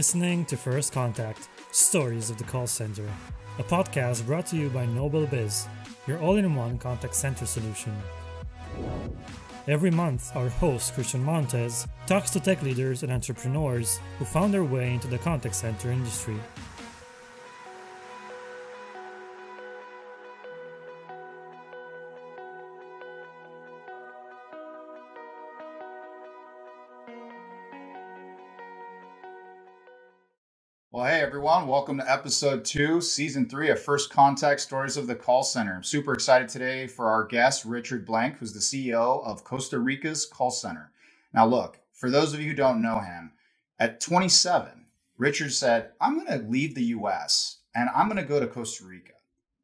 listening 0.00 0.46
to 0.46 0.56
First 0.56 0.94
Contact 0.94 1.50
Stories 1.72 2.30
of 2.30 2.38
the 2.38 2.44
Call 2.44 2.66
Center, 2.66 3.06
a 3.58 3.62
podcast 3.62 4.24
brought 4.24 4.46
to 4.46 4.56
you 4.56 4.70
by 4.70 4.86
Noble 4.86 5.26
Biz, 5.26 5.66
your 6.06 6.18
all 6.20 6.36
in 6.36 6.54
one 6.54 6.78
contact 6.78 7.14
center 7.14 7.44
solution. 7.44 7.94
Every 9.68 9.90
month, 9.90 10.34
our 10.34 10.48
host, 10.48 10.94
Christian 10.94 11.22
Montez, 11.22 11.86
talks 12.06 12.30
to 12.30 12.40
tech 12.40 12.62
leaders 12.62 13.02
and 13.02 13.12
entrepreneurs 13.12 14.00
who 14.18 14.24
found 14.24 14.54
their 14.54 14.64
way 14.64 14.94
into 14.94 15.06
the 15.06 15.18
contact 15.18 15.54
center 15.54 15.92
industry. 15.92 16.38
Everyone, 31.40 31.66
welcome 31.66 31.96
to 31.96 32.12
episode 32.12 32.66
two, 32.66 33.00
season 33.00 33.48
three 33.48 33.70
of 33.70 33.82
First 33.82 34.10
Contact 34.10 34.60
Stories 34.60 34.98
of 34.98 35.06
the 35.06 35.14
Call 35.14 35.42
Center. 35.42 35.74
I'm 35.74 35.82
super 35.82 36.12
excited 36.12 36.50
today 36.50 36.86
for 36.86 37.08
our 37.08 37.24
guest, 37.24 37.64
Richard 37.64 38.04
Blank, 38.04 38.36
who's 38.36 38.52
the 38.52 38.58
CEO 38.58 39.24
of 39.24 39.42
Costa 39.42 39.78
Rica's 39.78 40.26
Call 40.26 40.50
Center. 40.50 40.92
Now, 41.32 41.46
look, 41.46 41.78
for 41.94 42.10
those 42.10 42.34
of 42.34 42.40
you 42.40 42.50
who 42.50 42.54
don't 42.54 42.82
know 42.82 42.98
him, 42.98 43.32
at 43.78 44.02
27, 44.02 44.84
Richard 45.16 45.54
said, 45.54 45.92
I'm 45.98 46.22
going 46.22 46.26
to 46.26 46.46
leave 46.46 46.74
the 46.74 46.84
US 46.96 47.60
and 47.74 47.88
I'm 47.96 48.10
going 48.10 48.22
to 48.22 48.28
go 48.28 48.38
to 48.38 48.46
Costa 48.46 48.84
Rica. 48.84 49.14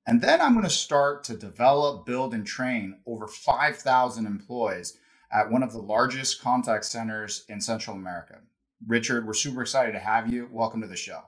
And 0.06 0.22
then 0.22 0.40
I'm 0.40 0.54
going 0.54 0.64
to 0.64 0.70
start 0.70 1.24
to 1.24 1.36
develop, 1.36 2.06
build, 2.06 2.32
and 2.32 2.46
train 2.46 3.00
over 3.06 3.28
5,000 3.28 4.24
employees 4.24 4.96
at 5.30 5.50
one 5.50 5.62
of 5.62 5.72
the 5.72 5.83
largest 5.83 6.40
contact 6.40 6.86
centers 6.86 7.44
in 7.50 7.61
Central 7.61 7.96
America. 7.96 8.38
Richard, 8.86 9.27
we're 9.27 9.34
super 9.34 9.61
excited 9.61 9.92
to 9.92 9.98
have 9.98 10.33
you. 10.33 10.48
Welcome 10.50 10.80
to 10.80 10.88
the 10.88 10.96
show. 10.96 11.24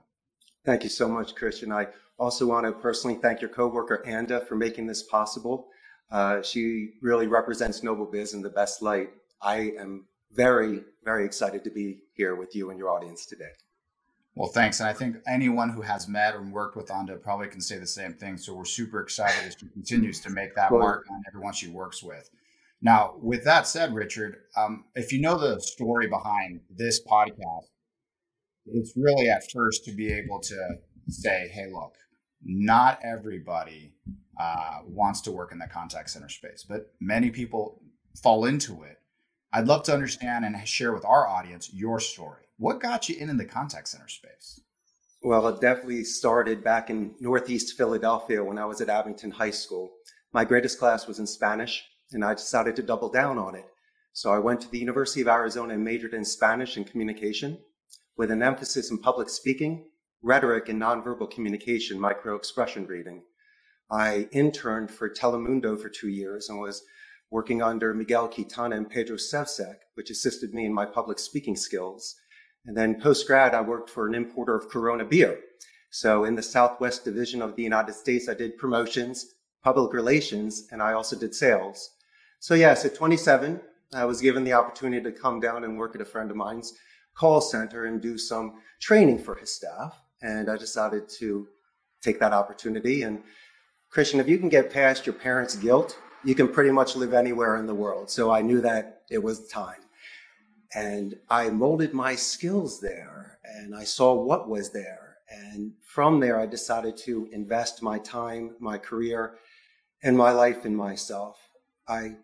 Thank 0.65 0.83
you 0.83 0.91
so 0.91 1.09
much, 1.09 1.35
Christian. 1.35 1.73
I 1.73 1.89
also 2.19 2.47
want 2.47 2.67
to 2.67 2.73
personally 2.73 3.17
thank 3.17 3.41
your 3.41 3.51
coworker, 3.51 4.05
Anda, 4.07 4.45
for 4.45 4.57
making 4.57 4.87
this 4.87 5.03
possible. 5.03 5.69
Uh, 6.11 6.43
she 6.43 6.95
really 7.03 7.27
represents 7.27 7.83
Noble 7.83 8.07
Biz 8.07 8.35
in 8.35 8.43
the 8.43 8.51
best 8.51 8.83
light. 8.83 9.11
I 9.41 9.73
am 9.79 10.07
very, 10.33 10.81
very 11.05 11.25
excited 11.25 11.65
to 11.65 11.71
be 11.71 12.03
here 12.15 12.35
with 12.35 12.55
you 12.55 12.71
and 12.71 12.79
your 12.79 12.91
audience 12.91 13.27
today. 13.27 13.53
Well, 14.35 14.49
thanks. 14.49 14.79
And 14.79 14.89
I 14.89 14.93
think 14.93 15.17
anyone 15.27 15.69
who 15.69 15.83
has 15.83 16.07
met 16.07 16.37
and 16.37 16.53
worked 16.53 16.77
with 16.77 16.93
Anda 16.93 17.17
probably 17.17 17.49
can 17.49 17.61
say 17.61 17.79
the 17.79 17.87
same 17.87 18.15
thing. 18.15 18.37
So 18.37 18.55
we're 18.55 18.65
super 18.65 19.01
excited 19.01 19.45
as 19.47 19.57
she 19.59 19.67
continues 19.67 20.21
to 20.21 20.31
make 20.31 20.55
that 20.55 20.71
mark 20.71 21.07
on 21.11 21.23
everyone 21.27 21.53
she 21.53 21.69
works 21.69 22.03
with. 22.03 22.31
Now, 22.81 23.17
with 23.21 23.43
that 23.45 23.67
said, 23.67 23.93
Richard, 23.93 24.37
um, 24.57 24.85
if 24.95 25.13
you 25.13 25.21
know 25.21 25.37
the 25.37 25.61
story 25.61 26.07
behind 26.07 26.61
this 26.71 27.03
podcast, 27.03 27.67
it's 28.73 28.95
really 28.97 29.29
at 29.29 29.51
first 29.51 29.85
to 29.85 29.93
be 29.93 30.13
able 30.13 30.41
to 30.41 30.79
say, 31.09 31.49
hey, 31.53 31.67
look, 31.73 31.95
not 32.43 33.01
everybody 33.03 33.95
uh, 34.39 34.81
wants 34.87 35.21
to 35.23 35.33
work 35.33 35.53
in 35.53 35.59
the 35.59 35.67
contact 35.67 36.11
center 36.11 36.29
space, 36.29 36.65
but 36.69 36.93
many 37.01 37.31
people 37.31 37.83
fall 38.23 38.45
into 38.45 38.83
it. 38.83 38.99
I'd 39.53 39.67
love 39.67 39.83
to 39.85 39.95
understand 39.95 40.45
and 40.45 40.69
share 40.69 40.93
with 40.93 41.05
our 41.05 41.27
audience 41.27 41.73
your 41.73 42.01
story. 42.01 42.45
What 42.59 42.81
got 42.81 43.09
you 43.09 43.17
in, 43.17 43.31
in 43.31 43.37
the 43.37 43.45
contact 43.45 43.89
center 43.89 44.09
space? 44.09 44.61
Well, 45.23 45.49
it 45.49 45.61
definitely 45.61 46.05
started 46.05 46.63
back 46.63 46.91
in 46.91 47.15
Northeast 47.19 47.77
Philadelphia 47.77 48.45
when 48.45 48.59
I 48.59 48.67
was 48.67 48.81
at 48.81 48.89
Abington 48.89 49.33
High 49.33 49.51
School. 49.51 49.91
My 50.33 50.45
greatest 50.45 50.79
class 50.79 51.07
was 51.07 51.19
in 51.19 51.27
Spanish 51.27 51.85
and 52.13 52.25
I 52.25 52.35
decided 52.35 52.77
to 52.77 52.83
double 52.83 53.09
down 53.09 53.39
on 53.39 53.55
it. 53.55 53.67
So 54.13 54.33
I 54.33 54.39
went 54.39 54.61
to 54.61 54.71
the 54.71 54.79
University 54.79 55.21
of 55.21 55.29
Arizona 55.29 55.75
and 55.75 55.85
majored 55.85 56.15
in 56.15 56.25
Spanish 56.25 56.77
and 56.77 56.87
communication 56.87 57.59
with 58.19 58.33
an 58.33 58.43
emphasis 58.43 58.91
in 58.91 58.99
public 58.99 59.29
speaking, 59.29 59.85
rhetoric, 60.23 60.69
and 60.69 60.83
nonverbal 60.83 61.31
communication, 61.31 61.99
micro 61.99 62.35
expression 62.35 62.85
reading. 62.85 63.23
I 63.91 64.29
interned 64.33 64.91
for 64.91 65.09
Telemundo 65.09 65.81
for 65.81 65.89
two 65.89 66.09
years 66.09 66.49
and 66.49 66.59
was 66.59 66.83
working 67.31 67.63
under 67.63 67.95
Miguel 67.95 68.27
Quintana 68.27 68.77
and 68.77 68.91
Pedro 68.91 69.17
Sevsek, 69.17 69.77
which 69.95 70.11
assisted 70.11 70.53
me 70.53 70.67
in 70.67 70.75
my 70.75 70.85
public 70.85 71.21
speaking 71.21 71.55
skills. 71.55 72.17
And 72.67 72.77
then 72.77 73.01
post 73.01 73.27
grad, 73.27 73.55
I 73.55 73.61
worked 73.61 73.89
for 73.89 74.09
an 74.09 74.17
importer 74.17 74.57
of 74.57 74.69
Corona 74.69 75.05
beer. 75.05 75.39
So 75.91 76.25
in 76.25 76.35
the 76.35 76.43
Southwest 76.43 77.05
Division 77.05 77.41
of 77.41 77.55
the 77.55 77.63
United 77.63 77.95
States, 77.95 78.29
I 78.29 78.35
did 78.35 78.59
promotions, 78.59 79.27
public 79.63 79.93
relations, 79.93 80.67
and 80.73 80.83
I 80.83 80.93
also 80.93 81.17
did 81.17 81.35
sales. 81.35 81.89
So 82.41 82.55
yes, 82.55 82.85
at 82.85 82.97
27, 82.97 83.61
I 83.95 84.05
was 84.05 84.21
given 84.21 84.43
the 84.43 84.53
opportunity 84.55 85.03
to 85.05 85.13
come 85.13 85.39
down 85.39 85.63
and 85.63 85.79
work 85.79 85.95
at 85.95 86.01
a 86.01 86.05
friend 86.05 86.31
of 86.31 86.37
mine's 86.37 86.75
call 87.19 87.41
center 87.41 87.87
and 87.87 88.01
do 88.01 88.17
some 88.17 88.55
training 88.81 89.19
for 89.19 89.35
his 89.35 89.55
staff. 89.55 90.01
And 90.23 90.49
I 90.49 90.57
decided 90.57 91.09
to 91.19 91.49
take 92.01 92.21
that 92.21 92.33
opportunity. 92.33 93.03
And 93.03 93.23
Christian, 93.91 94.21
if 94.21 94.29
you 94.29 94.39
can 94.39 94.49
get 94.49 94.73
past 94.73 95.07
your 95.07 95.15
parents' 95.15 95.57
guilt, 95.57 95.99
you 96.25 96.35
can 96.35 96.49
pretty 96.49 96.71
much 96.71 96.97
live 96.97 97.15
anywhere 97.15 97.57
in 97.57 97.67
the 97.67 97.75
world. 97.75 98.11
So 98.11 98.31
I 98.31 98.43
knew 98.43 98.61
that 98.61 99.03
it 99.11 99.23
was 99.23 99.49
time. 99.49 99.81
And 100.75 101.17
I 101.31 101.49
molded 101.51 101.95
my 101.95 102.15
skills 102.15 102.81
there 102.81 103.39
and 103.45 103.75
I 103.75 103.85
saw 103.85 104.15
what 104.15 104.49
was 104.49 104.71
there. 104.71 105.17
And 105.31 105.73
from 105.83 106.21
there, 106.21 106.39
I 106.39 106.47
decided 106.47 106.97
to 106.99 107.29
invest 107.33 107.83
my 107.83 107.99
time, 107.99 108.55
my 108.61 108.79
career, 108.79 109.37
and 110.03 110.17
my 110.17 110.31
life 110.31 110.65
in 110.65 110.75
myself. 110.75 111.37
I 111.89 112.17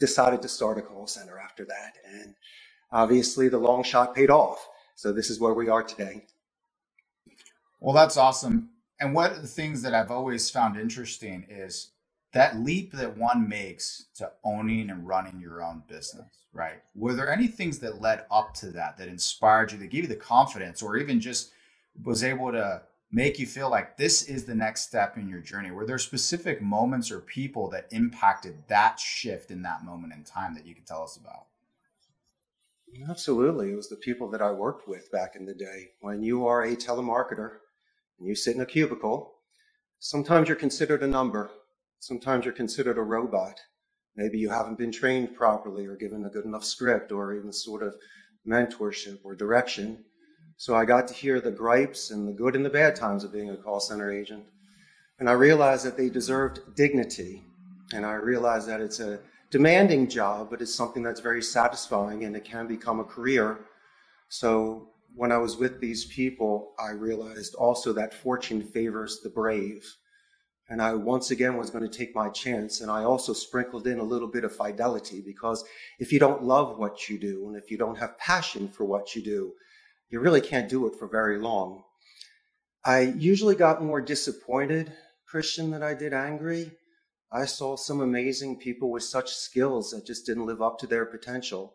decided 0.00 0.42
to 0.42 0.48
start 0.48 0.78
a 0.78 0.82
call 0.82 1.06
center 1.06 1.38
after 1.38 1.64
that. 1.64 1.92
And 2.04 2.34
obviously, 2.92 3.48
the 3.48 3.58
long 3.58 3.82
shot 3.82 4.14
paid 4.14 4.30
off. 4.30 4.68
So 4.94 5.12
this 5.12 5.30
is 5.30 5.40
where 5.40 5.54
we 5.54 5.68
are 5.68 5.82
today. 5.82 6.26
Well, 7.80 7.94
that's 7.94 8.16
awesome. 8.16 8.70
And 9.00 9.12
one 9.14 9.30
of 9.30 9.42
the 9.42 9.48
things 9.48 9.82
that 9.82 9.94
I've 9.94 10.10
always 10.10 10.48
found 10.48 10.78
interesting 10.78 11.44
is 11.50 11.90
that 12.32 12.58
leap 12.58 12.92
that 12.92 13.16
one 13.16 13.48
makes 13.48 14.06
to 14.16 14.30
owning 14.44 14.90
and 14.90 15.06
running 15.06 15.40
your 15.40 15.62
own 15.62 15.82
business, 15.88 16.46
right? 16.52 16.82
Were 16.94 17.14
there 17.14 17.32
any 17.32 17.46
things 17.46 17.78
that 17.80 18.00
led 18.00 18.24
up 18.30 18.54
to 18.54 18.66
that 18.70 18.96
that 18.98 19.08
inspired 19.08 19.72
you, 19.72 19.78
that 19.78 19.90
gave 19.90 20.04
you 20.04 20.08
the 20.08 20.16
confidence, 20.16 20.82
or 20.82 20.96
even 20.96 21.20
just 21.20 21.50
was 22.04 22.24
able 22.24 22.50
to 22.52 22.82
make 23.12 23.38
you 23.38 23.46
feel 23.46 23.70
like 23.70 23.96
this 23.96 24.22
is 24.22 24.44
the 24.44 24.54
next 24.54 24.82
step 24.82 25.16
in 25.16 25.28
your 25.28 25.40
journey? 25.40 25.70
Were 25.70 25.86
there 25.86 25.98
specific 25.98 26.60
moments 26.60 27.10
or 27.10 27.20
people 27.20 27.68
that 27.70 27.86
impacted 27.90 28.56
that 28.68 28.98
shift 28.98 29.50
in 29.50 29.62
that 29.62 29.84
moment 29.84 30.12
in 30.12 30.24
time 30.24 30.54
that 30.54 30.66
you 30.66 30.74
could 30.74 30.86
tell 30.86 31.02
us 31.02 31.16
about? 31.16 31.46
Absolutely. 33.08 33.72
It 33.72 33.76
was 33.76 33.88
the 33.88 33.96
people 33.96 34.30
that 34.30 34.42
I 34.42 34.52
worked 34.52 34.88
with 34.88 35.10
back 35.10 35.34
in 35.36 35.46
the 35.46 35.54
day. 35.54 35.88
When 36.00 36.22
you 36.22 36.46
are 36.46 36.62
a 36.62 36.76
telemarketer 36.76 37.50
and 38.18 38.28
you 38.28 38.34
sit 38.34 38.54
in 38.54 38.60
a 38.60 38.66
cubicle, 38.66 39.32
sometimes 39.98 40.48
you're 40.48 40.56
considered 40.56 41.02
a 41.02 41.06
number, 41.06 41.50
sometimes 41.98 42.44
you're 42.44 42.54
considered 42.54 42.98
a 42.98 43.02
robot. 43.02 43.58
Maybe 44.16 44.38
you 44.38 44.48
haven't 44.50 44.78
been 44.78 44.92
trained 44.92 45.34
properly 45.34 45.86
or 45.86 45.96
given 45.96 46.24
a 46.24 46.30
good 46.30 46.44
enough 46.44 46.64
script 46.64 47.10
or 47.10 47.34
even 47.34 47.52
sort 47.52 47.82
of 47.82 47.94
mentorship 48.46 49.18
or 49.24 49.34
direction. 49.34 50.04
So 50.56 50.76
I 50.76 50.84
got 50.84 51.08
to 51.08 51.14
hear 51.14 51.40
the 51.40 51.50
gripes 51.50 52.12
and 52.12 52.28
the 52.28 52.32
good 52.32 52.54
and 52.54 52.64
the 52.64 52.70
bad 52.70 52.94
times 52.94 53.24
of 53.24 53.32
being 53.32 53.50
a 53.50 53.56
call 53.56 53.80
center 53.80 54.12
agent. 54.12 54.44
And 55.18 55.28
I 55.28 55.32
realized 55.32 55.84
that 55.84 55.96
they 55.96 56.08
deserved 56.08 56.76
dignity. 56.76 57.42
And 57.92 58.06
I 58.06 58.14
realized 58.14 58.68
that 58.68 58.80
it's 58.80 59.00
a 59.00 59.18
demanding 59.54 60.08
job, 60.08 60.50
but 60.50 60.60
it's 60.60 60.74
something 60.74 61.04
that's 61.04 61.20
very 61.20 61.40
satisfying 61.40 62.24
and 62.24 62.34
it 62.34 62.44
can 62.44 62.66
become 62.66 62.98
a 62.98 63.04
career. 63.04 63.60
So 64.28 64.88
when 65.14 65.30
I 65.30 65.38
was 65.38 65.56
with 65.56 65.80
these 65.80 66.06
people, 66.06 66.72
I 66.76 66.90
realized 66.90 67.54
also 67.54 67.92
that 67.92 68.12
fortune 68.12 68.64
favors 68.64 69.20
the 69.22 69.30
brave. 69.30 69.86
And 70.68 70.82
I 70.82 70.94
once 70.94 71.30
again 71.30 71.56
was 71.56 71.70
going 71.70 71.88
to 71.88 71.98
take 71.98 72.16
my 72.16 72.30
chance. 72.30 72.80
And 72.80 72.90
I 72.90 73.04
also 73.04 73.32
sprinkled 73.32 73.86
in 73.86 74.00
a 74.00 74.02
little 74.02 74.26
bit 74.26 74.42
of 74.42 74.56
fidelity 74.56 75.22
because 75.24 75.64
if 76.00 76.10
you 76.12 76.18
don't 76.18 76.42
love 76.42 76.76
what 76.76 77.08
you 77.08 77.16
do 77.16 77.46
and 77.46 77.56
if 77.56 77.70
you 77.70 77.78
don't 77.78 77.98
have 77.98 78.18
passion 78.18 78.66
for 78.66 78.84
what 78.84 79.14
you 79.14 79.22
do, 79.22 79.52
you 80.10 80.18
really 80.18 80.40
can't 80.40 80.68
do 80.68 80.88
it 80.88 80.96
for 80.96 81.06
very 81.06 81.38
long. 81.38 81.84
I 82.84 83.02
usually 83.02 83.54
got 83.54 83.84
more 83.84 84.00
disappointed, 84.00 84.92
Christian, 85.28 85.70
than 85.70 85.84
I 85.84 85.94
did 85.94 86.12
angry. 86.12 86.72
I 87.34 87.46
saw 87.46 87.74
some 87.76 88.00
amazing 88.00 88.60
people 88.60 88.92
with 88.92 89.02
such 89.02 89.34
skills 89.34 89.90
that 89.90 90.06
just 90.06 90.24
didn't 90.24 90.46
live 90.46 90.62
up 90.62 90.78
to 90.78 90.86
their 90.86 91.04
potential. 91.04 91.74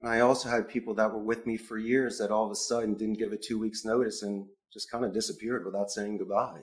And 0.00 0.10
I 0.10 0.20
also 0.20 0.48
had 0.48 0.68
people 0.68 0.94
that 0.94 1.12
were 1.12 1.22
with 1.22 1.46
me 1.46 1.58
for 1.58 1.76
years 1.76 2.16
that 2.16 2.30
all 2.30 2.46
of 2.46 2.50
a 2.50 2.56
sudden 2.56 2.94
didn't 2.94 3.18
give 3.18 3.32
a 3.32 3.36
two 3.36 3.58
weeks 3.58 3.84
notice 3.84 4.22
and 4.22 4.46
just 4.72 4.90
kind 4.90 5.04
of 5.04 5.12
disappeared 5.12 5.66
without 5.66 5.90
saying 5.90 6.16
goodbye. 6.16 6.62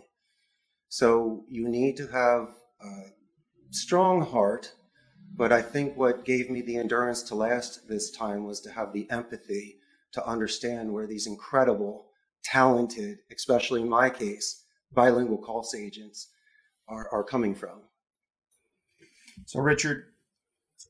So 0.89 1.45
you 1.47 1.69
need 1.69 1.95
to 1.97 2.07
have 2.07 2.55
a 2.81 3.11
strong 3.69 4.25
heart. 4.25 4.73
But 5.35 5.51
I 5.51 5.61
think 5.61 5.95
what 5.95 6.25
gave 6.25 6.49
me 6.49 6.61
the 6.61 6.77
endurance 6.77 7.21
to 7.23 7.35
last 7.35 7.87
this 7.87 8.09
time 8.09 8.45
was 8.45 8.61
to 8.61 8.71
have 8.71 8.93
the 8.93 9.07
empathy 9.11 9.77
to 10.13 10.25
understand 10.25 10.91
where 10.91 11.05
these 11.05 11.27
incredible, 11.27 12.07
talented, 12.43 13.19
especially 13.31 13.81
in 13.81 13.89
my 13.89 14.09
case, 14.09 14.63
bilingual 14.91 15.37
call 15.37 15.67
agents 15.77 16.29
are, 16.87 17.07
are 17.11 17.23
coming 17.23 17.53
from. 17.53 17.81
So, 19.45 19.59
Richard, 19.59 20.05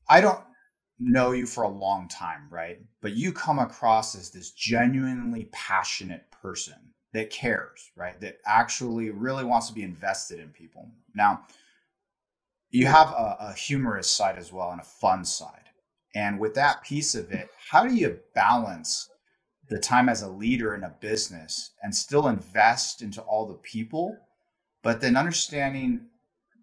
I 0.09 0.21
don't 0.21 0.39
know 0.99 1.31
you 1.31 1.45
for 1.45 1.63
a 1.63 1.69
long 1.69 2.07
time, 2.07 2.47
right? 2.49 2.79
But 3.01 3.13
you 3.13 3.31
come 3.31 3.59
across 3.59 4.15
as 4.15 4.29
this 4.31 4.51
genuinely 4.51 5.49
passionate 5.51 6.29
person 6.31 6.75
that 7.13 7.29
cares, 7.29 7.91
right? 7.95 8.19
That 8.21 8.37
actually 8.45 9.09
really 9.09 9.43
wants 9.43 9.67
to 9.67 9.73
be 9.73 9.83
invested 9.83 10.39
in 10.39 10.49
people. 10.49 10.89
Now, 11.15 11.41
you 12.71 12.87
have 12.87 13.09
a, 13.09 13.37
a 13.39 13.53
humorous 13.53 14.09
side 14.09 14.37
as 14.37 14.51
well 14.51 14.71
and 14.71 14.81
a 14.81 14.85
fun 14.85 15.23
side. 15.25 15.59
And 16.15 16.39
with 16.39 16.55
that 16.55 16.83
piece 16.83 17.15
of 17.15 17.31
it, 17.31 17.49
how 17.69 17.87
do 17.87 17.93
you 17.93 18.19
balance 18.35 19.09
the 19.69 19.79
time 19.79 20.09
as 20.09 20.21
a 20.21 20.29
leader 20.29 20.75
in 20.75 20.83
a 20.83 20.95
business 20.99 21.71
and 21.81 21.95
still 21.95 22.27
invest 22.27 23.01
into 23.01 23.21
all 23.21 23.47
the 23.47 23.55
people, 23.55 24.17
but 24.83 25.01
then 25.01 25.15
understanding 25.15 26.07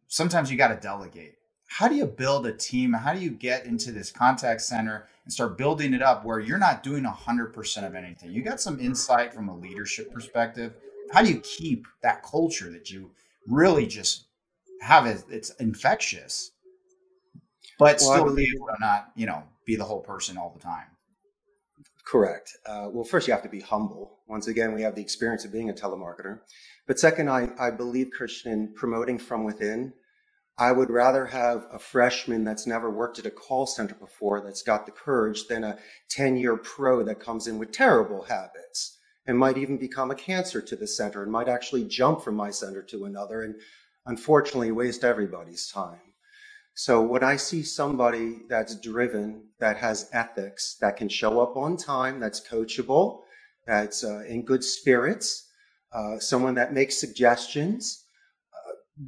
sometimes 0.06 0.50
you 0.50 0.56
got 0.56 0.68
to 0.68 0.76
delegate. 0.76 1.34
How 1.70 1.86
do 1.86 1.94
you 1.94 2.04
build 2.04 2.46
a 2.46 2.52
team? 2.52 2.92
How 2.92 3.14
do 3.14 3.20
you 3.20 3.30
get 3.30 3.64
into 3.64 3.92
this 3.92 4.10
contact 4.10 4.60
center 4.60 5.06
and 5.24 5.32
start 5.32 5.56
building 5.56 5.94
it 5.94 6.02
up 6.02 6.24
where 6.24 6.40
you're 6.40 6.58
not 6.58 6.82
doing 6.82 7.04
100% 7.04 7.86
of 7.86 7.94
anything? 7.94 8.32
You 8.32 8.42
got 8.42 8.60
some 8.60 8.80
insight 8.80 9.32
from 9.32 9.48
a 9.48 9.56
leadership 9.56 10.12
perspective. 10.12 10.74
How 11.12 11.22
do 11.22 11.30
you 11.30 11.40
keep 11.40 11.86
that 12.02 12.24
culture 12.24 12.72
that 12.72 12.90
you 12.90 13.12
really 13.46 13.86
just 13.86 14.26
have? 14.80 15.06
It, 15.06 15.22
It's 15.30 15.50
infectious, 15.60 16.50
but 17.78 18.00
well, 18.02 18.14
still 18.14 18.34
be 18.34 18.52
able 18.54 18.66
to 18.66 18.76
not, 18.80 19.12
you 19.14 19.26
know, 19.26 19.44
be 19.64 19.76
the 19.76 19.84
whole 19.84 20.00
person 20.00 20.36
all 20.36 20.52
the 20.52 20.60
time. 20.60 20.88
Correct. 22.04 22.56
Uh, 22.66 22.88
well, 22.90 23.04
first, 23.04 23.28
you 23.28 23.32
have 23.32 23.44
to 23.44 23.48
be 23.48 23.60
humble. 23.60 24.18
Once 24.26 24.48
again, 24.48 24.74
we 24.74 24.82
have 24.82 24.96
the 24.96 25.02
experience 25.02 25.44
of 25.44 25.52
being 25.52 25.70
a 25.70 25.72
telemarketer. 25.72 26.40
But 26.88 26.98
second, 26.98 27.30
I, 27.30 27.50
I 27.60 27.70
believe, 27.70 28.10
Christian, 28.10 28.72
promoting 28.74 29.18
from 29.18 29.44
within. 29.44 29.92
I 30.60 30.72
would 30.72 30.90
rather 30.90 31.24
have 31.24 31.66
a 31.72 31.78
freshman 31.78 32.44
that's 32.44 32.66
never 32.66 32.90
worked 32.90 33.18
at 33.18 33.24
a 33.24 33.30
call 33.30 33.66
center 33.66 33.94
before 33.94 34.42
that's 34.42 34.60
got 34.60 34.84
the 34.84 34.92
courage 34.92 35.48
than 35.48 35.64
a 35.64 35.78
10 36.10 36.36
year 36.36 36.54
pro 36.54 37.02
that 37.04 37.18
comes 37.18 37.46
in 37.46 37.58
with 37.58 37.72
terrible 37.72 38.24
habits 38.24 38.98
and 39.26 39.38
might 39.38 39.56
even 39.56 39.78
become 39.78 40.10
a 40.10 40.14
cancer 40.14 40.60
to 40.60 40.76
the 40.76 40.86
center 40.86 41.22
and 41.22 41.32
might 41.32 41.48
actually 41.48 41.84
jump 41.84 42.20
from 42.20 42.34
my 42.34 42.50
center 42.50 42.82
to 42.82 43.06
another 43.06 43.42
and 43.42 43.54
unfortunately 44.04 44.70
waste 44.70 45.02
everybody's 45.02 45.66
time. 45.66 46.12
So 46.74 47.00
when 47.00 47.24
I 47.24 47.36
see 47.36 47.62
somebody 47.62 48.40
that's 48.46 48.78
driven, 48.78 49.48
that 49.60 49.78
has 49.78 50.10
ethics, 50.12 50.76
that 50.82 50.98
can 50.98 51.08
show 51.08 51.40
up 51.40 51.56
on 51.56 51.78
time, 51.78 52.20
that's 52.20 52.46
coachable, 52.46 53.20
that's 53.66 54.04
uh, 54.04 54.24
in 54.28 54.44
good 54.44 54.62
spirits, 54.62 55.48
uh, 55.94 56.18
someone 56.18 56.54
that 56.56 56.74
makes 56.74 57.00
suggestions, 57.00 58.04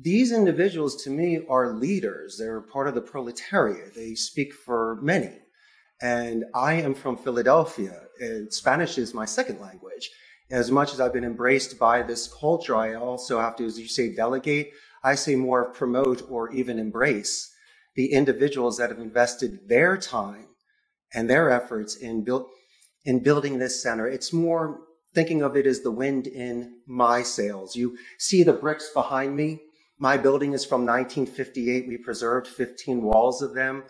these 0.00 0.32
individuals 0.32 1.02
to 1.04 1.10
me 1.10 1.40
are 1.50 1.74
leaders. 1.74 2.38
They're 2.38 2.62
part 2.62 2.88
of 2.88 2.94
the 2.94 3.02
proletariat. 3.02 3.94
They 3.94 4.14
speak 4.14 4.54
for 4.54 4.98
many. 5.02 5.32
And 6.00 6.44
I 6.54 6.74
am 6.74 6.94
from 6.94 7.16
Philadelphia, 7.16 8.00
and 8.18 8.52
Spanish 8.52 8.98
is 8.98 9.14
my 9.14 9.24
second 9.24 9.60
language. 9.60 10.10
As 10.50 10.70
much 10.70 10.92
as 10.92 11.00
I've 11.00 11.12
been 11.12 11.24
embraced 11.24 11.78
by 11.78 12.02
this 12.02 12.32
culture, 12.32 12.74
I 12.74 12.94
also 12.94 13.38
have 13.38 13.56
to, 13.56 13.66
as 13.66 13.78
you 13.78 13.86
say, 13.86 14.14
delegate. 14.14 14.70
I 15.04 15.14
say 15.14 15.36
more 15.36 15.72
promote 15.72 16.22
or 16.30 16.50
even 16.52 16.78
embrace 16.78 17.52
the 17.94 18.12
individuals 18.12 18.78
that 18.78 18.90
have 18.90 18.98
invested 18.98 19.68
their 19.68 19.96
time 19.96 20.46
and 21.14 21.28
their 21.28 21.50
efforts 21.50 21.96
in 21.96 22.24
build, 22.24 22.46
in 23.04 23.22
building 23.22 23.58
this 23.58 23.82
center. 23.82 24.08
It's 24.08 24.32
more 24.32 24.80
thinking 25.14 25.42
of 25.42 25.56
it 25.56 25.66
as 25.66 25.82
the 25.82 25.90
wind 25.90 26.26
in 26.26 26.80
my 26.86 27.22
sails. 27.22 27.76
You 27.76 27.96
see 28.18 28.42
the 28.42 28.52
bricks 28.52 28.90
behind 28.94 29.36
me. 29.36 29.60
My 29.98 30.16
building 30.16 30.52
is 30.52 30.64
from 30.64 30.86
1958. 30.86 31.88
We 31.88 31.96
preserved 31.98 32.46
15 32.46 33.02
walls 33.02 33.42
of 33.42 33.54
them. 33.54 33.84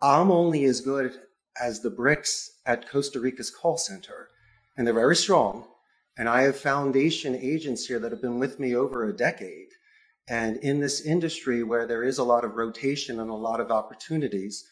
I'm 0.00 0.30
only 0.30 0.64
as 0.64 0.80
good 0.80 1.20
as 1.60 1.80
the 1.80 1.90
bricks 1.90 2.60
at 2.66 2.88
Costa 2.88 3.20
Rica's 3.20 3.50
call 3.50 3.76
center, 3.76 4.28
and 4.76 4.86
they're 4.86 4.94
very 4.94 5.16
strong. 5.16 5.66
And 6.16 6.28
I 6.28 6.42
have 6.42 6.56
foundation 6.56 7.34
agents 7.34 7.86
here 7.86 7.98
that 7.98 8.12
have 8.12 8.20
been 8.20 8.38
with 8.38 8.58
me 8.58 8.74
over 8.74 9.04
a 9.04 9.16
decade. 9.16 9.68
And 10.28 10.56
in 10.58 10.80
this 10.80 11.00
industry 11.00 11.62
where 11.62 11.86
there 11.86 12.02
is 12.02 12.18
a 12.18 12.24
lot 12.24 12.44
of 12.44 12.56
rotation 12.56 13.20
and 13.20 13.30
a 13.30 13.34
lot 13.34 13.60
of 13.60 13.70
opportunities, 13.70 14.64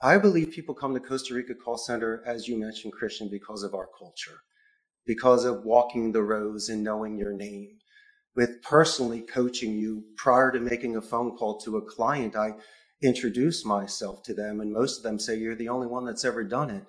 I 0.00 0.18
believe 0.18 0.52
people 0.52 0.74
come 0.74 0.94
to 0.94 1.00
Costa 1.00 1.34
Rica 1.34 1.54
Call 1.54 1.76
Center, 1.76 2.22
as 2.24 2.46
you 2.46 2.58
mentioned, 2.58 2.92
Christian, 2.92 3.28
because 3.28 3.62
of 3.62 3.74
our 3.74 3.88
culture, 3.98 4.40
because 5.06 5.44
of 5.44 5.64
walking 5.64 6.12
the 6.12 6.22
rows 6.22 6.68
and 6.68 6.84
knowing 6.84 7.18
your 7.18 7.32
name. 7.32 7.78
With 8.36 8.62
personally 8.62 9.20
coaching 9.20 9.76
you 9.76 10.04
prior 10.16 10.52
to 10.52 10.60
making 10.60 10.96
a 10.96 11.02
phone 11.02 11.36
call 11.36 11.58
to 11.60 11.76
a 11.76 11.82
client, 11.82 12.36
I 12.36 12.54
introduce 13.02 13.64
myself 13.64 14.22
to 14.24 14.34
them, 14.34 14.60
and 14.60 14.72
most 14.72 14.98
of 14.98 15.02
them 15.02 15.18
say, 15.18 15.36
You're 15.36 15.56
the 15.56 15.68
only 15.68 15.86
one 15.86 16.04
that's 16.04 16.24
ever 16.24 16.44
done 16.44 16.70
it. 16.70 16.84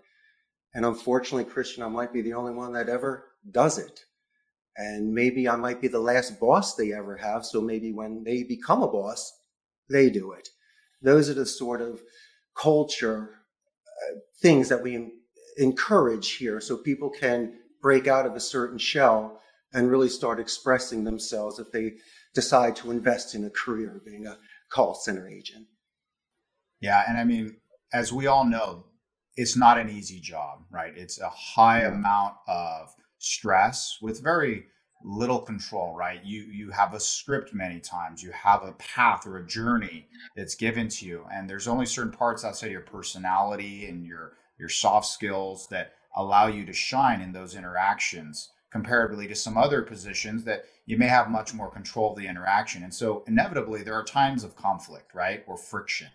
And 0.73 0.85
unfortunately, 0.85 1.45
Christian, 1.45 1.83
I 1.83 1.87
might 1.87 2.13
be 2.13 2.21
the 2.21 2.33
only 2.33 2.53
one 2.53 2.73
that 2.73 2.89
ever 2.89 3.25
does 3.49 3.77
it. 3.77 4.01
And 4.77 5.13
maybe 5.13 5.49
I 5.49 5.55
might 5.55 5.81
be 5.81 5.87
the 5.87 5.99
last 5.99 6.39
boss 6.39 6.75
they 6.75 6.93
ever 6.93 7.17
have. 7.17 7.45
So 7.45 7.59
maybe 7.59 7.91
when 7.91 8.23
they 8.23 8.43
become 8.43 8.81
a 8.81 8.87
boss, 8.87 9.33
they 9.89 10.09
do 10.09 10.31
it. 10.31 10.49
Those 11.01 11.29
are 11.29 11.33
the 11.33 11.45
sort 11.45 11.81
of 11.81 12.01
culture 12.55 13.41
uh, 13.87 14.19
things 14.41 14.69
that 14.69 14.83
we 14.83 15.11
encourage 15.57 16.33
here 16.33 16.61
so 16.61 16.77
people 16.77 17.09
can 17.09 17.53
break 17.81 18.07
out 18.07 18.25
of 18.25 18.35
a 18.35 18.39
certain 18.39 18.77
shell 18.77 19.41
and 19.73 19.89
really 19.89 20.09
start 20.09 20.39
expressing 20.39 21.03
themselves 21.03 21.59
if 21.59 21.71
they 21.71 21.93
decide 22.33 22.75
to 22.77 22.91
invest 22.91 23.35
in 23.35 23.43
a 23.45 23.49
career 23.49 24.01
being 24.05 24.27
a 24.27 24.37
call 24.69 24.93
center 24.93 25.27
agent. 25.27 25.65
Yeah. 26.81 27.03
And 27.07 27.17
I 27.17 27.23
mean, 27.23 27.57
as 27.93 28.13
we 28.13 28.27
all 28.27 28.45
know, 28.45 28.85
it's 29.35 29.55
not 29.55 29.77
an 29.77 29.89
easy 29.89 30.19
job, 30.19 30.63
right? 30.71 30.93
It's 30.95 31.19
a 31.19 31.29
high 31.29 31.81
yeah. 31.81 31.89
amount 31.89 32.35
of 32.47 32.93
stress 33.19 33.97
with 34.01 34.23
very 34.23 34.65
little 35.03 35.39
control 35.39 35.95
right 35.95 36.25
you 36.25 36.41
you 36.41 36.71
have 36.71 36.93
a 36.93 36.99
script 36.99 37.53
many 37.53 37.79
times 37.79 38.21
you 38.21 38.31
have 38.31 38.63
a 38.63 38.73
path 38.73 39.25
or 39.25 39.37
a 39.37 39.47
journey 39.47 40.07
that's 40.35 40.55
given 40.55 40.89
to 40.89 41.05
you 41.05 41.25
and 41.31 41.49
there's 41.49 41.69
only 41.69 41.85
certain 41.85 42.11
parts 42.11 42.43
outside 42.43 42.71
your 42.71 42.81
personality 42.81 43.85
and 43.85 44.05
your 44.05 44.33
your 44.59 44.67
soft 44.67 45.07
skills 45.07 45.67
that 45.69 45.93
allow 46.17 46.47
you 46.47 46.65
to 46.65 46.73
shine 46.73 47.21
in 47.21 47.31
those 47.31 47.55
interactions 47.55 48.49
comparatively 48.71 49.27
to 49.27 49.35
some 49.35 49.57
other 49.57 49.81
positions 49.81 50.43
that 50.43 50.65
you 50.85 50.97
may 50.97 51.07
have 51.07 51.29
much 51.29 51.53
more 51.53 51.69
control 51.69 52.11
of 52.11 52.17
the 52.17 52.27
interaction 52.27 52.83
and 52.83 52.93
so 52.93 53.23
inevitably 53.27 53.83
there 53.83 53.93
are 53.93 54.03
times 54.03 54.43
of 54.43 54.55
conflict 54.55 55.13
right 55.13 55.43
or 55.47 55.57
friction 55.57 56.07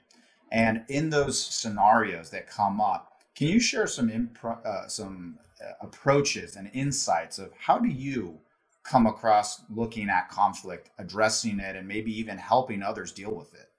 and 0.53 0.85
in 0.89 1.11
those 1.11 1.43
scenarios 1.43 2.31
that 2.31 2.49
come 2.49 2.81
up 2.81 3.15
can 3.35 3.49
you 3.49 3.59
share 3.59 3.87
some 3.87 4.09
impro- 4.09 4.65
uh, 4.65 4.87
some 4.87 5.39
uh, 5.61 5.73
approaches 5.81 6.57
and 6.57 6.71
insights 6.73 7.39
of 7.39 7.53
how 7.59 7.79
do 7.79 7.89
you 7.89 8.41
come 8.85 9.07
across 9.07 9.63
looking 9.71 10.09
at 10.09 10.29
conflict, 10.29 10.91
addressing 10.99 11.59
it, 11.59 11.75
and 11.75 11.89
maybe 11.89 12.17
even 12.17 12.39
helping 12.39 12.83
others 12.83 13.13
deal 13.13 13.35
with 13.35 13.53
it? 13.55 13.71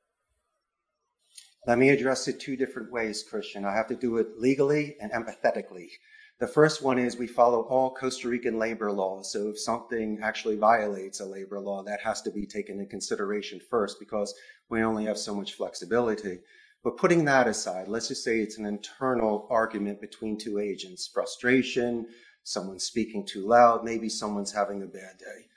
Let 1.68 1.78
me 1.78 1.90
address 1.90 2.28
it 2.28 2.40
two 2.40 2.56
different 2.56 2.92
ways, 2.92 3.24
Christian. 3.24 3.66
I 3.66 3.74
have 3.74 3.88
to 3.88 3.96
do 3.96 4.18
it 4.18 4.40
legally 4.40 4.98
and 5.00 5.12
empathetically. 5.12 5.90
The 6.38 6.48
first 6.48 6.82
one 6.82 7.00
is 7.00 7.16
we 7.16 7.28
follow 7.28 7.62
all 7.62 7.96
Costa 7.96 8.28
Rican 8.28 8.60
labor 8.60 8.92
laws. 8.92 9.32
So 9.32 9.48
if 9.48 9.60
something 9.60 10.20
actually 10.22 10.58
violates 10.58 11.22
a 11.22 11.26
labor 11.26 11.62
law, 11.62 11.82
that 11.84 12.02
has 12.02 12.22
to 12.24 12.32
be 12.32 12.46
taken 12.46 12.78
into 12.78 12.90
consideration 12.90 13.62
first 13.70 14.00
because 14.00 14.34
we 14.70 14.84
only 14.84 15.06
have 15.06 15.18
so 15.18 15.34
much 15.34 15.54
flexibility. 15.54 16.40
But 16.84 16.98
putting 16.98 17.24
that 17.26 17.48
aside, 17.48 17.88
let's 17.88 18.10
just 18.10 18.24
say 18.24 18.40
it's 18.40 18.58
an 18.58 18.66
internal 18.66 19.48
argument 19.50 20.02
between 20.02 20.38
two 20.38 20.60
agents, 20.60 21.08
frustration, 21.08 22.06
someone's 22.44 22.84
speaking 22.84 23.26
too 23.26 23.48
loud, 23.48 23.86
maybe 23.86 24.10
someone's 24.10 24.52
having 24.52 24.84
a 24.84 24.88
bad 24.88 25.18
day. 25.18 25.48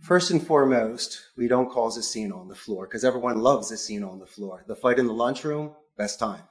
First 0.00 0.30
and 0.30 0.44
foremost, 0.44 1.26
we 1.36 1.46
don't 1.46 1.70
cause 1.70 1.98
a 1.98 2.02
scene 2.02 2.32
on 2.32 2.48
the 2.48 2.54
floor 2.54 2.86
because 2.86 3.04
everyone 3.04 3.38
loves 3.38 3.70
a 3.70 3.76
scene 3.76 4.02
on 4.02 4.18
the 4.18 4.26
floor. 4.26 4.64
The 4.66 4.74
fight 4.74 4.98
in 4.98 5.06
the 5.06 5.12
lunchroom, 5.12 5.72
best 5.96 6.18
time. 6.18 6.42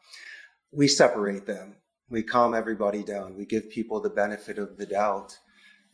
We 0.71 0.87
separate 0.87 1.47
them. 1.47 1.75
We 2.11 2.23
calm 2.23 2.53
everybody 2.53 3.03
down. 3.03 3.37
We 3.37 3.45
give 3.45 3.69
people 3.69 4.01
the 4.01 4.09
benefit 4.09 4.57
of 4.57 4.75
the 4.75 4.85
doubt. 4.85 5.39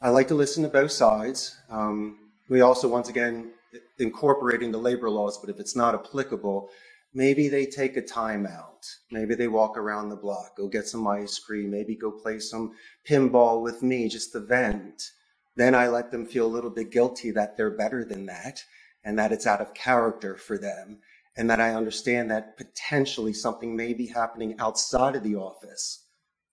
I 0.01 0.09
like 0.09 0.27
to 0.29 0.33
listen 0.33 0.63
to 0.63 0.69
both 0.69 0.91
sides. 0.91 1.55
Um, 1.69 2.31
we 2.49 2.61
also, 2.61 2.87
once 2.87 3.07
again, 3.07 3.51
incorporating 3.99 4.71
the 4.71 4.79
labor 4.79 5.11
laws, 5.11 5.37
but 5.37 5.51
if 5.51 5.59
it's 5.59 5.75
not 5.75 5.93
applicable, 5.93 6.71
maybe 7.13 7.49
they 7.49 7.67
take 7.67 7.97
a 7.97 8.01
timeout. 8.01 8.83
Maybe 9.11 9.35
they 9.35 9.47
walk 9.47 9.77
around 9.77 10.09
the 10.09 10.15
block, 10.15 10.57
go 10.57 10.67
get 10.67 10.87
some 10.87 11.05
ice 11.05 11.37
cream, 11.37 11.69
maybe 11.69 11.93
go 11.93 12.09
play 12.09 12.39
some 12.39 12.71
pinball 13.07 13.61
with 13.61 13.83
me, 13.83 14.09
just 14.09 14.33
the 14.33 14.39
vent. 14.39 15.11
Then 15.55 15.75
I 15.75 15.87
let 15.87 16.09
them 16.09 16.25
feel 16.25 16.47
a 16.47 16.55
little 16.55 16.71
bit 16.71 16.89
guilty 16.89 17.29
that 17.31 17.57
they're 17.57 17.77
better 17.77 18.03
than 18.03 18.25
that 18.25 18.63
and 19.05 19.19
that 19.19 19.31
it's 19.31 19.45
out 19.45 19.61
of 19.61 19.75
character 19.75 20.35
for 20.35 20.57
them. 20.57 20.97
And 21.35 21.47
that 21.51 21.61
I 21.61 21.75
understand 21.75 22.31
that 22.31 22.57
potentially 22.57 23.33
something 23.33 23.75
may 23.75 23.93
be 23.93 24.07
happening 24.07 24.55
outside 24.57 25.15
of 25.15 25.21
the 25.21 25.35
office 25.35 26.05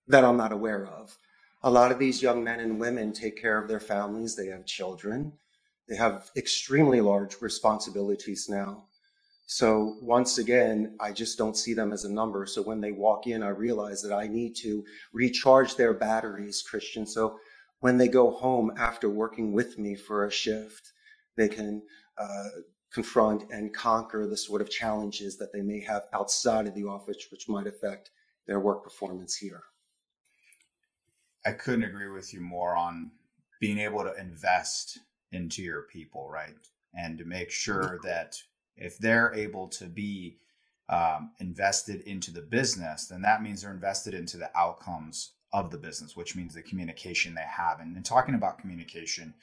that 0.08 0.24
I'm 0.24 0.36
not 0.36 0.52
aware 0.52 0.86
of. 0.86 1.18
A 1.62 1.70
lot 1.70 1.92
of 1.92 1.98
these 1.98 2.22
young 2.22 2.44
men 2.44 2.60
and 2.60 2.80
women 2.80 3.12
take 3.12 3.40
care 3.40 3.58
of 3.58 3.68
their 3.68 3.80
families. 3.80 4.36
They 4.36 4.48
have 4.48 4.66
children. 4.66 5.34
They 5.88 5.96
have 5.96 6.30
extremely 6.36 7.00
large 7.00 7.40
responsibilities 7.42 8.48
now 8.48 8.84
So 9.46 9.98
once 10.02 10.38
again, 10.38 10.96
I 11.00 11.12
just 11.12 11.38
don't 11.38 11.56
see 11.56 11.74
them 11.74 11.92
as 11.92 12.04
a 12.04 12.12
number. 12.12 12.46
So 12.46 12.62
when 12.62 12.80
they 12.80 12.92
walk 12.92 13.26
in, 13.28 13.42
I 13.42 13.50
realize 13.50 14.02
that 14.02 14.14
I 14.14 14.28
need 14.28 14.56
to 14.58 14.84
recharge 15.12 15.76
their 15.76 15.94
batteries, 15.94 16.62
Christian. 16.62 17.06
So 17.06 17.38
when 17.80 17.98
they 17.98 18.08
go 18.08 18.32
home 18.32 18.72
after 18.78 19.10
working 19.10 19.52
with 19.52 19.78
me 19.78 19.96
for 19.96 20.26
a 20.26 20.32
shift, 20.32 20.92
they 21.36 21.48
can 21.48 21.82
uh, 22.18 22.48
confront 22.92 23.44
and 23.52 23.74
conquer 23.74 24.26
the 24.26 24.38
sort 24.38 24.62
of 24.62 24.70
challenges 24.70 25.38
that 25.38 25.52
they 25.52 25.62
may 25.62 25.80
have 25.82 26.04
outside 26.14 26.66
of 26.66 26.74
the 26.74 26.84
office, 26.86 27.26
which 27.30 27.48
might 27.48 27.68
affect 27.68 28.10
their 28.48 28.60
work 28.60 28.84
performance 28.84 29.36
here. 29.36 29.62
I 31.46 31.52
couldn't 31.52 31.84
agree 31.84 32.10
with 32.10 32.32
you 32.32 32.40
more 32.40 32.76
on 32.76 33.10
being 33.60 33.78
able 33.78 34.02
to 34.04 34.14
invest 34.18 34.98
into 35.32 35.62
your 35.62 35.82
people, 35.82 36.28
right? 36.30 36.54
And 36.94 37.18
to 37.18 37.24
make 37.24 37.50
sure 37.50 37.98
that 38.04 38.36
if 38.76 38.98
they're 38.98 39.34
able 39.34 39.68
to 39.68 39.86
be 39.86 40.38
um, 40.88 41.32
invested 41.40 42.02
into 42.02 42.30
the 42.30 42.42
business, 42.42 43.06
then 43.06 43.22
that 43.22 43.42
means 43.42 43.62
they're 43.62 43.72
invested 43.72 44.14
into 44.14 44.36
the 44.36 44.50
outcomes 44.56 45.32
of 45.52 45.70
the 45.70 45.78
business, 45.78 46.16
which 46.16 46.36
means 46.36 46.54
the 46.54 46.62
communication 46.62 47.34
they 47.34 47.42
have. 47.42 47.80
And 47.80 47.96
in 47.96 48.02
talking 48.02 48.34
about 48.34 48.58
communication, 48.58 49.34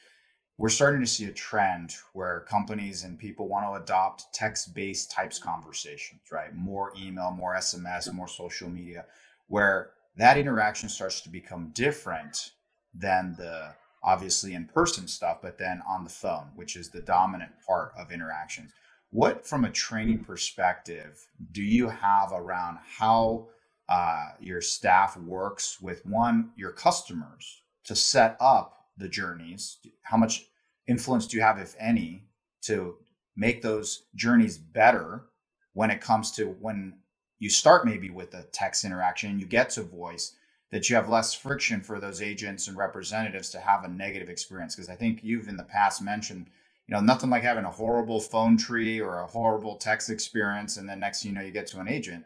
we're 0.57 0.69
starting 0.69 1.01
to 1.01 1.07
see 1.07 1.25
a 1.25 1.31
trend 1.31 1.95
where 2.13 2.41
companies 2.41 3.03
and 3.03 3.17
people 3.17 3.47
want 3.47 3.65
to 3.65 3.81
adopt 3.81 4.33
text-based 4.33 5.09
types 5.09 5.39
conversations, 5.39 6.21
right? 6.31 6.53
More 6.55 6.93
email, 6.99 7.31
more 7.31 7.55
SMS, 7.55 8.13
more 8.13 8.27
social 8.27 8.69
media, 8.69 9.05
where 9.47 9.91
that 10.17 10.37
interaction 10.37 10.89
starts 10.89 11.21
to 11.21 11.29
become 11.29 11.71
different 11.73 12.51
than 12.93 13.35
the 13.37 13.73
obviously 14.03 14.53
in-person 14.53 15.07
stuff, 15.07 15.37
but 15.41 15.57
then 15.57 15.81
on 15.87 16.03
the 16.03 16.09
phone, 16.09 16.47
which 16.55 16.75
is 16.75 16.89
the 16.89 17.01
dominant 17.01 17.51
part 17.65 17.91
of 17.97 18.11
interactions. 18.11 18.71
What, 19.11 19.45
from 19.45 19.65
a 19.65 19.69
training 19.69 20.23
perspective, 20.23 21.27
do 21.51 21.61
you 21.61 21.89
have 21.89 22.31
around 22.31 22.79
how 22.97 23.47
uh, 23.89 24.29
your 24.39 24.61
staff 24.61 25.17
works 25.17 25.81
with 25.81 26.05
one, 26.05 26.51
your 26.55 26.71
customers 26.71 27.61
to 27.83 27.95
set 27.95 28.37
up 28.39 28.85
the 28.97 29.09
journeys? 29.09 29.77
How 30.01 30.17
much 30.17 30.45
influence 30.87 31.27
do 31.27 31.37
you 31.37 31.43
have, 31.43 31.59
if 31.59 31.75
any, 31.79 32.23
to 32.63 32.95
make 33.35 33.61
those 33.61 34.03
journeys 34.15 34.57
better 34.57 35.25
when 35.73 35.91
it 35.91 36.01
comes 36.01 36.31
to 36.31 36.55
when 36.59 36.93
you 37.41 37.49
start 37.49 37.85
maybe 37.85 38.09
with 38.09 38.33
a 38.33 38.43
text 38.53 38.85
interaction 38.85 39.39
you 39.39 39.45
get 39.45 39.69
to 39.71 39.83
voice? 39.83 40.33
that 40.71 40.89
you 40.89 40.95
have 40.95 41.09
less 41.09 41.33
friction 41.33 41.81
for 41.81 41.99
those 41.99 42.21
agents 42.21 42.69
and 42.69 42.77
representatives 42.77 43.49
to 43.49 43.59
have 43.59 43.83
a 43.83 43.89
negative 43.89 44.29
experience 44.29 44.73
because 44.73 44.89
i 44.89 44.95
think 44.95 45.19
you've 45.21 45.49
in 45.49 45.57
the 45.57 45.65
past 45.65 46.01
mentioned 46.01 46.47
you 46.91 46.97
know, 46.97 47.01
nothing 47.01 47.29
like 47.29 47.43
having 47.43 47.63
a 47.63 47.71
horrible 47.71 48.19
phone 48.19 48.57
tree 48.57 48.99
or 48.99 49.19
a 49.19 49.27
horrible 49.27 49.77
text 49.77 50.09
experience. 50.09 50.75
And 50.75 50.89
then 50.89 50.99
next 50.99 51.23
you 51.23 51.31
know, 51.31 51.39
you 51.39 51.51
get 51.51 51.67
to 51.67 51.79
an 51.79 51.87
agent 51.87 52.25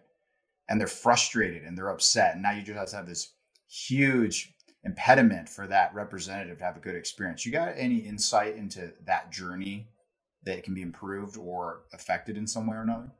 and 0.68 0.80
they're 0.80 0.88
frustrated 0.88 1.62
and 1.62 1.78
they're 1.78 1.92
upset. 1.92 2.34
And 2.34 2.42
now 2.42 2.52
you 2.52 2.64
just 2.64 2.96
have 2.96 3.06
this 3.06 3.34
huge 3.70 4.56
impediment 4.84 5.50
for 5.50 5.68
that 5.68 5.94
representative 5.94 6.58
to 6.58 6.64
have 6.64 6.78
a 6.78 6.80
good 6.80 6.96
experience. 6.96 7.46
You 7.46 7.52
got 7.52 7.74
any 7.78 7.98
insight 7.98 8.56
into 8.56 8.92
that 9.06 9.32
journey 9.32 9.88
that 10.46 10.64
can 10.64 10.74
be 10.74 10.82
improved 10.82 11.38
or 11.38 11.82
affected 11.94 12.36
in 12.36 12.48
some 12.48 12.66
way 12.66 12.78
or 12.78 12.82
another? 12.82 13.12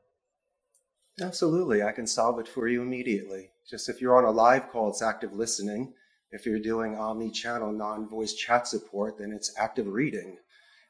Absolutely. 1.20 1.82
I 1.82 1.92
can 1.92 2.06
solve 2.06 2.38
it 2.38 2.48
for 2.48 2.68
you 2.68 2.82
immediately. 2.82 3.50
Just 3.68 3.88
if 3.88 4.00
you're 4.00 4.16
on 4.16 4.24
a 4.24 4.30
live 4.30 4.68
call, 4.68 4.90
it's 4.90 5.02
active 5.02 5.32
listening. 5.32 5.94
If 6.30 6.44
you're 6.44 6.58
doing 6.58 6.96
omni 6.96 7.30
channel 7.30 7.72
non 7.72 8.06
voice 8.06 8.34
chat 8.34 8.68
support, 8.68 9.18
then 9.18 9.32
it's 9.32 9.54
active 9.58 9.86
reading. 9.86 10.36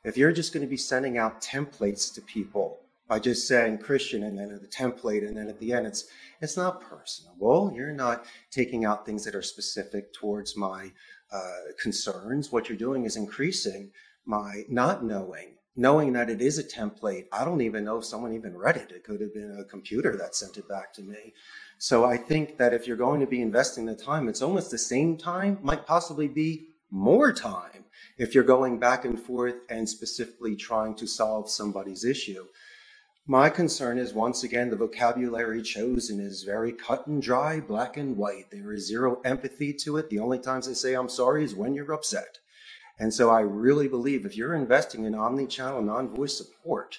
If 0.02 0.16
you're 0.16 0.32
just 0.32 0.52
going 0.52 0.66
to 0.66 0.70
be 0.70 0.76
sending 0.76 1.16
out 1.16 1.40
templates 1.40 2.12
to 2.14 2.20
people 2.22 2.80
by 3.08 3.20
just 3.20 3.46
saying 3.46 3.78
Christian 3.78 4.24
and 4.24 4.36
then 4.36 4.48
the 4.48 4.68
template 4.68 5.26
and 5.26 5.36
then 5.36 5.48
at 5.48 5.60
the 5.60 5.72
end 5.72 5.86
it's 5.86 6.06
it's 6.40 6.56
not 6.56 6.80
personable. 6.80 7.72
You're 7.74 7.92
not 7.92 8.24
taking 8.50 8.84
out 8.84 9.06
things 9.06 9.24
that 9.24 9.34
are 9.34 9.42
specific 9.42 10.12
towards 10.12 10.56
my 10.56 10.92
uh, 11.32 11.72
concerns. 11.80 12.50
What 12.50 12.68
you're 12.68 12.78
doing 12.78 13.04
is 13.04 13.16
increasing 13.16 13.92
my 14.24 14.64
not 14.68 15.04
knowing, 15.04 15.55
knowing 15.76 16.12
that 16.14 16.30
it 16.30 16.40
is 16.40 16.58
a 16.58 16.64
template. 16.64 17.26
I 17.30 17.44
don't 17.44 17.60
even 17.60 17.84
know 17.84 17.98
if 17.98 18.04
someone 18.04 18.32
even 18.32 18.56
read 18.56 18.76
it. 18.76 18.90
It 18.90 19.04
could 19.04 19.20
have 19.20 19.34
been 19.34 19.58
a 19.60 19.64
computer 19.64 20.16
that 20.16 20.34
sent 20.34 20.56
it 20.56 20.68
back 20.68 20.92
to 20.94 21.02
me. 21.02 21.34
So 21.78 22.04
I 22.04 22.16
think 22.16 22.56
that 22.56 22.72
if 22.72 22.86
you're 22.86 22.96
going 22.96 23.20
to 23.20 23.26
be 23.26 23.42
investing 23.42 23.84
the 23.84 23.94
time, 23.94 24.28
it's 24.28 24.42
almost 24.42 24.70
the 24.70 24.78
same 24.78 25.18
time, 25.18 25.58
might 25.62 25.86
possibly 25.86 26.28
be 26.28 26.68
more 26.90 27.32
time 27.32 27.84
if 28.16 28.34
you're 28.34 28.44
going 28.44 28.78
back 28.78 29.04
and 29.04 29.20
forth 29.20 29.56
and 29.68 29.86
specifically 29.86 30.56
trying 30.56 30.94
to 30.94 31.06
solve 31.06 31.50
somebody's 31.50 32.04
issue. 32.04 32.46
My 33.26 33.50
concern 33.50 33.98
is 33.98 34.14
once 34.14 34.44
again, 34.44 34.70
the 34.70 34.76
vocabulary 34.76 35.60
chosen 35.60 36.20
is 36.20 36.44
very 36.44 36.72
cut 36.72 37.06
and 37.08 37.20
dry, 37.20 37.58
black 37.60 37.96
and 37.96 38.16
white. 38.16 38.50
There 38.52 38.72
is 38.72 38.86
zero 38.86 39.20
empathy 39.24 39.72
to 39.74 39.96
it. 39.96 40.08
The 40.08 40.20
only 40.20 40.38
times 40.38 40.68
they 40.68 40.74
say 40.74 40.94
I'm 40.94 41.08
sorry 41.08 41.42
is 41.44 41.54
when 41.54 41.74
you're 41.74 41.92
upset. 41.92 42.38
And 42.98 43.12
so 43.12 43.30
I 43.30 43.40
really 43.40 43.88
believe 43.88 44.24
if 44.24 44.36
you're 44.36 44.54
investing 44.54 45.04
in 45.04 45.14
omni-channel 45.14 45.82
non-voice 45.82 46.36
support, 46.36 46.98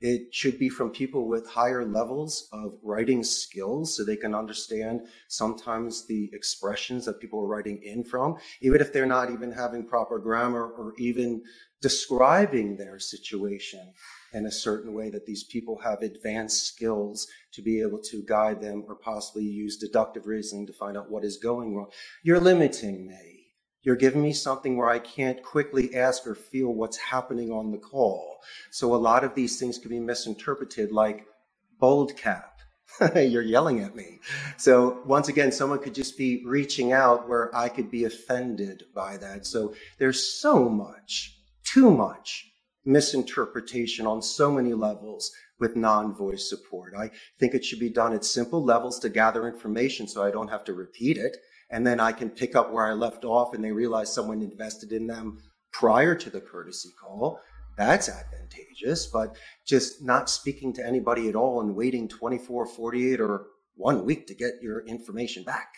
it 0.00 0.34
should 0.34 0.58
be 0.58 0.68
from 0.68 0.90
people 0.90 1.26
with 1.26 1.48
higher 1.48 1.84
levels 1.84 2.48
of 2.52 2.78
writing 2.82 3.24
skills 3.24 3.96
so 3.96 4.04
they 4.04 4.16
can 4.16 4.34
understand 4.34 5.06
sometimes 5.28 6.06
the 6.06 6.28
expressions 6.34 7.06
that 7.06 7.20
people 7.20 7.40
are 7.40 7.46
writing 7.46 7.80
in 7.82 8.04
from, 8.04 8.36
even 8.60 8.80
if 8.80 8.92
they're 8.92 9.06
not 9.06 9.30
even 9.30 9.50
having 9.50 9.86
proper 9.86 10.18
grammar 10.18 10.66
or 10.66 10.92
even 10.98 11.42
describing 11.80 12.76
their 12.76 12.98
situation 12.98 13.92
in 14.32 14.46
a 14.46 14.50
certain 14.50 14.92
way 14.92 15.08
that 15.08 15.24
these 15.24 15.44
people 15.44 15.78
have 15.82 16.02
advanced 16.02 16.66
skills 16.66 17.26
to 17.52 17.62
be 17.62 17.80
able 17.80 18.00
to 18.00 18.22
guide 18.26 18.60
them 18.60 18.84
or 18.86 18.96
possibly 18.96 19.44
use 19.44 19.78
deductive 19.78 20.26
reasoning 20.26 20.66
to 20.66 20.72
find 20.74 20.96
out 20.96 21.10
what 21.10 21.24
is 21.24 21.38
going 21.38 21.74
wrong. 21.74 21.88
You're 22.22 22.40
limiting 22.40 23.06
me. 23.06 23.35
You're 23.86 23.94
giving 23.94 24.20
me 24.20 24.32
something 24.32 24.76
where 24.76 24.88
I 24.88 24.98
can't 24.98 25.40
quickly 25.44 25.94
ask 25.94 26.26
or 26.26 26.34
feel 26.34 26.74
what's 26.74 26.96
happening 26.96 27.52
on 27.52 27.70
the 27.70 27.78
call. 27.78 28.38
So 28.72 28.92
a 28.92 28.96
lot 28.96 29.22
of 29.22 29.36
these 29.36 29.60
things 29.60 29.78
can 29.78 29.90
be 29.90 30.00
misinterpreted 30.00 30.90
like 30.90 31.24
bold 31.78 32.16
cap. 32.16 32.58
You're 33.14 33.42
yelling 33.42 33.82
at 33.82 33.94
me. 33.94 34.18
So 34.56 35.02
once 35.06 35.28
again, 35.28 35.52
someone 35.52 35.78
could 35.78 35.94
just 35.94 36.18
be 36.18 36.42
reaching 36.44 36.92
out 36.92 37.28
where 37.28 37.54
I 37.54 37.68
could 37.68 37.88
be 37.88 38.02
offended 38.04 38.82
by 38.92 39.18
that. 39.18 39.46
So 39.46 39.72
there's 39.98 40.40
so 40.40 40.68
much, 40.68 41.38
too 41.62 41.92
much 41.92 42.44
misinterpretation 42.84 44.04
on 44.04 44.20
so 44.20 44.50
many 44.50 44.74
levels 44.74 45.30
with 45.60 45.76
non-voice 45.76 46.50
support. 46.50 46.92
I 46.98 47.12
think 47.38 47.54
it 47.54 47.64
should 47.64 47.80
be 47.80 47.90
done 47.90 48.14
at 48.14 48.24
simple 48.24 48.64
levels 48.64 48.98
to 49.00 49.08
gather 49.08 49.46
information 49.46 50.08
so 50.08 50.24
I 50.24 50.32
don't 50.32 50.50
have 50.50 50.64
to 50.64 50.74
repeat 50.74 51.18
it 51.18 51.36
and 51.70 51.86
then 51.86 52.00
I 52.00 52.12
can 52.12 52.30
pick 52.30 52.54
up 52.54 52.72
where 52.72 52.86
I 52.86 52.92
left 52.92 53.24
off 53.24 53.54
and 53.54 53.64
they 53.64 53.72
realize 53.72 54.12
someone 54.12 54.42
invested 54.42 54.92
in 54.92 55.06
them 55.06 55.38
prior 55.72 56.14
to 56.14 56.30
the 56.30 56.40
courtesy 56.40 56.90
call. 57.00 57.40
That's 57.76 58.08
advantageous, 58.08 59.06
but 59.06 59.36
just 59.66 60.02
not 60.02 60.30
speaking 60.30 60.72
to 60.74 60.86
anybody 60.86 61.28
at 61.28 61.36
all 61.36 61.60
and 61.60 61.74
waiting 61.74 62.08
24, 62.08 62.66
48, 62.66 63.20
or 63.20 63.46
one 63.74 64.04
week 64.04 64.26
to 64.28 64.34
get 64.34 64.54
your 64.62 64.86
information 64.86 65.42
back. 65.42 65.74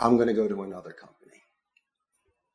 I'm 0.00 0.16
going 0.16 0.28
to 0.28 0.34
go 0.34 0.48
to 0.48 0.62
another 0.62 0.92
company. 0.92 1.42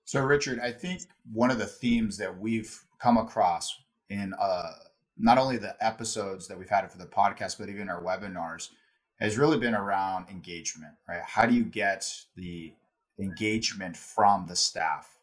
So, 0.04 0.22
Richard, 0.22 0.60
I 0.60 0.72
think 0.72 1.04
one 1.32 1.52
of 1.52 1.58
the 1.58 1.66
themes 1.66 2.18
that 2.18 2.38
we've 2.38 2.78
come 3.02 3.18
across 3.18 3.74
in 4.10 4.34
uh, 4.40 4.72
not 5.18 5.38
only 5.38 5.58
the 5.58 5.76
episodes 5.80 6.48
that 6.48 6.60
we've 6.60 6.70
had 6.70 6.92
for 6.92 6.98
the 6.98 7.06
podcast, 7.06 7.58
but 7.58 7.70
even 7.70 7.88
our 7.88 8.04
webinars 8.04 8.70
has 9.22 9.38
really 9.38 9.60
been 9.60 9.76
around 9.76 10.28
engagement, 10.30 10.94
right? 11.08 11.22
How 11.24 11.46
do 11.46 11.54
you 11.54 11.64
get 11.64 12.12
the 12.36 12.74
engagement 13.20 13.96
from 13.96 14.48
the 14.48 14.56
staff? 14.56 15.18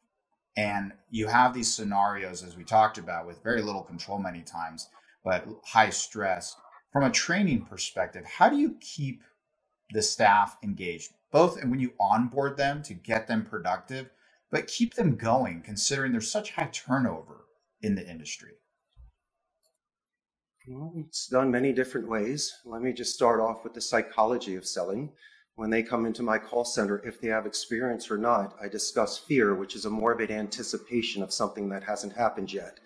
And 0.56 0.92
you 1.10 1.26
have 1.26 1.52
these 1.52 1.72
scenarios, 1.72 2.42
as 2.42 2.56
we 2.56 2.64
talked 2.64 2.98
about, 2.98 3.26
with 3.26 3.42
very 3.42 3.60
little 3.60 3.82
control 3.82 4.18
many 4.18 4.42
times, 4.42 4.88
but 5.24 5.46
high 5.64 5.90
stress. 5.90 6.56
From 6.92 7.04
a 7.04 7.10
training 7.10 7.66
perspective, 7.66 8.24
how 8.24 8.48
do 8.48 8.56
you 8.56 8.76
keep 8.80 9.22
the 9.92 10.02
staff 10.02 10.56
engaged, 10.62 11.12
both 11.32 11.60
and 11.60 11.70
when 11.70 11.80
you 11.80 11.92
onboard 12.00 12.56
them 12.56 12.82
to 12.84 12.94
get 12.94 13.26
them 13.26 13.44
productive, 13.44 14.10
but 14.50 14.66
keep 14.66 14.94
them 14.94 15.16
going, 15.16 15.62
considering 15.62 16.12
there's 16.12 16.30
such 16.30 16.52
high 16.52 16.70
turnover 16.72 17.46
in 17.82 17.94
the 17.94 18.08
industry? 18.08 18.52
Well, 20.70 20.92
it's 20.98 21.28
done 21.28 21.50
many 21.50 21.72
different 21.72 22.08
ways. 22.08 22.54
Let 22.66 22.82
me 22.82 22.92
just 22.92 23.14
start 23.14 23.40
off 23.40 23.64
with 23.64 23.72
the 23.72 23.80
psychology 23.80 24.54
of 24.54 24.66
selling. 24.66 25.10
When 25.54 25.70
they 25.70 25.82
come 25.82 26.04
into 26.04 26.22
my 26.22 26.36
call 26.36 26.66
center, 26.66 26.98
if 27.06 27.22
they 27.22 27.28
have 27.28 27.46
experience 27.46 28.10
or 28.10 28.18
not, 28.18 28.54
I 28.62 28.68
discuss 28.68 29.16
fear, 29.16 29.54
which 29.54 29.74
is 29.74 29.86
a 29.86 29.90
morbid 29.90 30.30
anticipation 30.30 31.22
of 31.22 31.32
something 31.32 31.70
that 31.70 31.84
hasn't 31.84 32.12
happened 32.12 32.52
yet. 32.52 32.80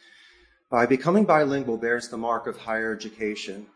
By 0.71 0.87
becoming 0.87 1.25
bilingual 1.25 1.77
bears 1.77 2.09
the 2.09 2.17
mark 2.17 2.47
of 2.47 2.57
higher 2.57 2.95
education. 2.95 3.67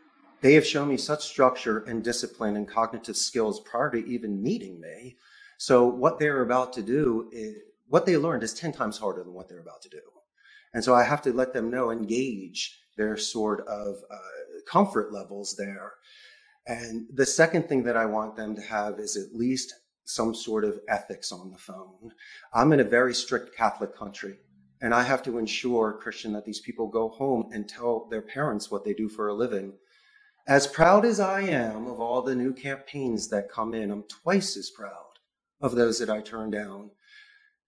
They 0.40 0.54
have 0.54 0.64
shown 0.64 0.88
me 0.88 0.98
such 0.98 1.26
structure 1.26 1.78
and 1.80 2.04
discipline 2.04 2.56
and 2.56 2.68
cognitive 2.68 3.16
skills 3.16 3.58
prior 3.58 3.90
to 3.90 4.06
even 4.06 4.40
meeting 4.40 4.80
me. 4.80 5.16
So 5.58 5.84
what 5.84 6.20
they're 6.20 6.42
about 6.42 6.72
to 6.74 6.82
do, 6.82 7.28
is, 7.32 7.56
what 7.88 8.06
they 8.06 8.16
learned 8.16 8.44
is 8.44 8.54
10 8.54 8.70
times 8.70 8.98
harder 8.98 9.24
than 9.24 9.34
what 9.34 9.48
they're 9.48 9.58
about 9.58 9.82
to 9.82 9.88
do. 9.88 10.02
And 10.72 10.84
so 10.84 10.94
I 10.94 11.02
have 11.02 11.22
to 11.22 11.32
let 11.32 11.52
them 11.52 11.70
know, 11.70 11.90
engage 11.90 12.78
their 12.96 13.16
sort 13.16 13.66
of 13.66 13.96
uh, 14.10 14.18
comfort 14.70 15.12
levels 15.12 15.54
there. 15.56 15.92
And 16.66 17.06
the 17.12 17.26
second 17.26 17.68
thing 17.68 17.84
that 17.84 17.96
I 17.96 18.06
want 18.06 18.36
them 18.36 18.56
to 18.56 18.62
have 18.62 18.98
is 18.98 19.16
at 19.16 19.38
least 19.38 19.74
some 20.04 20.34
sort 20.34 20.64
of 20.64 20.80
ethics 20.88 21.32
on 21.32 21.50
the 21.50 21.58
phone. 21.58 22.12
I'm 22.52 22.72
in 22.72 22.80
a 22.80 22.84
very 22.84 23.14
strict 23.14 23.56
Catholic 23.56 23.96
country, 23.96 24.38
and 24.80 24.94
I 24.94 25.02
have 25.02 25.22
to 25.24 25.38
ensure, 25.38 25.98
Christian, 26.00 26.32
that 26.32 26.44
these 26.44 26.60
people 26.60 26.88
go 26.88 27.08
home 27.08 27.50
and 27.52 27.68
tell 27.68 28.08
their 28.08 28.22
parents 28.22 28.70
what 28.70 28.84
they 28.84 28.94
do 28.94 29.08
for 29.08 29.28
a 29.28 29.34
living. 29.34 29.74
As 30.48 30.68
proud 30.68 31.04
as 31.04 31.18
I 31.18 31.40
am 31.40 31.86
of 31.88 32.00
all 32.00 32.22
the 32.22 32.36
new 32.36 32.52
campaigns 32.52 33.28
that 33.28 33.50
come 33.50 33.74
in, 33.74 33.90
I'm 33.90 34.04
twice 34.04 34.56
as 34.56 34.70
proud 34.70 34.92
of 35.60 35.74
those 35.74 35.98
that 35.98 36.10
I 36.10 36.20
turn 36.20 36.50
down. 36.50 36.90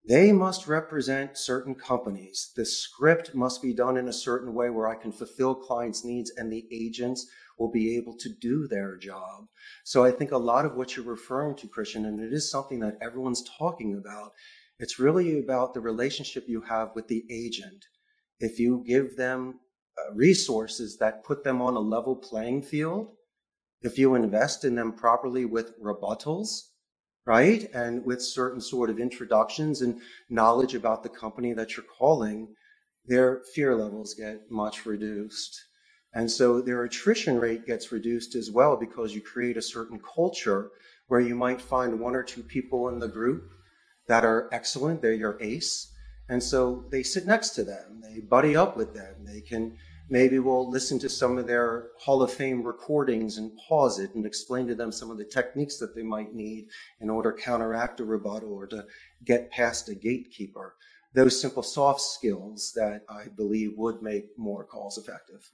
They 0.09 0.33
must 0.33 0.67
represent 0.67 1.37
certain 1.37 1.75
companies. 1.75 2.51
The 2.57 2.65
script 2.65 3.35
must 3.35 3.61
be 3.61 3.75
done 3.75 3.99
in 3.99 4.09
a 4.09 4.13
certain 4.13 4.55
way 4.55 4.71
where 4.71 4.89
I 4.89 4.95
can 4.95 5.13
fulfill 5.13 5.55
clients' 5.55 6.03
needs 6.03 6.33
and 6.39 6.51
the 6.51 6.67
agents 6.73 7.27
will 7.59 7.71
be 7.71 7.95
able 7.99 8.17
to 8.17 8.31
do 8.31 8.67
their 8.67 8.97
job. 8.97 9.49
So 9.85 10.07
I 10.07 10.11
think 10.11 10.33
a 10.33 10.39
lot 10.39 10.65
of 10.65 10.77
what 10.77 10.97
you're 10.97 11.05
referring 11.05 11.57
to, 11.57 11.69
Christian, 11.69 12.07
and 12.07 12.21
it 12.21 12.33
is 12.33 12.51
something 12.51 12.81
that 12.81 12.97
everyone's 13.03 13.45
talking 13.59 13.99
about, 13.99 14.33
it's 14.79 14.99
really 14.99 15.41
about 15.41 15.75
the 15.75 15.81
relationship 15.81 16.45
you 16.49 16.63
have 16.63 16.95
with 16.95 17.09
the 17.09 17.25
agent. 17.31 17.85
If 18.41 18.59
you 18.59 18.83
give 18.87 19.15
them 19.15 19.61
uh, 19.99 20.15
resources 20.15 20.97
that 20.99 21.23
put 21.23 21.45
them 21.45 21.61
on 21.61 21.75
a 21.75 21.81
level 21.81 22.17
playing 22.17 22.63
field, 22.63 23.13
if 23.83 23.99
you 23.99 24.15
invest 24.15 24.65
in 24.65 24.75
them 24.75 24.93
properly 24.93 25.45
with 25.45 25.79
rebuttals, 25.79 26.68
right? 27.29 27.69
And 27.75 28.07
with 28.07 28.23
certain 28.23 28.59
sort 28.59 28.89
of 28.89 28.99
introductions 28.99 29.83
and 29.83 30.01
knowledge 30.31 30.75
about 30.75 31.03
the 31.03 31.11
company 31.11 31.53
that 31.53 31.77
you're 31.77 31.85
calling, 31.85 32.49
their 33.05 33.43
fear 33.55 33.77
levels 33.77 34.15
get 34.15 34.51
much 34.51 34.87
reduced. 34.87 35.63
And 36.15 36.31
so 36.31 36.63
their 36.63 36.85
attrition 36.85 37.39
rate 37.39 37.67
gets 37.67 37.93
reduced 37.93 38.35
as 38.35 38.51
well 38.51 38.79
because 38.79 39.15
you 39.15 39.21
create 39.21 39.59
a 39.59 39.63
certain 39.63 40.01
culture 40.01 40.71
where 41.09 41.21
you 41.21 41.35
might 41.35 41.61
find 41.61 42.01
one 42.01 42.17
or 42.17 42.23
two 42.23 42.43
people 42.43 42.89
in 42.89 42.99
the 42.99 43.09
group 43.09 43.51
that 44.07 44.25
are 44.25 44.49
excellent, 44.51 45.03
they're 45.03 45.13
your 45.13 45.37
ace. 45.43 45.93
And 46.31 46.43
so 46.43 46.87
they 46.91 47.03
sit 47.03 47.27
next 47.27 47.51
to 47.51 47.63
them, 47.63 48.01
they 48.03 48.21
buddy 48.21 48.57
up 48.57 48.75
with 48.75 48.95
them, 48.95 49.17
they 49.27 49.43
can 49.43 49.77
maybe 50.09 50.39
we'll 50.39 50.71
listen 50.71 50.99
to 51.01 51.09
some 51.09 51.39
of 51.39 51.47
their 51.47 51.89
Hall 51.99 52.23
of 52.23 52.33
Fame 52.33 52.63
recordings 52.63 53.39
and 53.39 53.57
pause 53.69 53.99
it 53.99 54.15
and 54.15 54.25
explain 54.25 54.67
to 54.69 54.75
them 54.75 54.91
some 54.91 55.11
of 55.11 55.19
the 55.19 55.25
techniques 55.25 55.79
that 55.79 55.95
they 55.95 56.03
might 56.03 56.35
need 56.35 56.69
in 57.01 57.11
order 57.11 57.33
to 57.33 57.43
counteract 57.43 58.01
a 58.01 58.05
rebuttal 58.05 58.53
or 58.53 58.67
to 58.67 58.87
get 59.25 59.51
past 59.51 59.89
a 59.89 59.95
gatekeeper. 59.95 60.77
Those 61.15 61.41
simple 61.41 61.63
soft 61.63 62.01
skills 62.01 62.73
that 62.77 63.03
I 63.09 63.25
believe 63.37 63.73
would 63.77 64.03
make 64.03 64.39
more 64.39 64.65
calls 64.65 64.99
effective. 64.99 65.51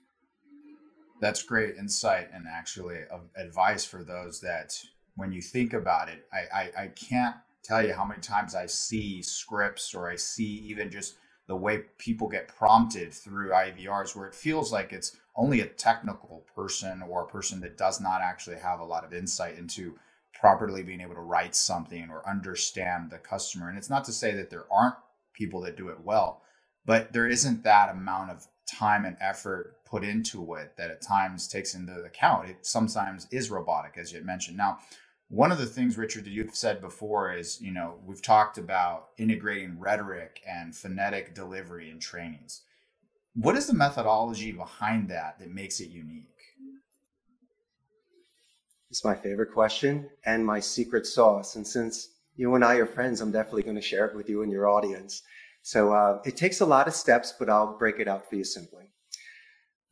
That's 1.21 1.43
great 1.43 1.77
insight 1.77 2.29
and 2.33 2.45
actually 2.49 2.99
advice 3.37 3.85
for 3.85 4.05
those 4.05 4.41
that, 4.41 4.75
when 5.17 5.33
you 5.33 5.41
think 5.41 5.73
about 5.73 6.09
it, 6.09 6.27
I, 6.33 6.39
I, 6.53 6.83
I 6.83 6.87
can't 6.89 7.37
tell 7.63 7.87
you 7.87 7.95
how 7.95 8.05
many 8.05 8.21
times 8.21 8.57
I 8.57 8.67
see 8.67 9.23
scripts 9.23 9.95
or 9.95 10.11
I 10.11 10.17
see 10.17 10.45
even 10.67 10.91
just 10.91 11.15
the 11.47 11.57
way 11.57 11.83
people 11.99 12.29
get 12.29 12.49
prompted 12.49 13.13
through 13.13 13.51
IVRs, 13.51 14.17
where 14.17 14.27
it 14.27 14.35
feels 14.35 14.73
like 14.73 14.93
it's 14.93 15.17
only 15.37 15.61
a 15.61 15.67
technical 15.67 16.45
person 16.55 17.03
or 17.03 17.23
a 17.23 17.29
person 17.29 17.61
that 17.61 17.77
does 17.77 18.01
not 18.01 18.21
actually 18.23 18.57
have 18.57 18.81
a 18.81 18.85
lot 18.85 19.05
of 19.05 19.13
insight 19.13 19.59
into 19.59 19.95
properly 20.33 20.83
being 20.83 21.01
able 21.01 21.15
to 21.15 21.21
write 21.21 21.55
something 21.55 22.09
or 22.11 22.29
understand 22.29 23.11
the 23.11 23.19
customer. 23.19 23.69
And 23.69 23.79
it's 23.79 23.91
not 23.91 24.05
to 24.05 24.13
say 24.13 24.35
that 24.35 24.51
there 24.51 24.65
aren't 24.71 24.97
people 25.33 25.61
that 25.63 25.77
do 25.77 25.89
it 25.89 26.01
well, 26.03 26.43
but 26.85 27.13
there 27.13 27.29
isn't 27.29 27.65
that 27.65 27.91
amount 27.91 28.31
of 28.31 28.47
time 28.67 29.05
and 29.05 29.17
effort 29.21 29.77
put 29.85 30.05
into 30.05 30.55
it 30.55 30.77
that 30.77 30.91
at 30.91 31.03
times 31.03 31.47
takes 31.49 31.75
into 31.75 31.95
account. 32.03 32.49
It 32.49 32.59
sometimes 32.63 33.27
is 33.31 33.51
robotic, 33.51 33.95
as 33.97 34.13
you 34.13 34.23
mentioned. 34.23 34.57
Now, 34.57 34.79
one 35.35 35.51
of 35.51 35.59
the 35.59 35.67
things, 35.67 35.99
Richard, 35.99 36.25
that 36.25 36.31
you've 36.31 36.55
said 36.55 36.81
before 36.81 37.33
is, 37.33 37.61
you 37.61 37.73
know, 37.73 37.97
we've 38.07 38.23
talked 38.23 38.57
about 38.57 39.09
integrating 39.19 39.81
rhetoric 39.81 40.41
and 40.49 40.75
phonetic 40.75 41.35
delivery 41.35 41.91
in 41.91 41.99
trainings. 41.99 42.63
What 43.35 43.57
is 43.57 43.67
the 43.67 43.75
methodology 43.75 44.53
behind 44.53 45.09
that 45.11 45.41
that 45.41 45.51
makes 45.51 45.81
it 45.81 45.91
unique? 45.91 46.29
It's 48.91 49.05
my 49.05 49.17
favorite 49.17 49.53
question 49.53 50.09
and 50.25 50.47
my 50.47 50.61
secret 50.61 51.05
sauce. 51.05 51.57
And 51.57 51.67
since 51.67 52.11
you 52.37 52.55
and 52.55 52.65
I 52.65 52.77
are 52.77 52.87
friends, 52.87 53.21
I'm 53.21 53.33
definitely 53.33 53.65
going 53.65 53.75
to 53.75 53.83
share 53.83 54.07
it 54.07 54.15
with 54.15 54.29
you 54.29 54.43
and 54.43 54.53
your 54.53 54.69
audience. 54.69 55.23
So 55.63 55.93
uh, 55.93 56.21
it 56.25 56.37
takes 56.37 56.61
a 56.61 56.67
lot 56.67 56.87
of 56.87 56.95
steps, 56.95 57.35
but 57.37 57.51
I'll 57.51 57.77
break 57.77 57.99
it 57.99 58.07
out 58.07 58.31
for 58.31 58.37
you 58.37 58.45
simply. 58.45 58.85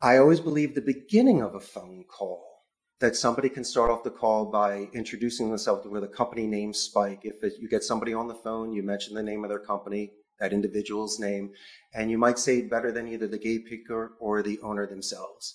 I 0.01 0.17
always 0.17 0.39
believe 0.39 0.73
the 0.73 0.81
beginning 0.81 1.41
of 1.41 1.53
a 1.53 1.59
phone 1.59 2.05
call 2.07 2.52
that 2.99 3.15
somebody 3.15 3.49
can 3.49 3.63
start 3.63 3.91
off 3.91 4.03
the 4.03 4.09
call 4.09 4.45
by 4.45 4.87
introducing 4.93 5.49
themselves 5.49 5.85
with 5.87 6.03
a 6.03 6.07
company 6.07 6.47
name 6.47 6.73
spike. 6.73 7.21
If 7.23 7.43
it, 7.43 7.53
you 7.59 7.67
get 7.67 7.83
somebody 7.83 8.13
on 8.13 8.27
the 8.27 8.35
phone, 8.35 8.71
you 8.71 8.83
mention 8.83 9.13
the 9.13 9.23
name 9.23 9.43
of 9.43 9.49
their 9.49 9.59
company, 9.59 10.11
that 10.39 10.53
individual's 10.53 11.19
name, 11.19 11.51
and 11.93 12.09
you 12.09 12.17
might 12.17 12.39
say 12.39 12.61
better 12.61 12.91
than 12.91 13.07
either 13.07 13.27
the 13.27 13.37
gatekeeper 13.37 14.13
or 14.19 14.41
the 14.41 14.59
owner 14.61 14.87
themselves. 14.87 15.53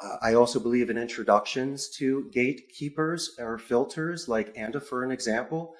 Uh, 0.00 0.16
I 0.22 0.34
also 0.34 0.58
believe 0.58 0.90
in 0.90 0.98
introductions 0.98 1.88
to 1.98 2.28
gatekeepers 2.32 3.36
or 3.38 3.58
filters, 3.58 4.28
like 4.28 4.52
Anda, 4.56 4.80
for 4.80 5.04
an 5.04 5.12
example. 5.12 5.74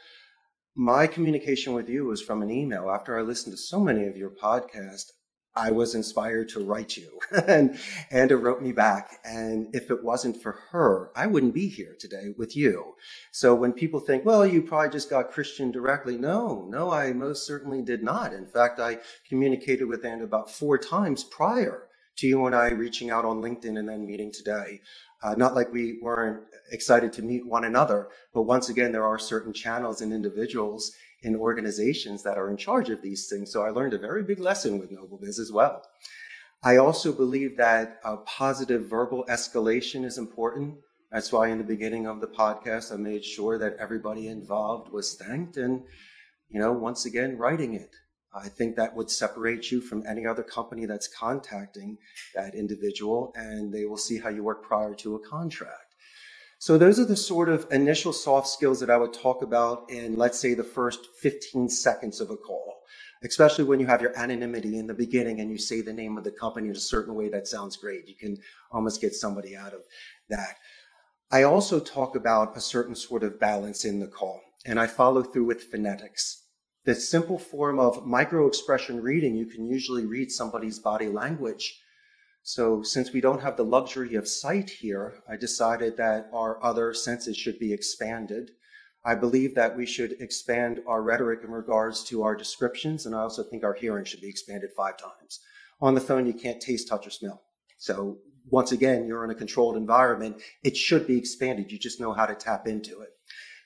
My 0.75 1.07
communication 1.07 1.73
with 1.73 1.89
you 1.89 2.05
was 2.05 2.23
from 2.23 2.43
an 2.43 2.51
email. 2.51 2.91
After 2.91 3.19
I 3.19 3.23
listened 3.23 3.55
to 3.55 3.59
so 3.59 3.81
many 3.81 4.07
of 4.07 4.17
your 4.17 4.31
podcasts, 4.31 5.11
I 5.55 5.71
was 5.71 5.95
inspired 5.95 6.49
to 6.51 6.65
write 6.65 6.97
you. 6.97 7.19
and 7.47 7.79
Anda 8.11 8.37
wrote 8.37 8.63
me 8.63 8.73
back. 8.73 9.21
And 9.25 9.69
if 9.75 9.91
it 9.91 10.03
wasn't 10.03 10.43
for 10.43 10.53
her, 10.71 11.11
I 11.15 11.27
wouldn't 11.27 11.55
be 11.55 11.69
here 11.69 11.95
today 11.99 12.35
with 12.39 12.57
you. 12.57 12.95
So 13.33 13.55
when 13.55 13.73
people 13.73 14.01
think, 14.01 14.25
well, 14.25 14.47
you 14.47 14.63
probably 14.63 14.91
just 14.91 15.11
got 15.11 15.31
Christian 15.31 15.71
directly. 15.71 16.17
No, 16.17 16.67
no, 16.69 16.91
I 16.91 17.13
most 17.13 17.47
certainly 17.47 17.83
did 17.83 18.03
not. 18.03 18.33
In 18.33 18.47
fact, 18.47 18.81
I 18.81 18.99
communicated 19.29 19.85
with 19.85 20.05
Anda 20.05 20.25
about 20.25 20.51
four 20.51 20.79
times 20.79 21.25
prior 21.25 21.89
to 22.17 22.27
you 22.27 22.47
and 22.47 22.55
I 22.55 22.71
reaching 22.71 23.11
out 23.11 23.25
on 23.25 23.43
LinkedIn 23.43 23.79
and 23.79 23.89
then 23.89 24.07
meeting 24.07 24.33
today. 24.33 24.81
Uh, 25.23 25.35
not 25.37 25.55
like 25.55 25.73
we 25.73 25.99
weren't 26.03 26.43
excited 26.73 27.13
to 27.13 27.23
meet 27.23 27.47
one 27.47 27.65
another, 27.65 28.09
but 28.35 28.43
once 28.43 28.69
again, 28.69 28.91
there 28.91 29.07
are 29.07 29.19
certain 29.19 29.53
channels 29.53 30.01
and 30.01 30.13
individuals 30.13 30.93
in 31.23 31.37
organizations 31.37 32.23
that 32.23 32.39
are 32.39 32.51
in 32.51 32.57
charge 32.57 32.91
of 32.91 33.03
these 33.03 33.29
things. 33.29 33.53
So 33.53 33.63
I 33.63 33.71
learned 33.71 33.95
a 33.95 33.99
very 33.99 34.23
big 34.23 34.41
lesson 34.41 34.79
with 34.79 34.91
NobleBiz 34.91 35.39
as 35.39 35.51
well. 35.53 35.83
I 36.65 36.77
also 36.77 37.13
believe 37.13 37.57
that 37.57 38.01
a 38.05 38.19
positive 38.19 38.89
verbal 38.89 39.25
escalation 39.29 40.05
is 40.05 40.19
important. 40.19 40.77
That's 41.11 41.33
why 41.33 41.49
in 41.49 41.59
the 41.59 41.65
beginning 41.65 42.07
of 42.07 42.21
the 42.21 42.29
podcast, 42.29 42.93
I 42.93 42.97
made 42.97 43.25
sure 43.25 43.59
that 43.59 43.77
everybody 43.79 44.29
involved 44.29 44.93
was 44.93 45.15
thanked 45.15 45.57
and, 45.57 45.83
you 46.49 46.61
know, 46.61 46.73
once 46.73 47.05
again, 47.05 47.37
writing 47.37 47.75
it. 47.75 47.91
I 48.35 48.49
think 48.49 48.77
that 48.77 48.97
would 48.97 49.11
separate 49.11 49.71
you 49.71 49.81
from 49.81 50.05
any 50.07 50.27
other 50.27 50.43
company 50.43 50.87
that's 50.87 51.09
contacting 51.09 51.99
that 52.35 52.55
individual 52.55 53.33
and 53.37 53.73
they 53.73 53.85
will 53.85 53.99
see 53.99 54.19
how 54.19 54.31
you 54.31 54.43
work 54.43 54.63
prior 54.63 54.95
to 54.95 55.17
a 55.17 55.29
contract. 55.29 55.92
So 56.63 56.79
those 56.79 57.01
are 57.01 57.05
the 57.05 57.17
sort 57.17 57.49
of 57.49 57.67
initial 57.73 58.13
soft 58.13 58.47
skills 58.47 58.79
that 58.79 58.89
I 58.89 58.97
would 58.97 59.13
talk 59.13 59.43
about 59.43 59.91
in, 59.91 60.15
let's 60.15 60.39
say, 60.39 60.55
the 60.55 60.63
first 60.63 61.09
15 61.21 61.69
seconds 61.69 62.21
of 62.21 62.31
a 62.31 62.37
call, 62.37 62.83
especially 63.25 63.65
when 63.65 63.81
you 63.81 63.87
have 63.87 64.01
your 64.01 64.17
anonymity 64.17 64.79
in 64.79 64.87
the 64.87 64.95
beginning 64.95 65.41
and 65.41 65.51
you 65.51 65.59
say 65.59 65.81
the 65.81 65.93
name 65.93 66.17
of 66.17 66.23
the 66.23 66.31
company 66.31 66.69
in 66.69 66.77
a 66.77 66.79
certain 66.79 67.17
way 67.17 67.29
that 67.31 67.49
sounds 67.49 67.77
great. 67.77 68.07
You 68.07 68.15
can 68.15 68.37
almost 68.71 69.01
get 69.01 69.13
somebody 69.13 69.57
out 69.57 69.75
of 69.75 69.81
that. 70.29 70.55
I 71.33 71.43
also 71.43 71.81
talk 71.81 72.15
about 72.15 72.57
a 72.57 72.61
certain 72.61 72.95
sort 72.95 73.25
of 73.25 73.41
balance 73.41 73.85
in 73.85 73.99
the 73.99 74.07
call, 74.07 74.41
and 74.65 74.79
I 74.79 74.87
follow 74.87 75.25
through 75.25 75.47
with 75.47 75.65
phonetics. 75.65 76.45
The 76.85 76.95
simple 76.95 77.41
form 77.41 77.81
of 77.81 78.07
micro 78.07 78.47
expression 78.47 79.03
reading, 79.03 79.35
you 79.35 79.47
can 79.47 79.67
usually 79.67 80.07
read 80.07 80.31
somebody's 80.31 80.79
body 80.79 81.09
language 81.09 81.82
so 82.43 82.83
since 82.83 83.13
we 83.13 83.21
don't 83.21 83.43
have 83.43 83.57
the 83.57 83.65
luxury 83.65 84.17
of 84.17 84.27
sight 84.27 84.69
here, 84.69 85.23
I 85.29 85.37
decided 85.37 85.97
that 85.97 86.29
our 86.33 86.63
other 86.63 86.93
senses 86.93 87.37
should 87.37 87.59
be 87.59 87.73
expanded. 87.73 88.51
I 89.05 89.15
believe 89.15 89.55
that 89.55 89.77
we 89.77 89.87
should 89.87 90.21
expand 90.21 90.81
our 90.87 91.03
rhetoric 91.03 91.41
in 91.45 91.51
regards 91.51 92.05
to 92.05 92.23
our 92.23 92.35
descriptions, 92.35 93.07
and 93.07 93.15
I 93.15 93.21
also 93.21 93.43
think 93.43 93.63
our 93.65 93.75
hearing 93.75 94.05
should 94.05 94.21
be 94.21 94.29
expanded 94.29 94.71
five 94.77 94.97
times. 94.97 95.41
On 95.81 95.95
the 95.95 96.01
phone, 96.01 96.27
you 96.27 96.35
can't 96.35 96.61
taste, 96.61 96.89
touch, 96.89 97.07
or 97.07 97.11
smell. 97.11 97.43
So 97.79 98.19
once 98.51 98.73
again, 98.73 99.07
you're 99.07 99.25
in 99.25 99.31
a 99.31 99.37
controlled 99.37 99.77
environment. 99.77 100.43
It 100.65 100.77
should 100.77 101.07
be 101.07 101.19
expanded. 101.19 101.71
You 101.71 101.79
just 101.79 102.01
know 102.01 102.13
how 102.13 102.27
to 102.27 102.35
tap 102.35 102.67
into 102.67 103.01
it. 103.01 103.11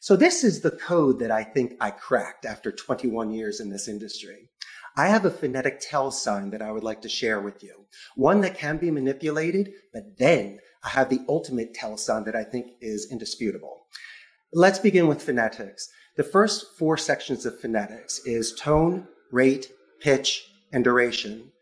So 0.01 0.17
this 0.17 0.45
is 0.45 0.61
the 0.61 0.71
code 0.71 1.19
that 1.21 1.31
I 1.31 1.43
think 1.43 1.75
I 1.81 1.91
cracked 1.91 2.45
after 2.45 2.71
21 2.71 3.31
years 3.31 3.61
in 3.61 3.71
this 3.71 3.89
industry. 3.89 4.51
I 4.99 5.09
have 5.09 5.27
a 5.27 5.31
phonetic 5.31 5.79
tell 5.81 6.11
sign 6.11 6.49
that 6.51 6.63
I 6.63 6.73
would 6.73 6.83
like 6.83 7.03
to 7.03 7.09
share 7.09 7.39
with 7.39 7.63
you. 7.63 7.85
One 8.15 8.41
that 8.41 8.57
can 8.57 8.79
be 8.79 8.91
manipulated, 8.91 9.73
but 9.93 10.17
then 10.19 10.59
I 10.83 10.89
have 10.89 11.11
the 11.11 11.21
ultimate 11.29 11.75
tell 11.75 11.99
sign 11.99 12.25
that 12.25 12.35
I 12.35 12.45
think 12.45 12.73
is 12.81 13.09
indisputable. 13.11 13.87
Let's 14.55 14.79
begin 14.79 15.07
with 15.07 15.23
phonetics. 15.23 15.87
The 16.17 16.25
first 16.25 16.79
four 16.79 16.97
sections 16.97 17.45
of 17.45 17.61
phonetics 17.61 18.21
is 18.25 18.55
tone, 18.55 19.07
rate, 19.31 19.71
pitch, 20.01 20.49
and 20.73 20.83
duration. 20.83 21.53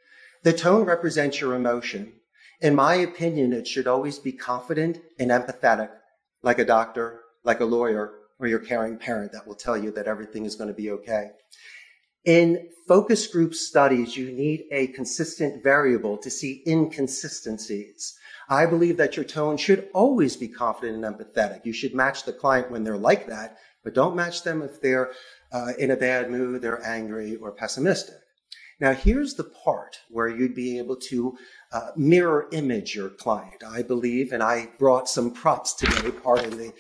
The 0.45 0.53
tone 0.53 0.85
represents 0.85 1.41
your 1.41 1.55
emotion. 1.55 2.13
In 2.61 2.77
my 2.77 2.95
opinion, 2.95 3.53
it 3.53 3.67
should 3.67 3.89
always 3.89 4.21
be 4.21 4.31
confident 4.31 5.01
and 5.19 5.33
empathetic, 5.33 5.91
like 6.43 6.61
a 6.61 6.65
doctor, 6.65 7.23
like 7.43 7.59
a 7.59 7.65
lawyer, 7.65 8.13
or 8.39 8.47
your 8.47 8.61
caring 8.61 8.97
parent 8.97 9.33
that 9.33 9.47
will 9.47 9.57
tell 9.57 9.77
you 9.77 9.91
that 9.93 10.07
everything 10.07 10.45
is 10.45 10.55
going 10.55 10.69
to 10.69 10.75
be 10.75 10.91
okay. 10.93 11.31
In 12.25 12.69
focus 12.89 13.27
group 13.27 13.55
studies, 13.55 14.17
you 14.17 14.33
need 14.33 14.65
a 14.71 14.87
consistent 14.89 15.63
variable 15.63 16.17
to 16.19 16.31
see 16.31 16.63
inconsistencies. 16.67 18.17
I 18.49 18.65
believe 18.67 18.97
that 18.97 19.17
your 19.17 19.25
tone 19.25 19.59
should 19.59 19.89
always 19.93 20.37
be 20.37 20.49
confident 20.49 21.05
and 21.05 21.17
empathetic. 21.17 21.65
You 21.65 21.73
should 21.73 21.95
match 21.95 22.25
the 22.25 22.33
client 22.33 22.71
when 22.71 22.83
they're 22.83 22.97
like 22.97 23.27
that, 23.27 23.59
but 23.83 23.95
don't 23.95 24.17
match 24.17 24.43
them 24.43 24.63
if 24.63 24.81
they're 24.81 25.13
uh, 25.53 25.73
in 25.79 25.91
a 25.91 25.97
bad 25.97 26.31
mood, 26.31 26.63
they're 26.63 26.85
angry 26.87 27.37
or 27.37 27.53
pessimistic. 27.53 28.17
Now, 28.81 28.93
here's 28.93 29.35
the 29.35 29.45
part 29.45 29.99
where 30.11 30.29
you'd 30.29 30.55
be 30.55 30.79
able 30.79 30.97
to 30.97 31.37
uh, 31.73 31.91
mirror 31.95 32.49
image 32.53 32.95
your 32.95 33.11
client, 33.11 33.63
I 33.67 33.83
believe, 33.83 34.33
and 34.33 34.43
I 34.43 34.71
brought 34.79 35.09
some 35.09 35.31
props 35.31 35.75
today, 35.75 36.11
pardon 36.11 36.57
the, 36.57 36.73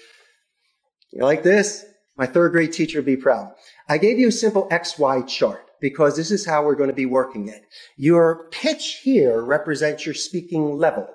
you 1.12 1.22
like 1.22 1.42
this? 1.42 1.84
My 2.16 2.26
third 2.26 2.52
grade 2.52 2.72
teacher 2.72 2.98
would 2.98 3.06
be 3.06 3.16
proud. 3.16 3.54
I 3.88 3.98
gave 3.98 4.18
you 4.18 4.28
a 4.28 4.32
simple 4.32 4.68
XY 4.70 5.28
chart 5.28 5.66
because 5.80 6.16
this 6.16 6.30
is 6.30 6.46
how 6.46 6.64
we're 6.64 6.74
going 6.74 6.88
to 6.88 6.94
be 6.94 7.04
working 7.04 7.48
it. 7.48 7.66
Your 7.96 8.48
pitch 8.50 9.00
here 9.02 9.42
represents 9.42 10.06
your 10.06 10.14
speaking 10.14 10.78
level. 10.78 11.06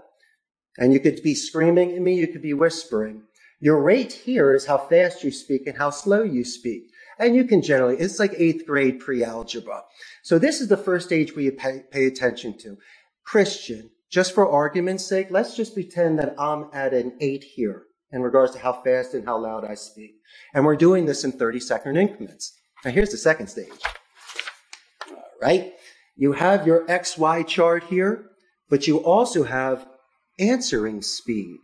And 0.77 0.93
you 0.93 0.99
could 0.99 1.23
be 1.23 1.34
screaming 1.34 1.93
at 1.93 2.01
me, 2.01 2.15
you 2.15 2.27
could 2.27 2.43
be 2.43 2.53
whispering. 2.53 3.23
Your 3.60 3.82
rate 3.82 4.13
here 4.13 4.53
is 4.53 4.67
how 4.67 4.77
fast 4.77 5.23
you 5.23 5.32
speak 5.32 5.65
and 5.65 5.77
how 5.77 5.89
slow 5.89 6.21
you 6.21 6.45
speak. 6.45 6.84
And 7.17 7.36
you 7.36 7.43
can 7.43 7.62
generally, 7.62 7.97
it's 7.97 8.19
like 8.19 8.34
eighth 8.38 8.65
grade 8.65 8.99
pre-algebra. 8.99 9.82
So 10.23 10.38
this 10.38 10.62
is 10.62 10.69
the 10.69 10.77
first 10.77 11.08
stage 11.08 11.32
you 11.36 11.51
pay, 11.51 11.84
pay 11.91 12.05
attention 12.05 12.58
to. 12.60 12.77
Christian, 13.25 13.89
just 14.10 14.34
for 14.34 14.49
argument's 14.49 15.05
sake, 15.05 15.27
let's 15.32 15.55
just 15.55 15.73
pretend 15.73 16.19
that 16.19 16.39
I'm 16.39 16.69
at 16.71 16.93
an 16.93 17.17
eight 17.19 17.43
here 17.43 17.84
in 18.12 18.21
regards 18.21 18.53
to 18.53 18.60
how 18.60 18.73
fast 18.73 19.13
and 19.13 19.25
how 19.25 19.38
loud 19.38 19.65
I 19.65 19.73
speak. 19.73 20.15
And 20.53 20.65
we're 20.65 20.75
doing 20.75 21.05
this 21.05 21.23
in 21.23 21.32
30 21.32 21.60
second 21.60 21.97
increments. 21.97 22.59
Now 22.86 22.92
here's 22.92 23.12
the 23.12 23.18
second 23.18 23.48
stage. 23.48 23.72
All 25.10 25.18
right. 25.42 25.74
You 26.15 26.34
have 26.34 26.68
your 26.68 26.86
XY 26.88 27.48
chart 27.48 27.84
here, 27.84 28.30
but 28.70 28.88
you 28.88 28.98
also 28.98 29.44
have 29.44 29.88
answering 30.38 31.02
speed. 31.02 31.58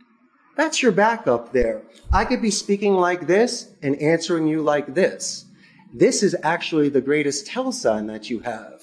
That's 0.56 0.82
your 0.82 0.92
backup 0.92 1.52
there. 1.52 1.82
I 2.12 2.24
could 2.24 2.40
be 2.40 2.50
speaking 2.50 2.94
like 2.94 3.26
this 3.26 3.70
and 3.82 4.00
answering 4.00 4.46
you 4.46 4.62
like 4.62 4.94
this. 4.94 5.44
This 5.92 6.22
is 6.22 6.36
actually 6.42 6.88
the 6.88 7.00
greatest 7.00 7.46
tell 7.46 7.72
sign 7.72 8.06
that 8.06 8.30
you 8.30 8.40
have. 8.40 8.82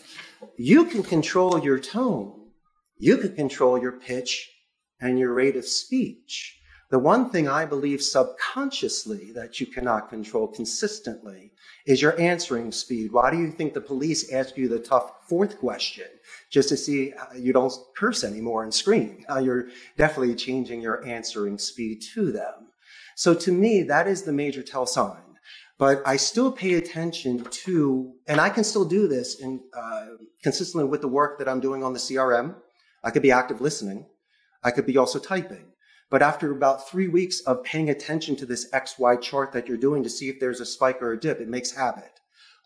You 0.57 0.85
can 0.85 1.03
control 1.03 1.59
your 1.59 1.79
tone. 1.79 2.33
You 2.97 3.17
can 3.17 3.35
control 3.35 3.79
your 3.79 3.93
pitch 3.93 4.51
and 5.01 5.17
your 5.17 5.33
rate 5.33 5.55
of 5.55 5.65
speech. 5.65 6.59
The 6.93 6.99
one 6.99 7.31
thing 7.31 7.47
I 7.47 7.65
believe 7.65 8.03
subconsciously 8.03 9.31
that 9.31 9.59
you 9.59 9.65
cannot 9.65 10.09
control 10.09 10.47
consistently 10.47 11.51
is 11.87 12.03
your 12.03 12.21
answering 12.21 12.71
speed. 12.71 13.11
Why 13.11 13.31
do 13.31 13.39
you 13.39 13.49
think 13.49 13.73
the 13.73 13.81
police 13.81 14.31
ask 14.31 14.55
you 14.57 14.69
the 14.69 14.77
tough 14.77 15.27
fourth 15.27 15.57
question? 15.57 16.05
Just 16.51 16.69
to 16.69 16.77
see 16.77 17.11
you 17.35 17.51
don't 17.51 17.73
curse 17.97 18.23
anymore 18.23 18.61
and 18.61 18.71
scream. 18.71 19.25
Uh, 19.27 19.39
you're 19.39 19.69
definitely 19.97 20.35
changing 20.35 20.81
your 20.81 21.03
answering 21.03 21.57
speed 21.57 22.03
to 22.13 22.31
them. 22.31 22.67
So 23.15 23.33
to 23.33 23.51
me, 23.51 23.81
that 23.81 24.07
is 24.07 24.21
the 24.21 24.31
major 24.31 24.61
tell 24.61 24.85
sign. 24.85 25.39
But 25.79 26.03
I 26.05 26.17
still 26.17 26.51
pay 26.51 26.75
attention 26.75 27.43
to, 27.65 28.13
and 28.27 28.39
I 28.39 28.49
can 28.49 28.63
still 28.63 28.85
do 28.85 29.07
this 29.07 29.39
in, 29.39 29.61
uh, 29.75 30.09
consistently 30.43 30.87
with 30.87 31.01
the 31.01 31.07
work 31.07 31.39
that 31.39 31.49
I'm 31.49 31.59
doing 31.59 31.83
on 31.83 31.93
the 31.93 31.99
CRM. 31.99 32.53
I 33.03 33.09
could 33.09 33.23
be 33.23 33.31
active 33.31 33.61
listening. 33.61 34.05
I 34.63 34.69
could 34.69 34.85
be 34.85 34.97
also 34.97 35.17
typing. 35.17 35.72
But 36.09 36.21
after 36.21 36.51
about 36.51 36.87
three 36.87 37.07
weeks 37.07 37.39
of 37.41 37.63
paying 37.63 37.89
attention 37.89 38.35
to 38.37 38.45
this 38.45 38.69
XY 38.71 39.21
chart 39.21 39.51
that 39.51 39.67
you're 39.67 39.77
doing 39.77 40.03
to 40.03 40.09
see 40.09 40.29
if 40.29 40.39
there's 40.39 40.59
a 40.59 40.65
spike 40.65 41.01
or 41.01 41.13
a 41.13 41.19
dip, 41.19 41.39
it 41.39 41.47
makes 41.47 41.71
habit. 41.71 42.19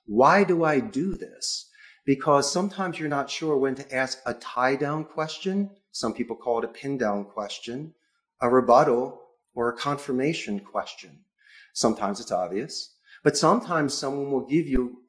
Why 0.05 0.43
do 0.43 0.63
I 0.63 0.79
do 0.79 1.15
this? 1.15 1.69
Because 2.05 2.51
sometimes 2.51 2.99
you're 2.99 3.09
not 3.09 3.29
sure 3.29 3.57
when 3.57 3.75
to 3.75 3.95
ask 3.95 4.19
a 4.25 4.33
tie 4.33 4.75
down 4.75 5.05
question. 5.05 5.69
Some 5.91 6.13
people 6.13 6.35
call 6.35 6.59
it 6.59 6.65
a 6.65 6.69
pin 6.69 6.97
down 6.97 7.25
question, 7.25 7.93
a 8.41 8.49
rebuttal, 8.49 9.21
or 9.53 9.69
a 9.69 9.77
confirmation 9.77 10.59
question. 10.59 11.25
Sometimes 11.73 12.19
it's 12.19 12.31
obvious, 12.31 12.95
but 13.23 13.37
sometimes 13.37 13.93
someone 13.93 14.31
will 14.31 14.45
give 14.45 14.67
you 14.67 15.01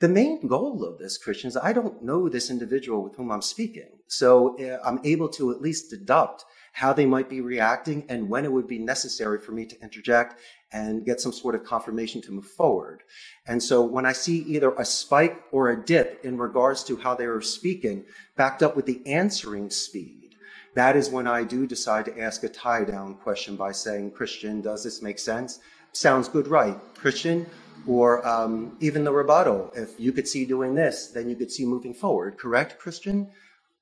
the 0.00 0.08
main 0.08 0.46
goal 0.46 0.84
of 0.84 0.98
this, 0.98 1.18
Christian, 1.18 1.48
is 1.48 1.56
I 1.56 1.72
don't 1.72 2.02
know 2.02 2.28
this 2.28 2.50
individual 2.50 3.02
with 3.02 3.16
whom 3.16 3.30
I'm 3.30 3.42
speaking. 3.42 3.98
So 4.08 4.58
uh, 4.58 4.78
I'm 4.84 5.00
able 5.04 5.28
to 5.30 5.50
at 5.52 5.60
least 5.60 5.90
deduct 5.90 6.44
how 6.74 6.92
they 6.92 7.06
might 7.06 7.30
be 7.30 7.40
reacting, 7.40 8.04
and 8.08 8.28
when 8.28 8.44
it 8.44 8.52
would 8.52 8.66
be 8.66 8.80
necessary 8.80 9.38
for 9.38 9.52
me 9.52 9.64
to 9.64 9.80
interject 9.80 10.40
and 10.72 11.06
get 11.06 11.20
some 11.20 11.32
sort 11.32 11.54
of 11.54 11.62
confirmation 11.62 12.20
to 12.20 12.32
move 12.32 12.46
forward. 12.46 13.04
And 13.46 13.62
so 13.62 13.80
when 13.82 14.04
I 14.04 14.12
see 14.12 14.38
either 14.38 14.72
a 14.72 14.84
spike 14.84 15.40
or 15.52 15.70
a 15.70 15.84
dip 15.84 16.24
in 16.24 16.36
regards 16.36 16.82
to 16.84 16.96
how 16.96 17.14
they 17.14 17.26
are 17.26 17.40
speaking, 17.40 18.04
backed 18.36 18.60
up 18.60 18.74
with 18.74 18.86
the 18.86 19.00
answering 19.06 19.70
speed, 19.70 20.34
that 20.74 20.96
is 20.96 21.10
when 21.10 21.28
I 21.28 21.44
do 21.44 21.64
decide 21.64 22.06
to 22.06 22.20
ask 22.20 22.42
a 22.42 22.48
tie 22.48 22.82
down 22.82 23.14
question 23.14 23.54
by 23.54 23.70
saying, 23.70 24.10
Christian, 24.10 24.60
does 24.60 24.82
this 24.82 25.00
make 25.00 25.20
sense? 25.20 25.60
Sounds 25.92 26.28
good, 26.28 26.48
right? 26.48 26.76
Christian, 26.96 27.46
or 27.86 28.26
um, 28.26 28.76
even 28.80 29.04
the 29.04 29.12
rebuttal. 29.12 29.70
If 29.76 30.00
you 30.00 30.10
could 30.10 30.26
see 30.26 30.44
doing 30.44 30.74
this, 30.74 31.12
then 31.12 31.28
you 31.30 31.36
could 31.36 31.52
see 31.52 31.64
moving 31.64 31.94
forward, 31.94 32.36
correct, 32.36 32.80
Christian? 32.80 33.30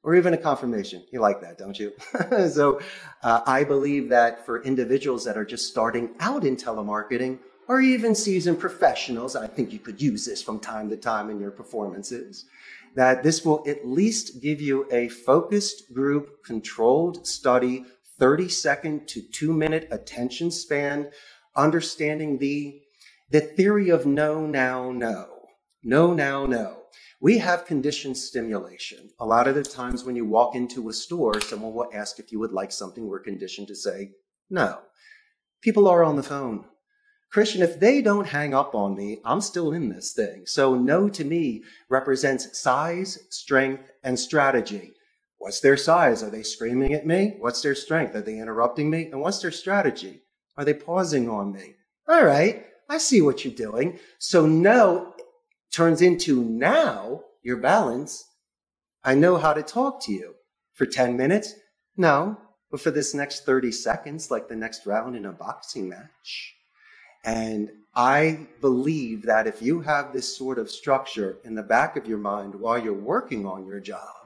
Or 0.04 0.16
even 0.16 0.34
a 0.34 0.38
confirmation. 0.38 1.04
You 1.12 1.20
like 1.20 1.40
that, 1.42 1.58
don't 1.58 1.78
you? 1.78 1.92
so 2.50 2.80
uh, 3.22 3.40
I 3.46 3.64
believe 3.64 4.08
that 4.08 4.44
for 4.44 4.62
individuals 4.62 5.24
that 5.24 5.36
are 5.36 5.44
just 5.44 5.68
starting 5.68 6.14
out 6.20 6.44
in 6.44 6.56
telemarketing 6.56 7.38
or 7.68 7.80
even 7.80 8.14
seasoned 8.14 8.58
professionals, 8.58 9.36
I 9.36 9.46
think 9.46 9.72
you 9.72 9.78
could 9.78 10.02
use 10.02 10.26
this 10.26 10.42
from 10.42 10.58
time 10.58 10.90
to 10.90 10.96
time 10.96 11.30
in 11.30 11.40
your 11.40 11.52
performances, 11.52 12.46
that 12.96 13.22
this 13.22 13.44
will 13.44 13.62
at 13.66 13.86
least 13.86 14.42
give 14.42 14.60
you 14.60 14.86
a 14.90 15.08
focused 15.08 15.94
group, 15.94 16.44
controlled 16.44 17.26
study, 17.26 17.84
30 18.18 18.48
second 18.48 19.08
to 19.08 19.22
two 19.22 19.52
minute 19.52 19.88
attention 19.90 20.50
span, 20.50 21.10
understanding 21.54 22.38
the, 22.38 22.80
the 23.30 23.40
theory 23.40 23.88
of 23.88 24.04
no, 24.04 24.46
now, 24.46 24.90
no. 24.90 25.28
No, 25.84 26.12
now, 26.12 26.46
no 26.46 26.81
we 27.22 27.38
have 27.38 27.66
conditioned 27.66 28.16
stimulation. 28.16 29.08
A 29.20 29.24
lot 29.24 29.46
of 29.46 29.54
the 29.54 29.62
times 29.62 30.02
when 30.02 30.16
you 30.16 30.24
walk 30.24 30.56
into 30.56 30.88
a 30.88 30.92
store, 30.92 31.40
someone 31.40 31.72
will 31.72 31.88
ask 31.94 32.18
if 32.18 32.32
you 32.32 32.40
would 32.40 32.50
like 32.50 32.72
something. 32.72 33.06
We're 33.06 33.20
conditioned 33.20 33.68
to 33.68 33.76
say 33.76 34.10
no. 34.50 34.80
People 35.62 35.86
are 35.86 36.02
on 36.02 36.16
the 36.16 36.24
phone. 36.24 36.64
Christian, 37.30 37.62
if 37.62 37.78
they 37.78 38.02
don't 38.02 38.26
hang 38.26 38.54
up 38.54 38.74
on 38.74 38.96
me, 38.96 39.20
I'm 39.24 39.40
still 39.40 39.72
in 39.72 39.88
this 39.88 40.12
thing. 40.12 40.46
So 40.46 40.74
no 40.74 41.08
to 41.10 41.24
me 41.24 41.62
represents 41.88 42.58
size, 42.60 43.20
strength, 43.30 43.92
and 44.02 44.18
strategy. 44.18 44.92
What's 45.38 45.60
their 45.60 45.76
size? 45.76 46.24
Are 46.24 46.30
they 46.30 46.42
screaming 46.42 46.92
at 46.92 47.06
me? 47.06 47.36
What's 47.38 47.62
their 47.62 47.76
strength? 47.76 48.16
Are 48.16 48.20
they 48.20 48.38
interrupting 48.38 48.90
me? 48.90 49.06
And 49.12 49.20
what's 49.20 49.38
their 49.38 49.52
strategy? 49.52 50.22
Are 50.56 50.64
they 50.64 50.74
pausing 50.74 51.30
on 51.30 51.52
me? 51.52 51.76
All 52.08 52.24
right. 52.24 52.66
I 52.88 52.98
see 52.98 53.22
what 53.22 53.44
you're 53.44 53.54
doing. 53.54 53.98
So 54.18 54.44
no 54.44 55.11
turns 55.72 56.02
into 56.02 56.44
now 56.44 57.22
your 57.42 57.56
balance. 57.56 58.24
I 59.02 59.14
know 59.14 59.36
how 59.36 59.52
to 59.52 59.62
talk 59.62 60.02
to 60.04 60.12
you 60.12 60.34
for 60.74 60.86
10 60.86 61.16
minutes. 61.16 61.54
No, 61.96 62.38
but 62.70 62.80
for 62.80 62.90
this 62.90 63.14
next 63.14 63.44
30 63.44 63.72
seconds, 63.72 64.30
like 64.30 64.48
the 64.48 64.56
next 64.56 64.86
round 64.86 65.16
in 65.16 65.26
a 65.26 65.32
boxing 65.32 65.88
match. 65.88 66.54
And 67.24 67.70
I 67.94 68.46
believe 68.60 69.22
that 69.22 69.46
if 69.46 69.60
you 69.60 69.80
have 69.80 70.12
this 70.12 70.36
sort 70.36 70.58
of 70.58 70.70
structure 70.70 71.38
in 71.44 71.54
the 71.54 71.62
back 71.62 71.96
of 71.96 72.06
your 72.06 72.18
mind 72.18 72.54
while 72.54 72.78
you're 72.78 72.94
working 72.94 73.46
on 73.46 73.66
your 73.66 73.80
job, 73.80 74.21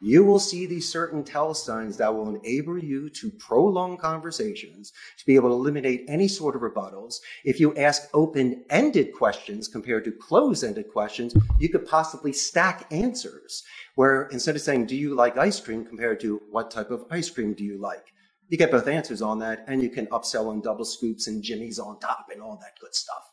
you 0.00 0.24
will 0.24 0.38
see 0.38 0.66
these 0.66 0.90
certain 0.90 1.24
tell 1.24 1.54
signs 1.54 1.96
that 1.96 2.14
will 2.14 2.34
enable 2.34 2.78
you 2.78 3.08
to 3.10 3.30
prolong 3.32 3.96
conversations, 3.96 4.92
to 5.18 5.26
be 5.26 5.34
able 5.34 5.48
to 5.48 5.54
eliminate 5.54 6.04
any 6.08 6.28
sort 6.28 6.54
of 6.54 6.62
rebuttals. 6.62 7.16
If 7.44 7.60
you 7.60 7.74
ask 7.76 8.08
open-ended 8.14 9.12
questions 9.12 9.68
compared 9.68 10.04
to 10.04 10.12
closed-ended 10.12 10.92
questions, 10.92 11.34
you 11.58 11.68
could 11.68 11.86
possibly 11.86 12.32
stack 12.32 12.86
answers 12.90 13.64
where 13.94 14.24
instead 14.26 14.56
of 14.56 14.62
saying, 14.62 14.86
do 14.86 14.96
you 14.96 15.14
like 15.14 15.36
ice 15.36 15.60
cream 15.60 15.84
compared 15.84 16.20
to 16.20 16.40
what 16.50 16.70
type 16.70 16.90
of 16.90 17.04
ice 17.10 17.28
cream 17.30 17.54
do 17.54 17.64
you 17.64 17.78
like? 17.80 18.04
You 18.48 18.56
get 18.56 18.70
both 18.70 18.88
answers 18.88 19.20
on 19.20 19.40
that 19.40 19.64
and 19.68 19.82
you 19.82 19.90
can 19.90 20.06
upsell 20.06 20.48
on 20.48 20.62
double 20.62 20.84
scoops 20.84 21.26
and 21.26 21.42
jimmies 21.42 21.78
on 21.78 22.00
top 22.00 22.28
and 22.32 22.40
all 22.40 22.56
that 22.62 22.78
good 22.80 22.94
stuff. 22.94 23.27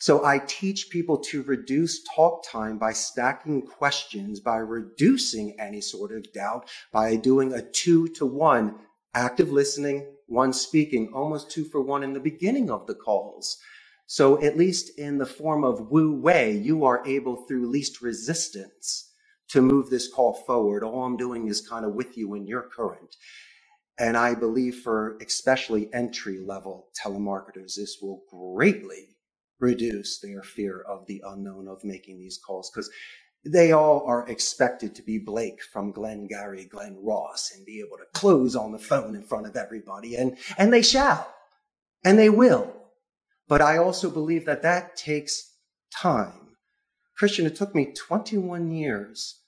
So 0.00 0.24
I 0.24 0.38
teach 0.38 0.88
people 0.88 1.18
to 1.18 1.42
reduce 1.42 2.02
talk 2.16 2.42
time 2.42 2.78
by 2.78 2.94
stacking 2.94 3.66
questions, 3.66 4.40
by 4.40 4.56
reducing 4.56 5.60
any 5.60 5.82
sort 5.82 6.12
of 6.12 6.32
doubt, 6.32 6.70
by 6.90 7.16
doing 7.16 7.52
a 7.52 7.60
two 7.60 8.08
to 8.14 8.24
one 8.24 8.76
active 9.12 9.52
listening, 9.52 10.06
one 10.26 10.54
speaking, 10.54 11.12
almost 11.12 11.50
two 11.50 11.66
for 11.66 11.82
one 11.82 12.02
in 12.02 12.14
the 12.14 12.20
beginning 12.20 12.70
of 12.70 12.86
the 12.86 12.94
calls. 12.94 13.58
So 14.06 14.42
at 14.42 14.56
least 14.56 14.98
in 14.98 15.18
the 15.18 15.26
form 15.26 15.64
of 15.64 15.90
Wu 15.90 16.14
Wei, 16.14 16.56
you 16.56 16.86
are 16.86 17.06
able 17.06 17.36
through 17.36 17.68
least 17.68 18.00
resistance 18.00 19.12
to 19.50 19.60
move 19.60 19.90
this 19.90 20.08
call 20.10 20.32
forward. 20.32 20.82
All 20.82 21.04
I'm 21.04 21.18
doing 21.18 21.46
is 21.46 21.60
kind 21.60 21.84
of 21.84 21.92
with 21.92 22.16
you 22.16 22.34
in 22.34 22.46
your 22.46 22.62
current. 22.62 23.16
And 23.98 24.16
I 24.16 24.34
believe 24.34 24.76
for 24.76 25.18
especially 25.18 25.92
entry 25.92 26.38
level 26.38 26.88
telemarketers, 27.04 27.74
this 27.76 27.98
will 28.00 28.22
greatly 28.30 29.09
reduce 29.60 30.20
their 30.20 30.42
fear 30.42 30.82
of 30.82 31.06
the 31.06 31.22
unknown 31.26 31.68
of 31.68 31.84
making 31.84 32.18
these 32.18 32.38
calls 32.38 32.70
because 32.70 32.90
they 33.44 33.72
all 33.72 34.04
are 34.06 34.28
expected 34.28 34.94
to 34.94 35.02
be 35.02 35.18
Blake 35.18 35.62
from 35.62 35.92
Glengarry, 35.92 36.66
Glen 36.66 36.98
Ross 37.02 37.52
and 37.56 37.64
be 37.64 37.80
able 37.80 37.96
to 37.98 38.04
close 38.18 38.56
on 38.56 38.72
the 38.72 38.78
phone 38.78 39.14
in 39.16 39.22
front 39.22 39.46
of 39.46 39.56
everybody. 39.56 40.16
And, 40.16 40.36
and 40.58 40.72
they 40.72 40.82
shall 40.82 41.32
and 42.04 42.18
they 42.18 42.30
will. 42.30 42.72
But 43.48 43.62
I 43.62 43.78
also 43.78 44.10
believe 44.10 44.46
that 44.46 44.62
that 44.62 44.96
takes 44.96 45.54
time. 45.94 46.56
Christian, 47.16 47.46
it 47.46 47.56
took 47.56 47.74
me 47.74 47.92
21 47.92 48.70
years 48.70 49.40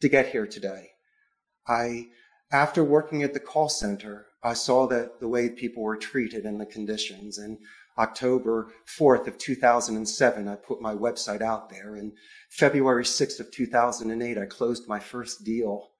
to 0.00 0.08
get 0.08 0.28
here 0.28 0.46
today. 0.46 0.90
I, 1.66 2.08
after 2.52 2.84
working 2.84 3.22
at 3.22 3.32
the 3.32 3.40
call 3.40 3.68
center, 3.68 4.26
I 4.42 4.54
saw 4.54 4.86
that 4.88 5.20
the 5.20 5.28
way 5.28 5.48
people 5.48 5.82
were 5.82 5.96
treated 5.96 6.44
and 6.44 6.60
the 6.60 6.66
conditions. 6.66 7.38
And 7.38 7.58
October 7.96 8.72
4th 8.98 9.28
of 9.28 9.38
2007, 9.38 10.48
I 10.48 10.56
put 10.56 10.80
my 10.80 10.94
website 10.94 11.42
out 11.42 11.70
there. 11.70 11.94
And 11.94 12.12
February 12.50 13.04
6th 13.04 13.40
of 13.40 13.50
2008, 13.52 14.38
I 14.38 14.46
closed 14.46 14.88
my 14.88 14.98
first 14.98 15.44
deal. 15.44 15.90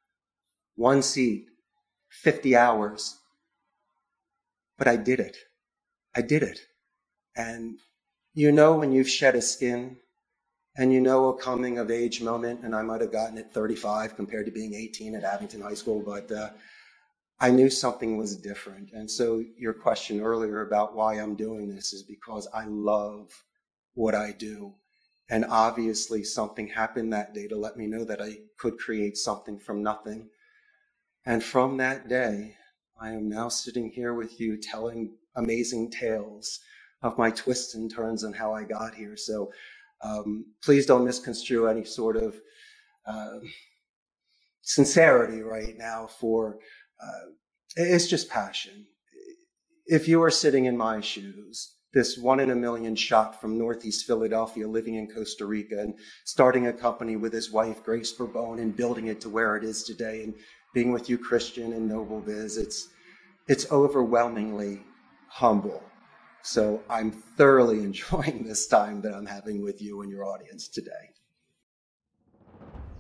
One 0.74 1.02
seat, 1.02 1.46
50 2.10 2.56
hours. 2.56 3.18
But 4.76 4.88
I 4.88 4.96
did 4.96 5.20
it. 5.20 5.36
I 6.16 6.22
did 6.22 6.42
it. 6.42 6.60
And 7.36 7.78
you 8.32 8.50
know 8.50 8.74
when 8.74 8.90
you've 8.90 9.08
shed 9.08 9.36
a 9.36 9.42
skin 9.42 9.96
and 10.76 10.92
you 10.92 11.00
know 11.00 11.28
a 11.28 11.38
coming 11.40 11.78
of 11.78 11.90
age 11.90 12.20
moment, 12.20 12.60
and 12.64 12.74
I 12.74 12.82
might 12.82 13.00
have 13.00 13.12
gotten 13.12 13.38
it 13.38 13.52
35 13.52 14.16
compared 14.16 14.46
to 14.46 14.52
being 14.52 14.74
18 14.74 15.14
at 15.14 15.22
Abington 15.22 15.60
High 15.60 15.74
School, 15.74 16.02
but 16.04 16.30
uh, 16.32 16.50
I 17.44 17.50
knew 17.50 17.68
something 17.68 18.16
was 18.16 18.38
different. 18.38 18.92
And 18.94 19.10
so 19.10 19.44
your 19.58 19.74
question 19.74 20.22
earlier 20.22 20.62
about 20.62 20.96
why 20.96 21.16
I'm 21.16 21.34
doing 21.34 21.68
this 21.68 21.92
is 21.92 22.02
because 22.02 22.48
I 22.54 22.64
love 22.64 23.44
what 23.92 24.14
I 24.14 24.32
do. 24.32 24.72
And 25.28 25.44
obviously 25.50 26.24
something 26.24 26.66
happened 26.66 27.12
that 27.12 27.34
day 27.34 27.46
to 27.48 27.56
let 27.58 27.76
me 27.76 27.86
know 27.86 28.02
that 28.06 28.22
I 28.22 28.38
could 28.56 28.78
create 28.78 29.18
something 29.18 29.58
from 29.58 29.82
nothing. 29.82 30.30
And 31.26 31.44
from 31.44 31.76
that 31.76 32.08
day, 32.08 32.56
I 32.98 33.10
am 33.10 33.28
now 33.28 33.50
sitting 33.50 33.90
here 33.90 34.14
with 34.14 34.40
you 34.40 34.56
telling 34.56 35.14
amazing 35.36 35.90
tales 35.90 36.60
of 37.02 37.18
my 37.18 37.30
twists 37.30 37.74
and 37.74 37.94
turns 37.94 38.22
and 38.22 38.34
how 38.34 38.54
I 38.54 38.64
got 38.64 38.94
here. 38.94 39.18
So 39.18 39.52
um, 40.00 40.46
please 40.62 40.86
don't 40.86 41.04
misconstrue 41.04 41.66
any 41.66 41.84
sort 41.84 42.16
of 42.16 42.40
uh, 43.04 43.40
sincerity 44.62 45.42
right 45.42 45.76
now 45.76 46.06
for 46.06 46.58
uh, 47.04 47.30
it's 47.76 48.08
just 48.08 48.28
passion. 48.28 48.86
If 49.86 50.08
you 50.08 50.22
are 50.22 50.30
sitting 50.30 50.64
in 50.64 50.76
my 50.76 51.00
shoes, 51.00 51.74
this 51.92 52.18
one 52.18 52.40
in 52.40 52.50
a 52.50 52.56
million 52.56 52.96
shot 52.96 53.40
from 53.40 53.56
Northeast 53.56 54.06
Philadelphia, 54.06 54.66
living 54.66 54.96
in 54.96 55.08
Costa 55.08 55.46
Rica 55.46 55.78
and 55.78 55.94
starting 56.24 56.66
a 56.66 56.72
company 56.72 57.16
with 57.16 57.32
his 57.32 57.52
wife, 57.52 57.84
Grace 57.84 58.12
Bourbon, 58.12 58.58
and 58.58 58.76
building 58.76 59.06
it 59.06 59.20
to 59.20 59.28
where 59.28 59.56
it 59.56 59.62
is 59.62 59.84
today, 59.84 60.24
and 60.24 60.34
being 60.74 60.92
with 60.92 61.08
you, 61.08 61.16
Christian 61.16 61.72
and 61.72 61.88
Noble 61.88 62.20
Biz, 62.20 62.56
it's 62.58 62.88
it's 63.46 63.70
overwhelmingly 63.70 64.82
humble. 65.28 65.82
So 66.42 66.82
I'm 66.90 67.10
thoroughly 67.10 67.78
enjoying 67.90 68.44
this 68.44 68.66
time 68.66 69.00
that 69.02 69.14
I'm 69.14 69.26
having 69.26 69.62
with 69.62 69.80
you 69.80 70.02
and 70.02 70.10
your 70.10 70.24
audience 70.24 70.68
today. 70.68 71.10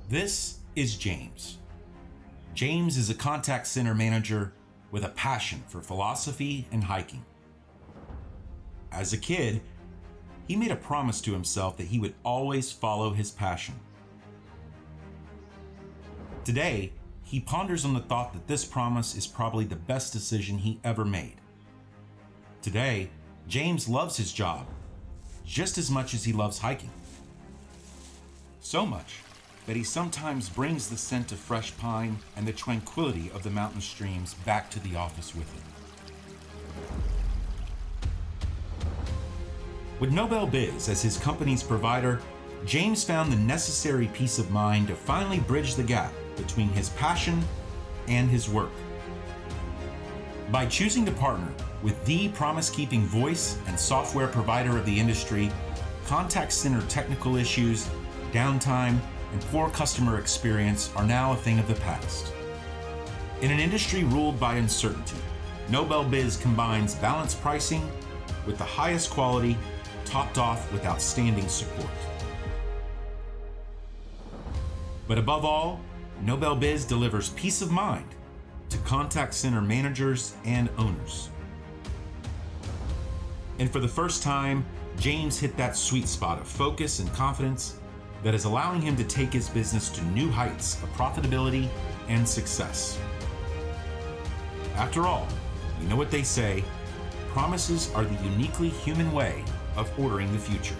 This 0.08 0.58
is 0.76 0.96
James. 0.96 1.58
James 2.54 2.96
is 2.96 3.10
a 3.10 3.14
contact 3.14 3.66
center 3.66 3.96
manager 3.96 4.52
with 4.92 5.04
a 5.04 5.08
passion 5.08 5.64
for 5.66 5.80
philosophy 5.80 6.68
and 6.70 6.84
hiking. 6.84 7.24
As 8.92 9.12
a 9.12 9.18
kid, 9.18 9.60
he 10.46 10.54
made 10.54 10.70
a 10.70 10.76
promise 10.76 11.20
to 11.22 11.32
himself 11.32 11.76
that 11.76 11.88
he 11.88 11.98
would 11.98 12.14
always 12.22 12.70
follow 12.70 13.10
his 13.10 13.32
passion. 13.32 13.74
Today, 16.44 16.92
he 17.24 17.40
ponders 17.40 17.84
on 17.84 17.92
the 17.92 18.00
thought 18.00 18.32
that 18.34 18.46
this 18.46 18.64
promise 18.64 19.16
is 19.16 19.26
probably 19.26 19.64
the 19.64 19.74
best 19.74 20.12
decision 20.12 20.58
he 20.58 20.78
ever 20.84 21.04
made. 21.04 21.40
Today, 22.62 23.10
James 23.48 23.88
loves 23.88 24.16
his 24.16 24.32
job 24.32 24.66
just 25.44 25.76
as 25.76 25.90
much 25.90 26.14
as 26.14 26.22
he 26.22 26.32
loves 26.32 26.58
hiking. 26.58 26.90
So 28.60 28.86
much 28.86 29.23
that 29.66 29.76
he 29.76 29.84
sometimes 29.84 30.48
brings 30.48 30.88
the 30.88 30.96
scent 30.96 31.32
of 31.32 31.38
fresh 31.38 31.76
pine 31.76 32.18
and 32.36 32.46
the 32.46 32.52
tranquility 32.52 33.30
of 33.34 33.42
the 33.42 33.50
mountain 33.50 33.80
streams 33.80 34.34
back 34.44 34.70
to 34.70 34.80
the 34.80 34.96
office 34.96 35.34
with 35.34 35.50
him. 35.52 35.62
With 40.00 40.12
Noble 40.12 40.46
Biz 40.46 40.88
as 40.88 41.02
his 41.02 41.16
company's 41.16 41.62
provider, 41.62 42.20
James 42.66 43.04
found 43.04 43.32
the 43.32 43.36
necessary 43.36 44.08
peace 44.08 44.38
of 44.38 44.50
mind 44.50 44.88
to 44.88 44.94
finally 44.94 45.40
bridge 45.40 45.76
the 45.76 45.82
gap 45.82 46.12
between 46.36 46.68
his 46.70 46.90
passion 46.90 47.42
and 48.08 48.28
his 48.28 48.48
work. 48.48 48.70
By 50.50 50.66
choosing 50.66 51.06
to 51.06 51.12
partner 51.12 51.48
with 51.82 52.02
the 52.04 52.28
promise 52.30 52.70
keeping 52.70 53.02
voice 53.02 53.58
and 53.66 53.78
software 53.78 54.28
provider 54.28 54.76
of 54.76 54.84
the 54.84 54.98
industry, 54.98 55.50
contact 56.06 56.52
center 56.52 56.82
technical 56.88 57.36
issues, 57.36 57.88
downtime, 58.32 58.98
and 59.34 59.42
poor 59.46 59.68
customer 59.70 60.20
experience 60.20 60.92
are 60.94 61.04
now 61.04 61.32
a 61.32 61.36
thing 61.36 61.58
of 61.58 61.66
the 61.66 61.74
past. 61.74 62.32
In 63.40 63.50
an 63.50 63.58
industry 63.58 64.04
ruled 64.04 64.38
by 64.38 64.54
uncertainty, 64.54 65.16
Noble 65.68 66.04
Biz 66.04 66.36
combines 66.36 66.94
balanced 66.94 67.42
pricing 67.42 67.90
with 68.46 68.58
the 68.58 68.64
highest 68.64 69.10
quality, 69.10 69.58
topped 70.04 70.38
off 70.38 70.70
with 70.72 70.86
outstanding 70.86 71.48
support. 71.48 71.90
But 75.08 75.18
above 75.18 75.44
all, 75.44 75.80
Noble 76.22 76.54
Biz 76.54 76.84
delivers 76.84 77.30
peace 77.30 77.60
of 77.60 77.72
mind 77.72 78.06
to 78.70 78.78
contact 78.78 79.34
center 79.34 79.60
managers 79.60 80.34
and 80.44 80.70
owners. 80.78 81.28
And 83.58 83.68
for 83.68 83.80
the 83.80 83.88
first 83.88 84.22
time, 84.22 84.64
James 84.96 85.40
hit 85.40 85.56
that 85.56 85.76
sweet 85.76 86.06
spot 86.06 86.40
of 86.40 86.46
focus 86.46 87.00
and 87.00 87.12
confidence 87.12 87.80
that 88.24 88.34
is 88.34 88.46
allowing 88.46 88.80
him 88.80 88.96
to 88.96 89.04
take 89.04 89.32
his 89.32 89.48
business 89.50 89.88
to 89.90 90.02
new 90.06 90.30
heights 90.30 90.82
of 90.82 90.88
profitability 90.94 91.68
and 92.08 92.26
success. 92.26 92.98
After 94.74 95.06
all, 95.06 95.28
you 95.80 95.86
know 95.86 95.96
what 95.96 96.10
they 96.10 96.22
say 96.22 96.64
promises 97.28 97.92
are 97.94 98.04
the 98.04 98.24
uniquely 98.24 98.70
human 98.70 99.12
way 99.12 99.44
of 99.76 99.90
ordering 99.98 100.32
the 100.32 100.38
future. 100.38 100.76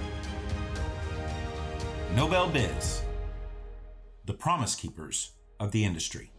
Noble 2.17 2.49
Biz, 2.49 3.03
the 4.25 4.35
promise 4.35 4.75
keepers 4.75 5.33
of 5.61 5.71
the 5.71 5.85
industry. 5.85 6.31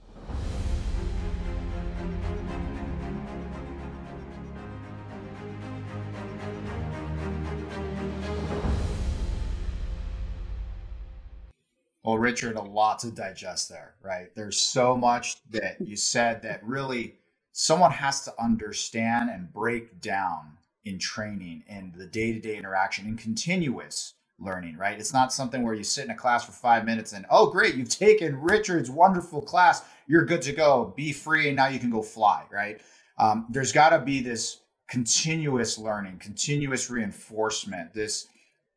Well, 12.06 12.20
Richard, 12.20 12.56
a 12.56 12.62
lot 12.62 13.00
to 13.00 13.10
digest 13.10 13.68
there, 13.68 13.96
right? 14.04 14.28
There's 14.36 14.62
so 14.62 14.96
much 14.96 15.38
that 15.50 15.82
you 15.82 15.96
said 15.96 16.44
that 16.44 16.63
really 16.63 17.15
someone 17.52 17.89
has 17.89 18.22
to 18.26 18.34
understand 18.39 19.32
and 19.32 19.52
break 19.52 20.02
down 20.02 20.60
in 20.84 21.00
training 21.00 21.63
and 21.68 21.96
the 21.96 22.06
day 22.06 22.32
to 22.32 22.39
day 22.39 22.58
interaction 22.58 23.08
and 23.08 23.18
continuous 23.18 24.13
learning, 24.38 24.78
right? 24.78 25.00
It's 25.00 25.13
not 25.13 25.34
something 25.34 25.63
where 25.63 25.74
you 25.74 25.84
sit 25.84 26.06
in 26.06 26.12
a 26.12 26.15
class 26.15 26.46
for 26.46 26.52
five 26.52 26.86
minutes 26.86 27.13
and, 27.13 27.26
oh, 27.32 27.50
great, 27.50 27.74
you've 27.74 27.89
taken 27.89 28.39
Richard's 28.39 28.91
wonderful 28.91 29.41
class. 29.41 29.82
You're 30.06 30.26
good 30.26 30.44
to 30.44 30.54
go. 30.54 30.94
Be 30.96 31.12
free. 31.12 31.48
And 31.48 31.56
now 31.56 31.70
you 31.70 31.80
can 31.80 31.89
go 31.89 32.04
fly, 32.04 32.44
right? 32.52 32.82
Um, 33.18 33.48
there's 33.50 33.72
got 33.72 33.89
to 33.89 34.00
be 34.00 34.22
this 34.22 34.60
continuous 34.88 35.80
learning, 35.80 36.20
continuous 36.20 36.91
reinforcement, 36.91 37.96
this 37.96 38.28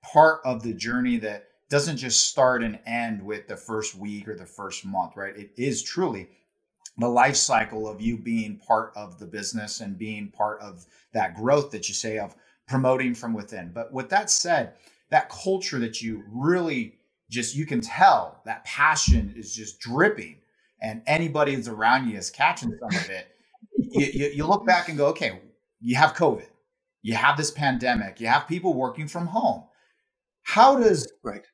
part 0.02 0.40
of 0.46 0.62
the 0.62 0.72
journey 0.72 1.18
that 1.18 1.44
doesn't 1.70 1.98
just 1.98 2.26
start 2.26 2.62
and 2.62 2.78
end 2.86 3.22
with 3.22 3.46
the 3.46 3.56
first 3.56 3.94
week 3.94 4.28
or 4.28 4.34
the 4.34 4.46
first 4.46 4.84
month, 4.84 5.16
right? 5.16 5.36
It 5.36 5.50
is 5.56 5.82
truly 5.82 6.28
the 6.96 7.08
life 7.08 7.36
cycle 7.36 7.88
of 7.88 8.00
you 8.00 8.16
being 8.16 8.58
part 8.58 8.92
of 8.96 9.18
the 9.18 9.26
business 9.26 9.80
and 9.80 9.98
being 9.98 10.30
part 10.30 10.60
of 10.60 10.86
that 11.12 11.34
growth 11.34 11.70
that 11.70 11.88
you 11.88 11.94
say 11.94 12.18
of 12.18 12.34
promoting 12.66 13.14
from 13.14 13.34
within. 13.34 13.70
But 13.72 13.92
with 13.92 14.08
that 14.10 14.30
said, 14.30 14.74
that 15.10 15.28
culture 15.28 15.78
that 15.78 16.02
you 16.02 16.24
really 16.30 16.96
just 17.30 17.54
you 17.54 17.66
can 17.66 17.80
tell 17.80 18.40
that 18.46 18.64
passion 18.64 19.34
is 19.36 19.54
just 19.54 19.80
dripping 19.80 20.38
and 20.80 21.02
anybody 21.06 21.54
that's 21.54 21.68
around 21.68 22.08
you 22.08 22.16
is 22.16 22.30
catching 22.30 22.76
some 22.78 23.00
of 23.00 23.10
it. 23.10 23.28
you, 23.76 24.06
you, 24.06 24.26
you 24.36 24.46
look 24.46 24.66
back 24.66 24.88
and 24.88 24.96
go, 24.96 25.06
okay, 25.08 25.40
you 25.80 25.96
have 25.96 26.14
COVID, 26.14 26.46
you 27.02 27.14
have 27.14 27.36
this 27.36 27.50
pandemic, 27.50 28.20
you 28.20 28.26
have 28.26 28.48
people 28.48 28.74
working 28.74 29.06
from 29.06 29.26
home. 29.26 29.64
How 30.42 30.78
does 30.78 31.12
right 31.22 31.44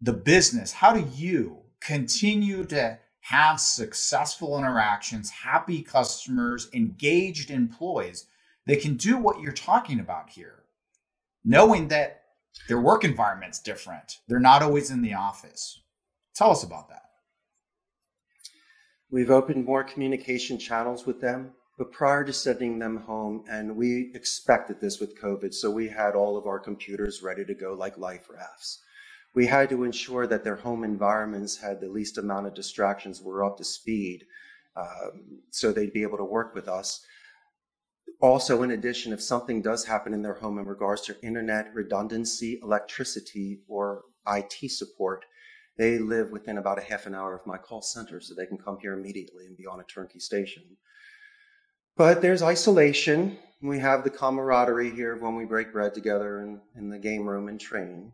the 0.00 0.12
business, 0.12 0.72
how 0.72 0.92
do 0.92 1.08
you 1.14 1.58
continue 1.80 2.64
to 2.64 2.98
have 3.20 3.58
successful 3.58 4.58
interactions, 4.58 5.30
happy 5.30 5.82
customers, 5.82 6.68
engaged 6.74 7.50
employees 7.50 8.26
they 8.66 8.76
can 8.76 8.96
do 8.96 9.16
what 9.16 9.40
you're 9.40 9.52
talking 9.52 10.00
about 10.00 10.30
here, 10.30 10.64
knowing 11.44 11.88
that 11.88 12.22
their 12.68 12.80
work 12.80 13.04
environment's 13.04 13.60
different. 13.60 14.20
They're 14.28 14.40
not 14.40 14.62
always 14.62 14.90
in 14.90 15.02
the 15.02 15.14
office. 15.14 15.82
Tell 16.34 16.50
us 16.50 16.62
about 16.62 16.88
that. 16.88 17.02
We've 19.10 19.30
opened 19.30 19.64
more 19.64 19.84
communication 19.84 20.58
channels 20.58 21.06
with 21.06 21.20
them, 21.20 21.52
but 21.76 21.92
prior 21.92 22.24
to 22.24 22.32
sending 22.32 22.78
them 22.78 22.96
home, 22.96 23.44
and 23.50 23.76
we 23.76 24.10
expected 24.14 24.80
this 24.80 24.98
with 24.98 25.20
COVID, 25.20 25.52
so 25.52 25.70
we 25.70 25.88
had 25.88 26.14
all 26.14 26.36
of 26.36 26.46
our 26.46 26.58
computers 26.58 27.22
ready 27.22 27.44
to 27.44 27.54
go 27.54 27.74
like 27.74 27.98
life 27.98 28.28
rafts. 28.30 28.80
We 29.34 29.46
had 29.46 29.68
to 29.70 29.84
ensure 29.84 30.26
that 30.26 30.44
their 30.44 30.56
home 30.56 30.84
environments 30.84 31.56
had 31.56 31.80
the 31.80 31.88
least 31.88 32.18
amount 32.18 32.46
of 32.46 32.54
distractions, 32.54 33.20
were 33.20 33.44
up 33.44 33.56
to 33.58 33.64
speed, 33.64 34.24
um, 34.76 35.40
so 35.50 35.72
they'd 35.72 35.92
be 35.92 36.02
able 36.02 36.18
to 36.18 36.24
work 36.24 36.54
with 36.54 36.68
us. 36.68 37.04
Also, 38.20 38.62
in 38.62 38.70
addition, 38.70 39.12
if 39.12 39.20
something 39.20 39.60
does 39.60 39.84
happen 39.84 40.14
in 40.14 40.22
their 40.22 40.34
home 40.34 40.58
in 40.58 40.64
regards 40.64 41.02
to 41.02 41.20
internet 41.22 41.74
redundancy, 41.74 42.60
electricity, 42.62 43.60
or 43.68 44.04
IT 44.28 44.70
support, 44.70 45.24
they 45.76 45.98
live 45.98 46.30
within 46.30 46.58
about 46.58 46.78
a 46.78 46.82
half 46.82 47.06
an 47.06 47.14
hour 47.14 47.34
of 47.34 47.46
my 47.46 47.58
call 47.58 47.82
center, 47.82 48.20
so 48.20 48.34
they 48.34 48.46
can 48.46 48.58
come 48.58 48.78
here 48.80 48.94
immediately 48.94 49.46
and 49.46 49.56
be 49.56 49.66
on 49.66 49.80
a 49.80 49.84
turnkey 49.84 50.20
station. 50.20 50.62
But 51.96 52.22
there's 52.22 52.42
isolation. 52.42 53.38
We 53.60 53.80
have 53.80 54.04
the 54.04 54.10
camaraderie 54.10 54.90
here 54.90 55.16
when 55.16 55.34
we 55.34 55.44
break 55.44 55.72
bread 55.72 55.94
together 55.94 56.40
in, 56.40 56.60
in 56.76 56.90
the 56.90 56.98
game 56.98 57.26
room 57.26 57.48
and 57.48 57.60
train. 57.60 58.12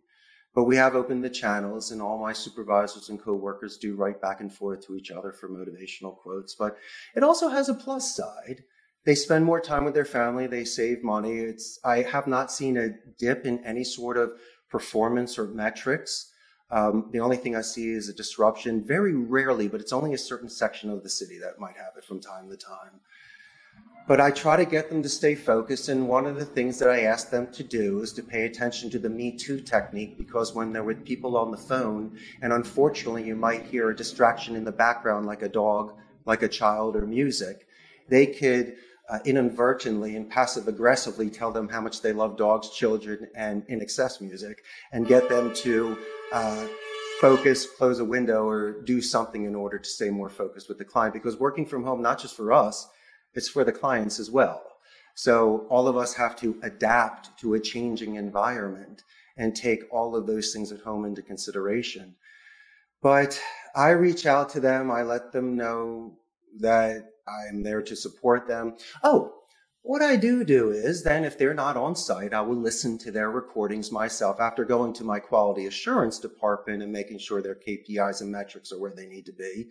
But 0.54 0.64
we 0.64 0.76
have 0.76 0.96
opened 0.96 1.22
the 1.22 1.30
channels, 1.30 1.92
and 1.92 2.02
all 2.02 2.18
my 2.18 2.32
supervisors 2.32 3.08
and 3.08 3.22
coworkers 3.22 3.76
do 3.76 3.94
write 3.94 4.20
back 4.20 4.40
and 4.40 4.52
forth 4.52 4.84
to 4.86 4.96
each 4.96 5.10
other 5.10 5.32
for 5.32 5.48
motivational 5.48 6.16
quotes. 6.16 6.54
But 6.54 6.76
it 7.14 7.22
also 7.22 7.48
has 7.48 7.68
a 7.68 7.74
plus 7.74 8.16
side. 8.16 8.64
They 9.04 9.14
spend 9.14 9.44
more 9.44 9.60
time 9.60 9.84
with 9.84 9.94
their 9.94 10.04
family. 10.04 10.46
They 10.46 10.64
save 10.64 11.04
money. 11.04 11.38
It's 11.38 11.78
I 11.84 12.02
have 12.02 12.26
not 12.26 12.50
seen 12.52 12.76
a 12.76 12.90
dip 13.18 13.46
in 13.46 13.64
any 13.64 13.84
sort 13.84 14.16
of 14.16 14.32
performance 14.68 15.38
or 15.38 15.46
metrics. 15.46 16.32
Um, 16.70 17.08
the 17.12 17.20
only 17.20 17.36
thing 17.36 17.56
I 17.56 17.62
see 17.62 17.90
is 17.90 18.08
a 18.08 18.14
disruption, 18.14 18.84
very 18.84 19.14
rarely, 19.14 19.66
but 19.68 19.80
it's 19.80 19.92
only 19.92 20.14
a 20.14 20.18
certain 20.18 20.48
section 20.48 20.90
of 20.90 21.02
the 21.02 21.08
city 21.08 21.38
that 21.38 21.58
might 21.58 21.76
have 21.76 21.94
it 21.96 22.04
from 22.04 22.20
time 22.20 22.48
to 22.48 22.56
time. 22.56 23.00
But 24.08 24.20
I 24.20 24.32
try 24.32 24.56
to 24.56 24.64
get 24.64 24.88
them 24.88 25.04
to 25.04 25.08
stay 25.08 25.36
focused. 25.36 25.88
And 25.88 26.08
one 26.08 26.26
of 26.26 26.34
the 26.34 26.44
things 26.44 26.80
that 26.80 26.90
I 26.90 27.02
ask 27.02 27.30
them 27.30 27.52
to 27.52 27.62
do 27.62 28.00
is 28.00 28.12
to 28.14 28.22
pay 28.24 28.44
attention 28.44 28.90
to 28.90 28.98
the 28.98 29.08
Me 29.08 29.36
Too 29.36 29.60
technique 29.60 30.18
because 30.18 30.52
when 30.52 30.72
they're 30.72 30.82
with 30.82 31.04
people 31.04 31.36
on 31.36 31.52
the 31.52 31.56
phone, 31.56 32.18
and 32.42 32.52
unfortunately, 32.52 33.24
you 33.24 33.36
might 33.36 33.66
hear 33.66 33.90
a 33.90 33.96
distraction 33.96 34.56
in 34.56 34.64
the 34.64 34.72
background 34.72 35.26
like 35.26 35.42
a 35.42 35.48
dog, 35.48 35.94
like 36.24 36.42
a 36.42 36.48
child, 36.48 36.96
or 36.96 37.06
music, 37.06 37.68
they 38.08 38.26
could 38.26 38.74
uh, 39.10 39.18
inadvertently 39.24 40.16
and 40.16 40.30
passive 40.30 40.68
aggressively 40.68 41.30
tell 41.30 41.52
them 41.52 41.68
how 41.68 41.80
much 41.80 42.00
they 42.02 42.12
love 42.12 42.36
dogs, 42.36 42.70
children, 42.70 43.28
and 43.34 43.64
in 43.68 43.80
excess 43.80 44.20
music, 44.20 44.62
and 44.92 45.06
get 45.06 45.28
them 45.28 45.52
to 45.54 45.96
uh, 46.32 46.66
focus, 47.20 47.66
close 47.66 47.98
a 47.98 48.04
window, 48.04 48.48
or 48.48 48.82
do 48.82 49.00
something 49.00 49.44
in 49.44 49.54
order 49.54 49.78
to 49.78 49.88
stay 49.88 50.10
more 50.10 50.28
focused 50.28 50.68
with 50.68 50.78
the 50.78 50.84
client. 50.84 51.12
Because 51.12 51.38
working 51.38 51.66
from 51.66 51.84
home, 51.84 52.00
not 52.02 52.20
just 52.20 52.36
for 52.36 52.52
us, 52.52 52.88
it's 53.34 53.48
for 53.48 53.64
the 53.64 53.72
clients 53.72 54.18
as 54.18 54.30
well. 54.30 54.62
So 55.14 55.66
all 55.68 55.88
of 55.88 55.96
us 55.96 56.14
have 56.14 56.36
to 56.36 56.58
adapt 56.62 57.38
to 57.40 57.54
a 57.54 57.60
changing 57.60 58.16
environment 58.16 59.02
and 59.36 59.54
take 59.54 59.84
all 59.90 60.16
of 60.16 60.26
those 60.26 60.52
things 60.52 60.72
at 60.72 60.80
home 60.80 61.04
into 61.04 61.22
consideration. 61.22 62.14
But 63.02 63.40
I 63.74 63.90
reach 63.90 64.26
out 64.26 64.50
to 64.50 64.60
them, 64.60 64.90
I 64.90 65.02
let 65.02 65.32
them 65.32 65.56
know 65.56 66.18
that 66.60 67.10
I'm 67.26 67.62
there 67.62 67.82
to 67.82 67.96
support 67.96 68.46
them. 68.46 68.76
Oh, 69.02 69.34
what 69.82 70.02
I 70.02 70.16
do 70.16 70.44
do 70.44 70.70
is 70.70 71.02
then 71.02 71.24
if 71.24 71.38
they're 71.38 71.54
not 71.54 71.76
on 71.76 71.96
site, 71.96 72.34
I 72.34 72.42
will 72.42 72.56
listen 72.56 72.98
to 72.98 73.10
their 73.10 73.30
recordings 73.30 73.90
myself 73.90 74.38
after 74.38 74.64
going 74.64 74.92
to 74.94 75.04
my 75.04 75.18
quality 75.18 75.66
assurance 75.66 76.18
department 76.18 76.82
and 76.82 76.92
making 76.92 77.18
sure 77.18 77.40
their 77.40 77.54
KPIs 77.54 78.20
and 78.20 78.30
metrics 78.30 78.72
are 78.72 78.78
where 78.78 78.92
they 78.94 79.06
need 79.06 79.24
to 79.26 79.32
be. 79.32 79.70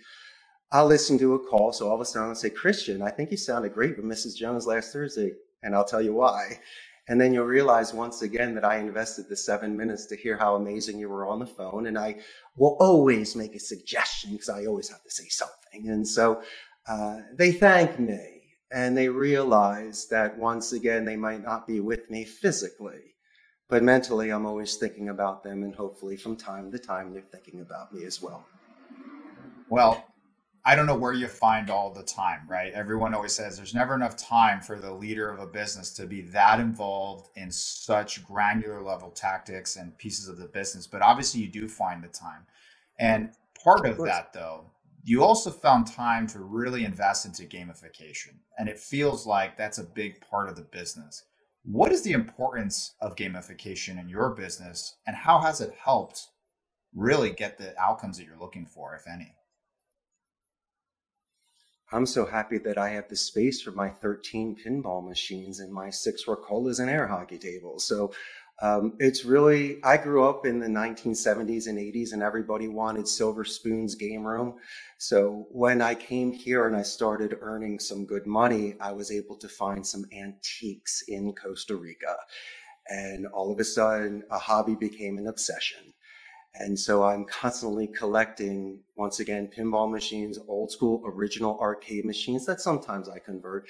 I'll 0.71 0.85
listen 0.85 1.17
to 1.19 1.33
a 1.35 1.39
call. 1.39 1.73
So 1.73 1.87
all 1.87 1.95
of 1.95 2.01
a 2.01 2.05
sudden 2.05 2.29
I'll 2.29 2.35
say, 2.35 2.49
Christian, 2.49 3.01
I 3.01 3.09
think 3.09 3.31
you 3.31 3.37
sounded 3.37 3.73
great 3.73 3.97
with 3.97 4.05
Mrs. 4.05 4.35
Jones 4.35 4.67
last 4.67 4.93
Thursday. 4.93 5.33
And 5.63 5.75
I'll 5.75 5.85
tell 5.85 6.01
you 6.01 6.13
why. 6.13 6.59
And 7.07 7.19
then 7.19 7.33
you'll 7.33 7.45
realize 7.45 7.93
once 7.93 8.21
again 8.21 8.53
that 8.53 8.63
I 8.63 8.77
invested 8.77 9.27
the 9.27 9.35
seven 9.35 9.75
minutes 9.75 10.05
to 10.07 10.15
hear 10.15 10.37
how 10.37 10.55
amazing 10.55 10.99
you 10.99 11.09
were 11.09 11.25
on 11.25 11.39
the 11.39 11.47
phone. 11.47 11.87
And 11.87 11.97
I 11.97 12.17
will 12.55 12.77
always 12.79 13.35
make 13.35 13.55
a 13.55 13.59
suggestion 13.59 14.31
because 14.31 14.49
I 14.49 14.65
always 14.67 14.89
have 14.89 15.03
to 15.03 15.09
say 15.11 15.27
something. 15.27 15.89
And 15.89 16.07
so 16.07 16.43
uh, 16.87 17.21
they 17.33 17.51
thank 17.51 17.99
me 17.99 18.39
and 18.71 18.95
they 18.95 19.09
realize 19.09 20.07
that 20.09 20.37
once 20.37 20.71
again, 20.71 21.03
they 21.03 21.15
might 21.15 21.43
not 21.43 21.65
be 21.65 21.79
with 21.79 22.09
me 22.11 22.25
physically, 22.25 23.15
but 23.69 23.81
mentally, 23.81 24.29
I'm 24.29 24.45
always 24.45 24.75
thinking 24.75 25.09
about 25.09 25.43
them. 25.43 25.63
And 25.63 25.73
hopefully, 25.73 26.15
from 26.15 26.35
time 26.35 26.71
to 26.71 26.79
time, 26.79 27.11
they're 27.11 27.21
thinking 27.21 27.61
about 27.61 27.91
me 27.91 28.05
as 28.05 28.21
well. 28.21 28.45
Well, 29.69 30.05
I 30.69 30.75
don't 30.75 30.85
know 30.85 30.95
where 30.95 31.13
you 31.13 31.27
find 31.27 31.71
all 31.71 31.91
the 31.91 32.03
time, 32.03 32.41
right? 32.47 32.71
Everyone 32.73 33.15
always 33.15 33.33
says 33.33 33.57
there's 33.57 33.73
never 33.73 33.95
enough 33.95 34.15
time 34.15 34.61
for 34.61 34.77
the 34.77 34.93
leader 34.93 35.31
of 35.31 35.39
a 35.39 35.47
business 35.47 35.91
to 35.95 36.05
be 36.05 36.21
that 36.21 36.59
involved 36.59 37.31
in 37.35 37.49
such 37.51 38.23
granular 38.23 38.79
level 38.79 39.09
tactics 39.09 39.77
and 39.77 39.97
pieces 39.97 40.27
of 40.27 40.37
the 40.37 40.45
business. 40.45 40.85
But 40.85 41.01
obviously, 41.01 41.41
you 41.41 41.47
do 41.47 41.67
find 41.67 42.03
the 42.03 42.07
time. 42.07 42.45
And 42.99 43.31
part 43.63 43.87
of, 43.87 43.97
of 43.97 44.05
that, 44.05 44.31
though, 44.31 44.65
you 45.03 45.23
also 45.23 45.49
found 45.49 45.87
time 45.87 46.27
to 46.27 46.39
really 46.39 46.85
invest 46.85 47.25
into 47.25 47.45
gamification. 47.45 48.35
And 48.59 48.69
it 48.69 48.77
feels 48.77 49.25
like 49.25 49.57
that's 49.57 49.79
a 49.79 49.83
big 49.83 50.21
part 50.21 50.49
of 50.49 50.55
the 50.55 50.61
business. 50.61 51.23
What 51.63 51.91
is 51.91 52.03
the 52.03 52.11
importance 52.11 52.93
of 53.01 53.15
gamification 53.15 53.99
in 53.99 54.07
your 54.07 54.35
business, 54.35 54.97
and 55.07 55.15
how 55.15 55.39
has 55.39 55.61
it 55.61 55.73
helped 55.83 56.27
really 56.93 57.31
get 57.31 57.57
the 57.57 57.75
outcomes 57.81 58.19
that 58.19 58.25
you're 58.25 58.39
looking 58.39 58.67
for, 58.67 58.93
if 58.93 59.07
any? 59.11 59.33
I'm 61.91 62.05
so 62.05 62.25
happy 62.25 62.59
that 62.59 62.77
I 62.77 62.89
have 62.89 63.09
the 63.09 63.15
space 63.15 63.61
for 63.61 63.71
my 63.71 63.89
13 63.89 64.57
pinball 64.63 65.07
machines 65.07 65.59
and 65.59 65.73
my 65.73 65.89
six 65.89 66.25
Rocolas 66.25 66.79
and 66.79 66.89
air 66.89 67.07
hockey 67.07 67.39
tables. 67.39 67.87
So 67.87 68.11
um, 68.61 68.93
it's 68.99 69.25
really, 69.25 69.83
I 69.83 69.97
grew 69.97 70.27
up 70.27 70.45
in 70.45 70.59
the 70.59 70.67
1970s 70.67 71.67
and 71.67 71.79
80s 71.79 72.13
and 72.13 72.21
everybody 72.21 72.67
wanted 72.67 73.07
Silver 73.07 73.43
Spoon's 73.43 73.95
game 73.95 74.27
room. 74.27 74.55
So 74.99 75.47
when 75.49 75.81
I 75.81 75.95
came 75.95 76.31
here 76.31 76.67
and 76.67 76.75
I 76.75 76.83
started 76.83 77.37
earning 77.41 77.79
some 77.79 78.05
good 78.05 78.27
money, 78.27 78.75
I 78.79 78.91
was 78.91 79.11
able 79.11 79.37
to 79.37 79.47
find 79.47 79.85
some 79.85 80.05
antiques 80.13 81.03
in 81.07 81.33
Costa 81.33 81.75
Rica. 81.75 82.17
And 82.87 83.25
all 83.27 83.51
of 83.51 83.59
a 83.59 83.63
sudden, 83.63 84.23
a 84.29 84.37
hobby 84.37 84.75
became 84.75 85.17
an 85.17 85.27
obsession. 85.27 85.93
And 86.55 86.77
so 86.77 87.03
I'm 87.03 87.25
constantly 87.25 87.87
collecting, 87.87 88.81
once 88.95 89.19
again, 89.19 89.49
pinball 89.55 89.89
machines, 89.91 90.39
old 90.47 90.71
school 90.71 91.01
original 91.05 91.59
arcade 91.59 92.05
machines 92.05 92.45
that 92.45 92.59
sometimes 92.59 93.07
I 93.07 93.19
convert. 93.19 93.67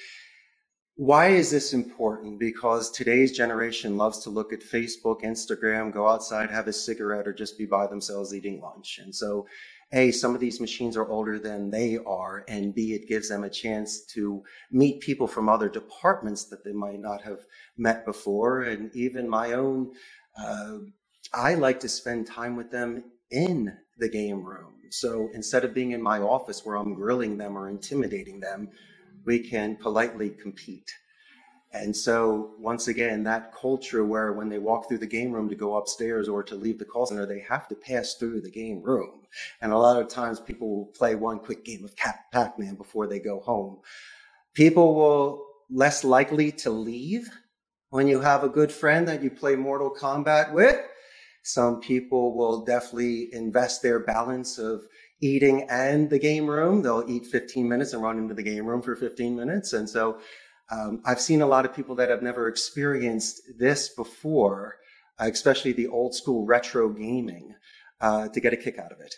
Why 0.95 1.29
is 1.29 1.49
this 1.49 1.71
important? 1.71 2.39
Because 2.39 2.91
today's 2.91 3.31
generation 3.31 3.95
loves 3.95 4.19
to 4.19 4.29
look 4.29 4.51
at 4.51 4.59
Facebook, 4.61 5.21
Instagram, 5.23 5.93
go 5.93 6.09
outside, 6.09 6.49
have 6.49 6.67
a 6.67 6.73
cigarette, 6.73 7.25
or 7.25 7.33
just 7.33 7.57
be 7.57 7.65
by 7.65 7.87
themselves 7.87 8.33
eating 8.33 8.59
lunch. 8.59 8.99
And 9.01 9.15
so, 9.15 9.47
A, 9.93 10.11
some 10.11 10.35
of 10.35 10.41
these 10.41 10.59
machines 10.59 10.97
are 10.97 11.07
older 11.07 11.39
than 11.39 11.69
they 11.69 11.99
are, 12.05 12.43
and 12.49 12.75
B, 12.75 12.93
it 12.93 13.07
gives 13.07 13.29
them 13.29 13.45
a 13.45 13.49
chance 13.49 14.05
to 14.07 14.43
meet 14.71 14.99
people 14.99 15.25
from 15.25 15.47
other 15.47 15.69
departments 15.69 16.45
that 16.49 16.65
they 16.65 16.73
might 16.73 16.99
not 16.99 17.21
have 17.21 17.45
met 17.77 18.05
before. 18.05 18.63
And 18.63 18.93
even 18.93 19.29
my 19.29 19.53
own 19.53 19.93
uh, 20.37 20.79
I 21.33 21.53
like 21.53 21.79
to 21.81 21.89
spend 21.89 22.27
time 22.27 22.55
with 22.55 22.71
them 22.71 23.03
in 23.31 23.77
the 23.97 24.09
game 24.09 24.43
room. 24.43 24.73
So 24.91 25.29
instead 25.33 25.63
of 25.63 25.73
being 25.73 25.91
in 25.91 26.01
my 26.01 26.19
office 26.19 26.65
where 26.65 26.75
I'm 26.75 26.95
grilling 26.95 27.37
them 27.37 27.57
or 27.57 27.69
intimidating 27.69 28.39
them, 28.39 28.69
we 29.25 29.39
can 29.39 29.75
politely 29.75 30.31
compete. 30.31 30.91
And 31.71 31.95
so 31.95 32.55
once 32.57 32.87
again, 32.87 33.23
that 33.23 33.53
culture 33.53 34.03
where 34.03 34.33
when 34.33 34.49
they 34.49 34.57
walk 34.57 34.87
through 34.87 34.97
the 34.97 35.05
game 35.05 35.31
room 35.31 35.47
to 35.49 35.55
go 35.55 35.75
upstairs 35.75 36.27
or 36.27 36.41
to 36.41 36.55
leave 36.55 36.79
the 36.79 36.85
call 36.85 37.05
center, 37.05 37.27
they 37.27 37.45
have 37.47 37.67
to 37.67 37.75
pass 37.75 38.15
through 38.15 38.41
the 38.41 38.49
game 38.49 38.81
room. 38.81 39.21
And 39.61 39.71
a 39.71 39.77
lot 39.77 40.01
of 40.01 40.07
times 40.07 40.39
people 40.39 40.75
will 40.75 40.85
play 40.87 41.13
one 41.13 41.37
quick 41.37 41.63
game 41.63 41.85
of 41.85 41.95
Pac-Man 42.31 42.73
before 42.73 43.05
they 43.05 43.19
go 43.19 43.39
home. 43.41 43.81
People 44.55 44.95
will 44.95 45.45
less 45.69 46.03
likely 46.03 46.51
to 46.53 46.71
leave 46.71 47.29
when 47.91 48.07
you 48.07 48.19
have 48.19 48.43
a 48.43 48.49
good 48.49 48.71
friend 48.71 49.07
that 49.07 49.21
you 49.21 49.29
play 49.29 49.55
Mortal 49.55 49.93
Kombat 49.93 50.51
with 50.53 50.83
some 51.49 51.79
people 51.79 52.35
will 52.35 52.63
definitely 52.63 53.33
invest 53.33 53.81
their 53.81 53.99
balance 53.99 54.59
of 54.59 54.83
eating 55.19 55.65
and 55.67 56.07
the 56.07 56.19
game 56.19 56.47
room. 56.47 56.83
They'll 56.83 57.03
eat 57.07 57.25
15 57.25 57.67
minutes 57.67 57.93
and 57.93 58.03
run 58.03 58.19
into 58.19 58.35
the 58.35 58.43
game 58.43 58.67
room 58.67 58.83
for 58.83 58.95
15 58.95 59.35
minutes. 59.35 59.73
And 59.73 59.89
so 59.89 60.19
um, 60.69 61.01
I've 61.05 61.19
seen 61.19 61.41
a 61.41 61.47
lot 61.47 61.65
of 61.65 61.73
people 61.75 61.95
that 61.95 62.11
have 62.11 62.21
never 62.21 62.47
experienced 62.47 63.41
this 63.57 63.89
before, 63.89 64.75
uh, 65.19 65.27
especially 65.31 65.71
the 65.71 65.87
old 65.87 66.13
school 66.13 66.45
retro 66.45 66.87
gaming, 66.87 67.55
uh, 67.99 68.27
to 68.27 68.39
get 68.39 68.53
a 68.53 68.57
kick 68.57 68.77
out 68.77 68.91
of 68.91 68.99
it. 68.99 69.15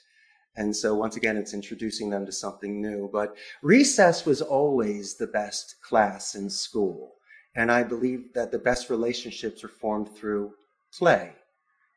And 0.55 0.73
so 0.73 0.95
once 0.95 1.17
again, 1.17 1.35
it's 1.35 1.53
introducing 1.53 2.09
them 2.09 2.25
to 2.25 2.31
something 2.31 2.81
new. 2.81 3.09
But 3.11 3.35
recess 3.61 4.25
was 4.25 4.41
always 4.41 5.15
the 5.15 5.27
best 5.27 5.81
class 5.81 6.33
in 6.33 6.49
school. 6.49 7.15
And 7.55 7.69
I 7.69 7.83
believe 7.83 8.33
that 8.35 8.53
the 8.53 8.59
best 8.59 8.89
relationships 8.89 9.65
are 9.65 9.75
formed 9.83 10.15
through 10.15 10.53
play. 10.93 11.33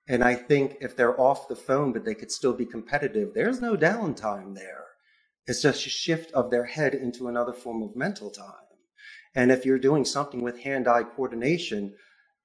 And 0.06 0.22
I 0.22 0.34
think 0.34 0.76
if 0.80 0.96
they're 0.96 1.18
off 1.18 1.48
the 1.48 1.56
phone, 1.56 1.92
but 1.92 2.04
they 2.04 2.14
could 2.14 2.30
still 2.30 2.52
be 2.52 2.66
competitive, 2.66 3.32
there's 3.34 3.60
no 3.60 3.76
downtime 3.76 4.54
there. 4.54 4.84
It's 5.46 5.62
just 5.62 5.86
a 5.86 5.90
shift 5.90 6.32
of 6.32 6.50
their 6.50 6.64
head 6.64 6.94
into 6.94 7.28
another 7.28 7.52
form 7.52 7.82
of 7.82 7.96
mental 7.96 8.30
time. 8.30 8.46
And 9.34 9.50
if 9.50 9.64
you're 9.64 9.78
doing 9.78 10.04
something 10.04 10.42
with 10.42 10.60
hand 10.60 10.86
eye 10.86 11.04
coordination, 11.04 11.94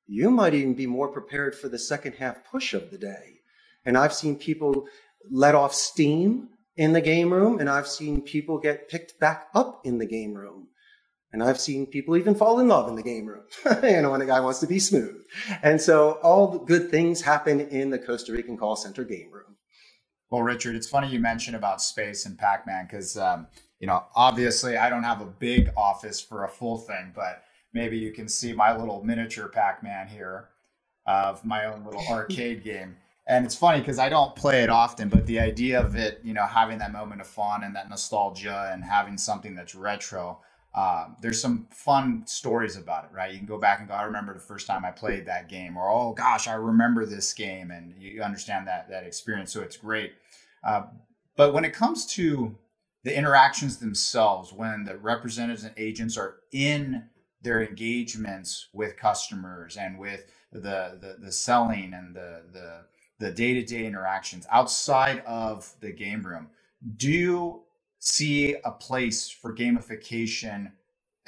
you 0.07 0.32
might 0.32 0.53
even 0.53 0.74
be 0.74 0.88
more 0.88 1.10
prepared 1.10 1.53
for 1.53 1.70
the 1.70 1.78
second 1.78 2.14
half 2.14 2.43
push 2.49 2.74
of 2.74 2.89
the 2.91 2.97
day. 2.97 3.41
And 3.86 3.97
I've 3.97 4.14
seen 4.14 4.38
people 4.38 4.88
let 5.30 5.53
off 5.53 5.74
steam 5.74 6.49
in 6.76 6.93
the 6.93 7.01
game 7.01 7.32
room, 7.32 7.60
and 7.60 7.70
I've 7.70 7.88
seen 7.88 8.22
people 8.22 8.57
get 8.57 8.89
picked 8.89 9.20
back 9.20 9.49
up 9.53 9.82
in 9.86 9.97
the 9.97 10.07
game 10.07 10.34
room. 10.34 10.68
And 11.32 11.43
I've 11.43 11.59
seen 11.59 11.86
people 11.86 12.17
even 12.17 12.34
fall 12.34 12.59
in 12.59 12.67
love 12.67 12.89
in 12.89 12.95
the 12.95 13.03
game 13.03 13.27
room, 13.27 13.43
you 13.84 14.01
know, 14.01 14.11
when 14.11 14.21
a 14.21 14.25
guy 14.25 14.39
wants 14.39 14.59
to 14.59 14.67
be 14.67 14.80
smooth. 14.80 15.23
And 15.61 15.80
so 15.80 16.13
all 16.23 16.47
the 16.47 16.59
good 16.59 16.89
things 16.89 17.21
happen 17.21 17.61
in 17.61 17.91
the 17.91 17.99
Costa 17.99 18.32
Rican 18.34 18.57
call 18.57 18.75
center 18.75 19.03
game 19.03 19.32
room. 19.32 19.55
Well, 20.32 20.41
Richard, 20.43 20.75
it's 20.75 20.89
funny 20.89 21.09
you 21.09 21.19
mentioned 21.19 21.55
about 21.55 21.82
space 21.82 22.25
and 22.25 22.38
Pac-Man 22.38 22.86
because, 22.86 23.17
um, 23.17 23.47
you 23.80 23.88
know, 23.88 24.03
obviously 24.15 24.77
I 24.77 24.89
don't 24.89 25.03
have 25.03 25.21
a 25.21 25.25
big 25.25 25.69
office 25.77 26.19
for 26.21 26.45
a 26.45 26.49
full 26.49 26.77
thing, 26.77 27.13
but 27.15 27.43
maybe 27.73 27.97
you 27.97 28.11
can 28.11 28.27
see 28.27 28.53
my 28.53 28.75
little 28.75 29.03
miniature 29.03 29.49
Pac-Man 29.49 30.07
here 30.07 30.49
of 31.05 31.43
my 31.45 31.65
own 31.65 31.84
little 31.86 32.03
arcade 32.09 32.63
game. 32.63 32.95
And 33.27 33.45
it's 33.45 33.55
funny 33.55 33.80
because 33.80 33.99
I 33.99 34.09
don't 34.09 34.36
play 34.36 34.63
it 34.63 34.69
often, 34.69 35.09
but 35.09 35.27
the 35.27 35.39
idea 35.39 35.80
of 35.80 35.95
it, 35.95 36.19
you 36.23 36.34
know, 36.34 36.45
having 36.45 36.80
that 36.80 36.91
moment 36.91 37.21
of 37.21 37.27
fun 37.27 37.63
and 37.63 37.75
that 37.75 37.89
nostalgia 37.89 38.71
and 38.73 38.84
having 38.84 39.17
something 39.17 39.53
that's 39.55 39.75
retro, 39.75 40.39
uh, 40.76 41.07
there's 41.22 41.41
some 41.41 41.67
fun 41.72 42.24
stories 42.28 42.78
about 42.78 43.05
it, 43.05 43.11
right? 43.13 43.32
You 43.32 43.38
can 43.39 43.47
go 43.47 43.57
back 43.59 43.80
and 43.80 43.88
go, 43.88 43.95
I 43.95 44.03
remember 44.03 44.34
the 44.34 44.39
first 44.39 44.67
time 44.67 44.86
I 44.86 44.91
played 44.91 45.26
that 45.26 45.49
game, 45.49 45.78
or 45.78 45.89
oh 45.89 46.13
gosh, 46.13 46.47
I 46.47 46.53
remember 46.53 47.05
this 47.05 47.34
game, 47.34 47.72
and 47.72 47.93
you 47.97 48.22
understand 48.22 48.67
that 48.67 48.89
that 48.89 49.05
experience. 49.05 49.51
So 49.51 49.61
it's 49.61 49.78
great. 49.78 50.13
Uh, 50.63 50.84
but 51.36 51.53
when 51.53 51.65
it 51.65 51.74
comes 51.74 52.05
to 52.13 52.55
the 53.03 53.17
interactions 53.17 53.78
themselves, 53.78 54.53
when 54.53 54.84
the 54.84 54.97
representatives 54.97 55.63
and 55.63 55.74
agents 55.78 56.17
are 56.17 56.38
in 56.51 57.03
their 57.41 57.63
engagements 57.63 58.67
with 58.74 58.97
customers 58.97 59.78
and 59.78 59.97
with 59.97 60.26
the 60.51 60.97
the, 61.01 61.17
the 61.20 61.32
selling 61.32 61.93
and 61.93 62.15
the 62.15 62.43
the 62.53 62.86
the 63.20 63.32
day-to-day 63.32 63.86
interactions 63.86 64.47
outside 64.49 65.22
of 65.26 65.74
the 65.82 65.91
game 65.91 66.24
room 66.24 66.47
do 66.97 67.11
you 67.11 67.63
see 67.99 68.55
a 68.63 68.71
place 68.71 69.29
for 69.29 69.53
gamification 69.53 70.71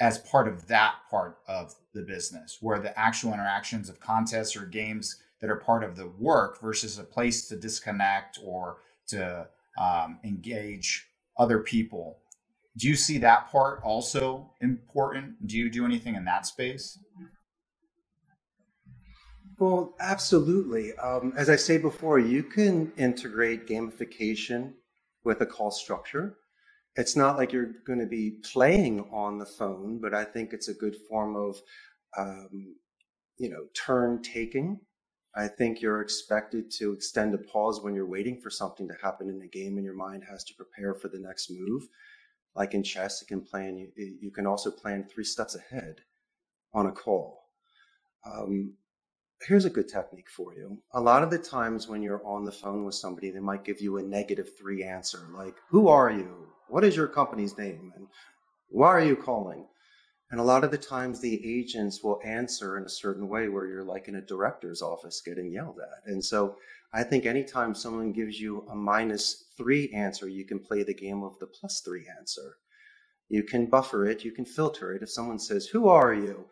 as 0.00 0.18
part 0.18 0.48
of 0.48 0.66
that 0.66 0.94
part 1.10 1.38
of 1.46 1.74
the 1.94 2.02
business 2.02 2.58
where 2.60 2.78
the 2.78 2.98
actual 2.98 3.32
interactions 3.32 3.88
of 3.88 4.00
contests 4.00 4.56
or 4.56 4.64
games 4.66 5.22
that 5.40 5.50
are 5.50 5.56
part 5.56 5.84
of 5.84 5.96
the 5.96 6.08
work 6.18 6.60
versus 6.60 6.98
a 6.98 7.04
place 7.04 7.46
to 7.48 7.56
disconnect 7.56 8.38
or 8.44 8.78
to 9.06 9.46
um, 9.78 10.18
engage 10.24 11.06
other 11.36 11.58
people 11.58 12.18
do 12.78 12.88
you 12.88 12.96
see 12.96 13.18
that 13.18 13.50
part 13.50 13.80
also 13.84 14.50
important 14.60 15.46
do 15.46 15.58
you 15.58 15.70
do 15.70 15.84
anything 15.84 16.14
in 16.14 16.24
that 16.24 16.46
space 16.46 16.98
well, 19.58 19.94
absolutely. 20.00 20.92
Um, 20.96 21.34
as 21.36 21.48
I 21.48 21.54
say 21.54 21.78
before, 21.78 22.18
you 22.18 22.42
can 22.42 22.90
integrate 22.96 23.68
gamification 23.68 24.72
with 25.22 25.40
a 25.40 25.46
call 25.46 25.70
structure. 25.70 26.36
It's 26.96 27.16
not 27.16 27.36
like 27.36 27.52
you're 27.52 27.72
going 27.86 28.00
to 28.00 28.06
be 28.06 28.38
playing 28.52 29.08
on 29.12 29.38
the 29.38 29.46
phone, 29.46 29.98
but 29.98 30.12
I 30.12 30.24
think 30.24 30.52
it's 30.52 30.68
a 30.68 30.74
good 30.74 30.96
form 31.08 31.36
of, 31.36 31.56
um, 32.18 32.76
you 33.38 33.48
know, 33.48 33.64
turn 33.74 34.22
taking. 34.22 34.78
I 35.34 35.48
think 35.48 35.80
you're 35.80 36.02
expected 36.02 36.70
to 36.72 36.92
extend 36.92 37.34
a 37.34 37.38
pause 37.38 37.80
when 37.82 37.94
you're 37.94 38.06
waiting 38.06 38.38
for 38.38 38.50
something 38.50 38.86
to 38.88 38.94
happen 39.02 39.30
in 39.30 39.38
the 39.38 39.48
game, 39.48 39.76
and 39.76 39.84
your 39.84 39.94
mind 39.94 40.24
has 40.28 40.44
to 40.44 40.54
prepare 40.54 40.94
for 40.94 41.08
the 41.08 41.18
next 41.18 41.50
move. 41.50 41.88
Like 42.54 42.74
in 42.74 42.82
chess, 42.82 43.22
you 43.22 43.26
can 43.26 43.40
plan. 43.40 43.78
You, 43.78 44.16
you 44.20 44.30
can 44.30 44.46
also 44.46 44.70
plan 44.70 45.04
three 45.04 45.24
steps 45.24 45.54
ahead 45.54 46.02
on 46.74 46.86
a 46.86 46.92
call. 46.92 47.48
Um, 48.26 48.74
here's 49.46 49.64
a 49.64 49.70
good 49.70 49.88
technique 49.88 50.28
for 50.28 50.54
you. 50.54 50.78
A 50.92 51.00
lot 51.00 51.22
of 51.22 51.30
the 51.30 51.38
times 51.38 51.88
when 51.88 52.02
you're 52.02 52.24
on 52.26 52.44
the 52.44 52.52
phone 52.52 52.84
with 52.84 52.94
somebody, 52.94 53.30
they 53.30 53.40
might 53.40 53.64
give 53.64 53.80
you 53.80 53.96
a 53.96 54.02
negative 54.02 54.50
three 54.58 54.84
answer, 54.84 55.26
like, 55.34 55.54
Who 55.70 55.88
are 55.88 56.10
you? 56.10 56.51
What 56.72 56.84
is 56.84 56.96
your 56.96 57.06
company's 57.06 57.58
name? 57.58 57.92
And 57.94 58.06
why 58.70 58.88
are 58.88 59.04
you 59.04 59.14
calling? 59.14 59.66
And 60.30 60.40
a 60.40 60.42
lot 60.42 60.64
of 60.64 60.70
the 60.70 60.78
times 60.78 61.20
the 61.20 61.38
agents 61.44 62.02
will 62.02 62.18
answer 62.24 62.78
in 62.78 62.84
a 62.84 62.88
certain 62.88 63.28
way 63.28 63.50
where 63.50 63.66
you're 63.66 63.84
like 63.84 64.08
in 64.08 64.14
a 64.14 64.22
director's 64.22 64.80
office 64.80 65.20
getting 65.20 65.52
yelled 65.52 65.78
at. 65.80 66.10
And 66.10 66.24
so 66.24 66.56
I 66.94 67.02
think 67.02 67.26
anytime 67.26 67.74
someone 67.74 68.10
gives 68.10 68.40
you 68.40 68.66
a 68.70 68.74
minus 68.74 69.52
three 69.58 69.92
answer, 69.92 70.28
you 70.28 70.46
can 70.46 70.60
play 70.60 70.82
the 70.82 70.94
game 70.94 71.22
of 71.22 71.38
the 71.40 71.46
plus 71.46 71.82
three 71.84 72.06
answer. 72.18 72.56
You 73.28 73.42
can 73.42 73.66
buffer 73.66 74.06
it, 74.06 74.24
you 74.24 74.32
can 74.32 74.46
filter 74.46 74.94
it. 74.94 75.02
If 75.02 75.10
someone 75.10 75.40
says, 75.40 75.66
Who 75.66 75.88
are 75.88 76.14
you? 76.14 76.46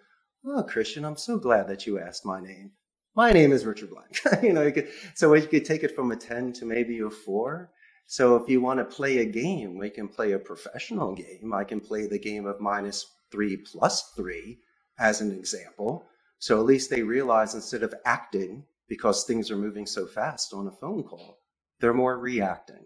Oh, 0.45 0.65
Christian, 0.65 1.07
I'm 1.07 1.17
so 1.17 1.39
glad 1.39 1.67
that 1.69 1.87
you 1.87 1.99
asked 1.99 2.27
my 2.27 2.41
name 2.43 2.73
my 3.17 3.33
name 3.33 3.53
is 3.53 3.65
Richard 3.65 3.91
Blank. 3.91 4.21
you 4.43 4.53
know, 4.53 4.63
you 4.63 4.73
could, 4.73 4.89
so 5.15 5.35
you 5.35 5.47
could 5.47 5.65
take 5.65 5.83
it 5.83 5.95
from 5.95 6.13
a 6.13 6.17
10 6.17 6.53
to 6.55 6.65
maybe 6.65 6.99
a 7.01 7.11
four. 7.11 7.71
So 8.11 8.35
if 8.35 8.49
you 8.49 8.61
want 8.61 8.81
to 8.81 8.85
play 8.85 9.19
a 9.19 9.25
game, 9.25 9.79
we 9.79 9.89
can 9.89 10.09
play 10.09 10.33
a 10.33 10.39
professional 10.41 11.15
game. 11.15 11.55
I 11.55 11.63
can 11.63 11.79
play 11.79 12.09
the 12.09 12.19
game 12.19 12.45
of 12.45 12.61
minus 12.61 13.07
three 13.31 13.57
plus 13.57 14.11
three 14.17 14.59
as 14.99 15.21
an 15.21 15.31
example. 15.31 16.05
So 16.41 16.59
at 16.59 16.67
least 16.67 16.91
they 16.91 17.05
realize 17.05 17.55
instead 17.55 17.85
of 17.85 17.95
acting 18.05 18.65
because 18.89 19.23
things 19.23 19.49
are 19.49 19.57
moving 19.57 19.87
so 19.87 20.07
fast 20.07 20.53
on 20.53 20.67
a 20.67 20.73
phone 20.73 21.05
call, 21.05 21.39
they're 21.79 21.95
more 21.95 22.19
reacting. 22.19 22.85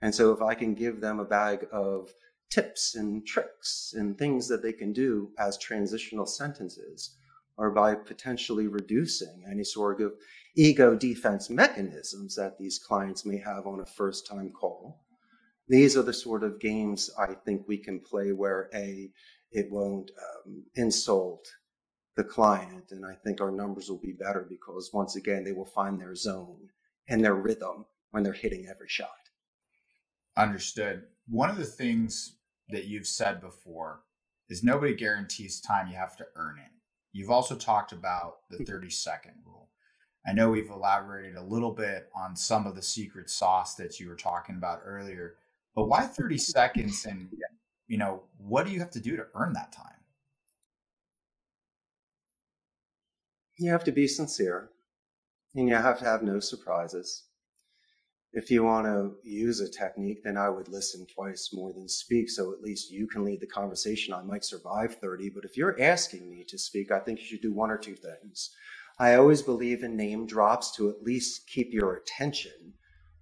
And 0.00 0.14
so 0.14 0.30
if 0.30 0.40
I 0.40 0.54
can 0.54 0.74
give 0.74 1.00
them 1.00 1.18
a 1.18 1.24
bag 1.24 1.66
of 1.72 2.10
tips 2.48 2.94
and 2.94 3.26
tricks 3.26 3.94
and 3.96 4.16
things 4.16 4.46
that 4.46 4.62
they 4.62 4.72
can 4.72 4.92
do 4.92 5.32
as 5.38 5.58
transitional 5.58 6.24
sentences, 6.24 7.16
or 7.56 7.72
by 7.72 7.96
potentially 7.96 8.68
reducing 8.68 9.44
any 9.50 9.64
sort 9.64 10.00
of 10.00 10.12
ego 10.56 10.94
defense 10.94 11.48
mechanisms 11.48 12.36
that 12.36 12.58
these 12.58 12.78
clients 12.78 13.24
may 13.24 13.38
have 13.38 13.66
on 13.66 13.80
a 13.80 13.86
first 13.86 14.26
time 14.26 14.50
call. 14.50 15.00
These 15.68 15.96
are 15.96 16.02
the 16.02 16.12
sort 16.12 16.42
of 16.44 16.60
games 16.60 17.10
I 17.18 17.34
think 17.34 17.66
we 17.66 17.78
can 17.78 18.00
play 18.00 18.32
where 18.32 18.68
A, 18.74 19.10
it 19.50 19.70
won't 19.70 20.10
um, 20.46 20.64
insult 20.74 21.46
the 22.16 22.24
client. 22.24 22.90
And 22.90 23.06
I 23.06 23.14
think 23.14 23.40
our 23.40 23.50
numbers 23.50 23.88
will 23.88 24.00
be 24.00 24.12
better 24.12 24.46
because 24.48 24.90
once 24.92 25.16
again, 25.16 25.44
they 25.44 25.52
will 25.52 25.64
find 25.64 26.00
their 26.00 26.14
zone 26.14 26.68
and 27.08 27.24
their 27.24 27.34
rhythm 27.34 27.86
when 28.10 28.22
they're 28.22 28.32
hitting 28.32 28.66
every 28.68 28.88
shot. 28.88 29.08
Understood. 30.36 31.04
One 31.26 31.50
of 31.50 31.56
the 31.56 31.64
things 31.64 32.36
that 32.68 32.86
you've 32.86 33.06
said 33.06 33.40
before 33.40 34.00
is 34.48 34.62
nobody 34.62 34.94
guarantees 34.94 35.60
time, 35.60 35.88
you 35.88 35.94
have 35.94 36.16
to 36.16 36.26
earn 36.36 36.58
it. 36.58 36.70
You've 37.12 37.30
also 37.30 37.54
talked 37.54 37.92
about 37.92 38.38
the 38.50 38.58
mm. 38.58 38.66
30 38.66 38.90
second 38.90 39.34
rule. 39.46 39.68
I 40.26 40.32
know 40.32 40.50
we've 40.50 40.70
elaborated 40.70 41.36
a 41.36 41.42
little 41.42 41.72
bit 41.72 42.08
on 42.14 42.36
some 42.36 42.66
of 42.66 42.74
the 42.74 42.82
secret 42.82 43.28
sauce 43.28 43.74
that 43.74 43.98
you 43.98 44.08
were 44.08 44.16
talking 44.16 44.56
about 44.56 44.82
earlier, 44.84 45.36
but 45.74 45.88
why 45.88 46.02
30 46.02 46.38
seconds 46.38 47.04
and 47.06 47.28
you 47.88 47.98
know, 47.98 48.22
what 48.38 48.64
do 48.64 48.72
you 48.72 48.78
have 48.78 48.90
to 48.92 49.00
do 49.00 49.16
to 49.16 49.26
earn 49.34 49.52
that 49.54 49.72
time? 49.72 49.86
You 53.58 53.70
have 53.70 53.84
to 53.84 53.92
be 53.92 54.06
sincere 54.06 54.70
and 55.54 55.68
you 55.68 55.74
have 55.74 55.98
to 55.98 56.04
have 56.04 56.22
no 56.22 56.40
surprises 56.40 57.24
if 58.32 58.50
you 58.50 58.64
want 58.64 58.86
to 58.86 59.14
use 59.22 59.60
a 59.60 59.68
technique, 59.68 60.24
then 60.24 60.38
I 60.38 60.48
would 60.48 60.68
listen 60.68 61.06
twice 61.06 61.50
more 61.52 61.72
than 61.72 61.88
speak. 61.88 62.30
So 62.30 62.52
at 62.52 62.62
least 62.62 62.90
you 62.90 63.06
can 63.06 63.24
lead 63.24 63.40
the 63.40 63.46
conversation. 63.46 64.14
I 64.14 64.22
might 64.22 64.44
survive 64.44 64.96
30, 64.96 65.30
but 65.30 65.44
if 65.44 65.56
you're 65.56 65.80
asking 65.80 66.30
me 66.30 66.44
to 66.48 66.58
speak, 66.58 66.90
I 66.90 67.00
think 67.00 67.20
you 67.20 67.26
should 67.26 67.42
do 67.42 67.52
one 67.52 67.70
or 67.70 67.76
two 67.76 67.94
things. 67.94 68.50
I 69.02 69.16
always 69.16 69.42
believe 69.42 69.82
in 69.82 69.96
name 69.96 70.28
drops 70.28 70.70
to 70.76 70.88
at 70.88 71.02
least 71.02 71.48
keep 71.48 71.72
your 71.72 71.96
attention. 71.96 72.74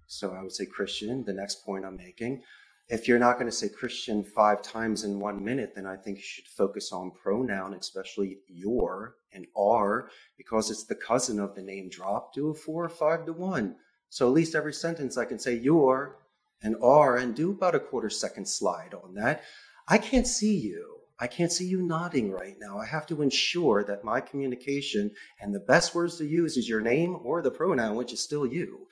So 0.05 0.31
I 0.31 0.43
would 0.43 0.51
say 0.51 0.67
Christian, 0.67 1.23
the 1.23 1.33
next 1.33 1.65
point 1.65 1.85
I'm 1.85 1.97
making. 1.97 2.43
If 2.87 3.07
you're 3.07 3.17
not 3.17 3.39
going 3.39 3.49
to 3.49 3.51
say 3.51 3.67
Christian 3.67 4.23
five 4.23 4.61
times 4.61 5.05
in 5.05 5.19
one 5.19 5.43
minute, 5.43 5.73
then 5.73 5.87
I 5.87 5.95
think 5.95 6.17
you 6.17 6.23
should 6.23 6.45
focus 6.45 6.91
on 6.91 7.09
pronoun, 7.09 7.73
especially 7.73 8.41
your 8.47 9.15
and 9.33 9.47
are, 9.57 10.11
because 10.37 10.69
it's 10.69 10.83
the 10.83 10.93
cousin 10.93 11.39
of 11.39 11.55
the 11.55 11.63
name 11.63 11.89
drop. 11.89 12.31
Do 12.31 12.49
a 12.49 12.53
four 12.53 12.85
or 12.85 12.89
five 12.89 13.25
to 13.25 13.33
one. 13.33 13.75
So 14.09 14.27
at 14.27 14.33
least 14.33 14.53
every 14.53 14.73
sentence 14.73 15.17
I 15.17 15.25
can 15.25 15.39
say 15.39 15.55
your 15.55 16.19
and 16.61 16.75
are 16.83 17.17
and 17.17 17.33
do 17.33 17.49
about 17.49 17.73
a 17.73 17.79
quarter 17.79 18.11
second 18.11 18.47
slide 18.47 18.93
on 18.93 19.15
that. 19.15 19.41
I 19.87 19.97
can't 19.97 20.27
see 20.27 20.59
you. 20.59 20.90
I 21.21 21.27
can't 21.27 21.51
see 21.51 21.67
you 21.67 21.83
nodding 21.83 22.31
right 22.31 22.57
now. 22.59 22.79
I 22.79 22.85
have 22.87 23.05
to 23.05 23.21
ensure 23.21 23.83
that 23.83 24.03
my 24.03 24.19
communication 24.19 25.11
and 25.39 25.53
the 25.53 25.59
best 25.59 25.93
words 25.93 26.17
to 26.17 26.25
use 26.25 26.57
is 26.57 26.67
your 26.67 26.81
name 26.81 27.19
or 27.23 27.43
the 27.43 27.51
pronoun, 27.51 27.95
which 27.95 28.11
is 28.11 28.19
still 28.19 28.45
you. 28.45 28.87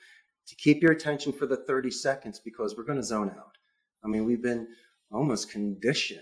to 0.46 0.56
keep 0.56 0.82
your 0.82 0.92
attention 0.92 1.32
for 1.32 1.46
the 1.46 1.56
30 1.56 1.90
seconds 1.92 2.40
because 2.40 2.76
we're 2.76 2.84
going 2.84 2.98
to 2.98 3.04
zone 3.04 3.30
out. 3.30 3.56
I 4.02 4.08
mean, 4.08 4.24
we've 4.24 4.42
been 4.42 4.66
almost 5.12 5.50
conditioned 5.50 6.20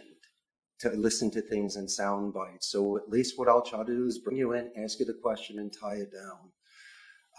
to 0.80 0.90
listen 0.90 1.30
to 1.30 1.40
things 1.40 1.76
in 1.76 1.88
sound 1.88 2.34
bites. 2.34 2.68
So 2.70 2.96
at 2.98 3.08
least 3.08 3.38
what 3.38 3.48
I'll 3.48 3.62
try 3.62 3.84
to 3.84 3.84
do 3.84 4.06
is 4.06 4.18
bring 4.18 4.36
you 4.36 4.52
in, 4.52 4.70
ask 4.76 4.98
you 5.00 5.06
the 5.06 5.14
question, 5.14 5.58
and 5.58 5.72
tie 5.72 5.96
it 5.96 6.12
down. 6.12 6.38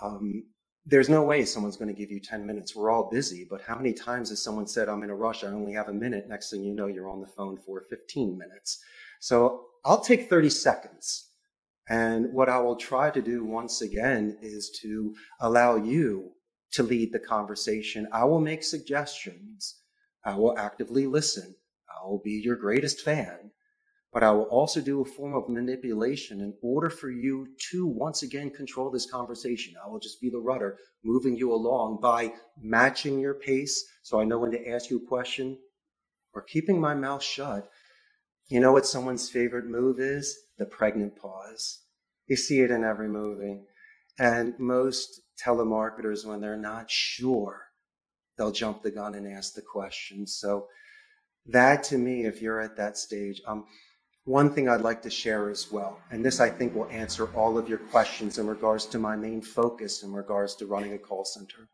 Um, 0.02 0.44
there's 0.86 1.10
no 1.10 1.24
way 1.24 1.46
someone's 1.46 1.78
going 1.78 1.94
to 1.94 2.00
give 2.00 2.12
you 2.12 2.20
10 2.20 2.46
minutes. 2.46 2.76
We're 2.76 2.90
all 2.90 3.10
busy, 3.10 3.46
but 3.50 3.62
how 3.62 3.76
many 3.76 3.94
times 3.94 4.30
has 4.30 4.42
someone 4.42 4.68
said, 4.68 4.90
I'm 4.90 5.04
in 5.04 5.10
a 5.10 5.16
rush, 5.16 5.44
I 5.44 5.48
only 5.48 5.74
have 5.74 5.90
a 5.90 5.94
minute? 5.94 6.28
Next 6.28 6.50
thing 6.50 6.64
you 6.64 6.74
know, 6.74 6.88
you're 6.88 7.10
on 7.10 7.22
the 7.22 7.28
phone 7.28 7.58
for 7.58 7.82
15 7.82 8.38
minutes. 8.38 8.80
So 9.20 9.66
I'll 9.86 10.02
take 10.02 10.30
30 10.30 10.50
seconds. 10.50 11.28
And 11.90 12.32
what 12.34 12.50
I 12.50 12.60
will 12.60 12.76
try 12.76 13.10
to 13.10 13.22
do 13.22 13.44
once 13.44 13.82
again 13.82 14.38
is 14.42 14.70
to 14.82 15.16
allow 15.42 15.76
you 15.76 16.32
to 16.74 16.84
lead 16.84 17.12
the 17.12 17.20
conversation. 17.20 18.08
I 18.12 18.26
will 18.26 18.42
make 18.42 18.64
suggestions. 18.64 19.82
I 20.24 20.36
will 20.36 20.58
actively 20.58 21.08
listen. 21.08 21.56
I 21.90 22.08
will 22.08 22.22
be 22.24 22.42
your 22.44 22.56
greatest 22.56 23.02
fan 23.02 23.52
but 24.12 24.24
I 24.24 24.32
will 24.32 24.46
also 24.46 24.82
do 24.82 25.02
a 25.02 25.06
form 25.06 25.36
of 25.36 25.50
manipulation 25.50 26.42
in 26.42 26.54
order 26.62 26.90
for 26.90 27.12
you 27.12 27.48
to 27.72 27.86
once 27.86 28.24
again 28.24 28.50
control 28.50 28.90
this 28.90 29.10
conversation. 29.10 29.76
I 29.84 29.88
will 29.88 30.00
just 30.00 30.20
be 30.20 30.30
the 30.30 30.40
rudder 30.40 30.78
moving 31.04 31.36
you 31.36 31.54
along 31.54 32.00
by 32.02 32.34
matching 32.60 33.20
your 33.20 33.36
pace 33.36 33.86
so 34.02 34.20
I 34.20 34.24
know 34.24 34.40
when 34.40 34.52
to 34.52 34.68
ask 34.68 34.90
you 34.90 34.98
a 34.98 35.08
question 35.08 35.58
or 36.34 36.42
keeping 36.42 36.82
my 36.82 36.96
mouth 36.96 37.24
shut. 37.24 37.70
You 38.48 38.60
know 38.60 38.72
what 38.72 38.88
someone's 38.88 39.30
favorite 39.30 39.66
move 39.66 40.00
is? 40.00 40.36
The 40.58 40.66
pregnant 40.66 41.16
pause. 41.16 41.84
You 42.28 42.36
see 42.36 42.62
it 42.62 42.72
in 42.72 42.84
every 42.84 43.08
movie. 43.10 43.62
And 44.18 44.54
most 44.60 45.22
telemarketers, 45.44 46.26
when 46.26 46.42
they're 46.42 46.58
not 46.58 46.90
sure, 46.90 47.62
they'll 48.38 48.52
jump 48.52 48.82
the 48.82 48.92
gun 48.92 49.14
and 49.14 49.28
ask 49.28 49.54
the 49.54 49.62
question. 49.62 50.26
So 50.26 50.68
that 51.46 51.84
to 51.86 51.98
me, 51.98 52.26
if 52.26 52.42
you're 52.42 52.60
at 52.60 52.78
that 52.78 52.98
stage, 52.98 53.42
um, 53.48 53.66
one 54.26 54.54
thing 54.54 54.70
I'd 54.70 54.82
like 54.82 55.02
to 55.04 55.10
share 55.10 55.50
as 55.50 55.72
well, 55.72 56.00
and 56.12 56.24
this 56.24 56.40
I 56.40 56.50
think 56.50 56.76
will 56.76 56.90
answer 56.90 57.34
all 57.36 57.58
of 57.58 57.68
your 57.68 57.78
questions 57.78 58.38
in 58.38 58.48
regards 58.48 58.86
to 58.88 59.00
my 59.00 59.16
main 59.16 59.42
focus 59.42 60.04
in 60.04 60.14
regards 60.14 60.56
to 60.58 60.66
running 60.66 60.94
a 60.94 60.98
call 60.98 61.26
center. 61.26 61.70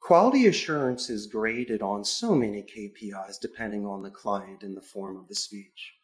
Quality 0.00 0.46
assurance 0.46 1.08
is 1.08 1.26
graded 1.26 1.80
on 1.80 2.04
so 2.04 2.34
many 2.34 2.62
KPIs 2.62 3.40
depending 3.40 3.86
on 3.86 4.02
the 4.02 4.10
client 4.10 4.62
and 4.62 4.76
the 4.76 4.82
form 4.82 5.16
of 5.16 5.28
the 5.28 5.34
speech. 5.34 5.94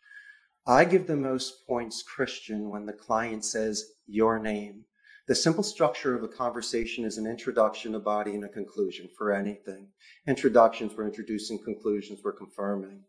I 0.66 0.84
give 0.84 1.06
the 1.06 1.16
most 1.16 1.66
points 1.66 2.02
Christian 2.02 2.70
when 2.70 2.86
the 2.86 2.92
client 2.92 3.44
says 3.44 3.84
your 4.06 4.38
name. 4.38 4.84
The 5.26 5.34
simple 5.34 5.62
structure 5.62 6.14
of 6.14 6.22
a 6.22 6.28
conversation 6.28 7.04
is 7.04 7.18
an 7.18 7.26
introduction, 7.26 7.94
a 7.94 8.00
body, 8.00 8.34
and 8.34 8.44
a 8.44 8.48
conclusion 8.48 9.08
for 9.16 9.32
anything. 9.32 9.88
Introductions, 10.26 10.92
we're 10.96 11.06
introducing 11.06 11.62
conclusions, 11.62 12.20
we're 12.24 12.32
confirming. 12.32 13.04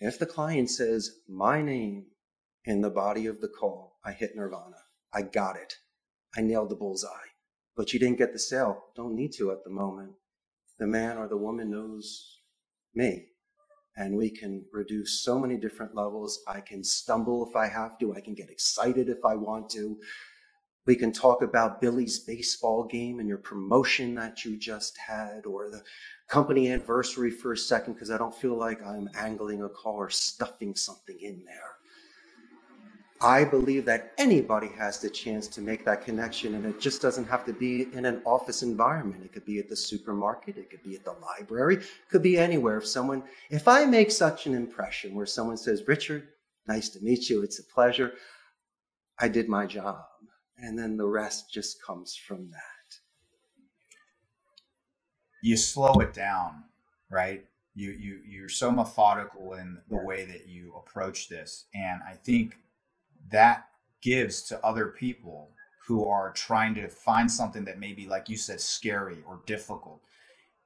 If 0.00 0.18
the 0.18 0.26
client 0.26 0.70
says 0.70 1.18
my 1.28 1.60
name 1.60 2.06
in 2.64 2.80
the 2.80 2.88
body 2.88 3.26
of 3.26 3.42
the 3.42 3.48
call, 3.48 3.98
I 4.02 4.12
hit 4.12 4.34
nirvana. 4.34 4.76
I 5.12 5.22
got 5.22 5.56
it. 5.56 5.74
I 6.34 6.40
nailed 6.40 6.70
the 6.70 6.76
bullseye. 6.76 7.28
But 7.76 7.92
you 7.92 7.98
didn't 7.98 8.18
get 8.18 8.32
the 8.32 8.38
sale. 8.38 8.82
Don't 8.96 9.14
need 9.14 9.32
to 9.34 9.50
at 9.50 9.62
the 9.62 9.70
moment. 9.70 10.12
The 10.78 10.86
man 10.86 11.18
or 11.18 11.28
the 11.28 11.36
woman 11.36 11.70
knows 11.70 12.38
me. 12.94 13.26
And 13.94 14.16
we 14.16 14.30
can 14.30 14.64
reduce 14.72 15.22
so 15.22 15.38
many 15.38 15.58
different 15.58 15.94
levels. 15.94 16.40
I 16.48 16.60
can 16.60 16.82
stumble 16.82 17.46
if 17.46 17.54
I 17.54 17.66
have 17.66 17.98
to. 17.98 18.14
I 18.14 18.20
can 18.20 18.34
get 18.34 18.48
excited 18.48 19.10
if 19.10 19.22
I 19.24 19.34
want 19.34 19.68
to. 19.70 19.98
We 20.86 20.96
can 20.96 21.12
talk 21.12 21.42
about 21.42 21.80
Billy's 21.80 22.18
baseball 22.18 22.84
game 22.84 23.18
and 23.18 23.28
your 23.28 23.38
promotion 23.38 24.14
that 24.14 24.44
you 24.44 24.56
just 24.56 24.96
had, 24.96 25.44
or 25.44 25.70
the 25.70 25.82
company 26.26 26.70
anniversary 26.70 27.30
for 27.30 27.52
a 27.52 27.56
second, 27.56 27.94
because 27.94 28.10
I 28.10 28.16
don't 28.16 28.34
feel 28.34 28.56
like 28.56 28.84
I'm 28.84 29.08
angling 29.14 29.62
a 29.62 29.68
call 29.68 29.96
or 29.96 30.10
stuffing 30.10 30.74
something 30.74 31.18
in 31.20 31.44
there. 31.44 31.76
I 33.22 33.44
believe 33.44 33.84
that 33.84 34.14
anybody 34.16 34.68
has 34.78 34.98
the 34.98 35.10
chance 35.10 35.46
to 35.48 35.60
make 35.60 35.84
that 35.84 36.02
connection, 36.02 36.54
and 36.54 36.64
it 36.64 36.80
just 36.80 37.02
doesn't 37.02 37.26
have 37.26 37.44
to 37.44 37.52
be 37.52 37.88
in 37.92 38.06
an 38.06 38.22
office 38.24 38.62
environment. 38.62 39.22
It 39.22 39.34
could 39.34 39.44
be 39.44 39.58
at 39.58 39.68
the 39.68 39.76
supermarket, 39.76 40.56
it 40.56 40.70
could 40.70 40.82
be 40.82 40.96
at 40.96 41.04
the 41.04 41.12
library, 41.12 41.76
it 41.76 42.08
could 42.08 42.22
be 42.22 42.38
anywhere. 42.38 42.78
If 42.78 42.86
someone, 42.86 43.22
if 43.50 43.68
I 43.68 43.84
make 43.84 44.10
such 44.10 44.46
an 44.46 44.54
impression 44.54 45.14
where 45.14 45.26
someone 45.26 45.58
says, 45.58 45.86
Richard, 45.86 46.28
nice 46.66 46.88
to 46.90 47.00
meet 47.00 47.28
you, 47.28 47.42
it's 47.42 47.58
a 47.58 47.64
pleasure, 47.64 48.14
I 49.18 49.28
did 49.28 49.50
my 49.50 49.66
job 49.66 49.98
and 50.62 50.78
then 50.78 50.96
the 50.96 51.06
rest 51.06 51.52
just 51.52 51.82
comes 51.82 52.14
from 52.14 52.50
that. 52.50 52.98
You 55.42 55.56
slow 55.56 55.94
it 56.00 56.12
down, 56.12 56.64
right? 57.10 57.44
You 57.74 57.90
you 57.92 58.20
you're 58.26 58.48
so 58.48 58.70
methodical 58.70 59.54
in 59.54 59.78
the 59.88 59.96
yeah. 59.96 60.04
way 60.04 60.24
that 60.26 60.46
you 60.46 60.74
approach 60.76 61.28
this, 61.28 61.66
and 61.74 62.00
I 62.06 62.14
think 62.14 62.58
that 63.30 63.68
gives 64.02 64.42
to 64.42 64.64
other 64.64 64.88
people 64.88 65.50
who 65.86 66.06
are 66.06 66.32
trying 66.32 66.74
to 66.74 66.88
find 66.88 67.30
something 67.30 67.64
that 67.64 67.78
maybe, 67.78 68.06
like 68.06 68.28
you 68.28 68.36
said, 68.36 68.60
scary 68.60 69.18
or 69.26 69.40
difficult. 69.46 70.00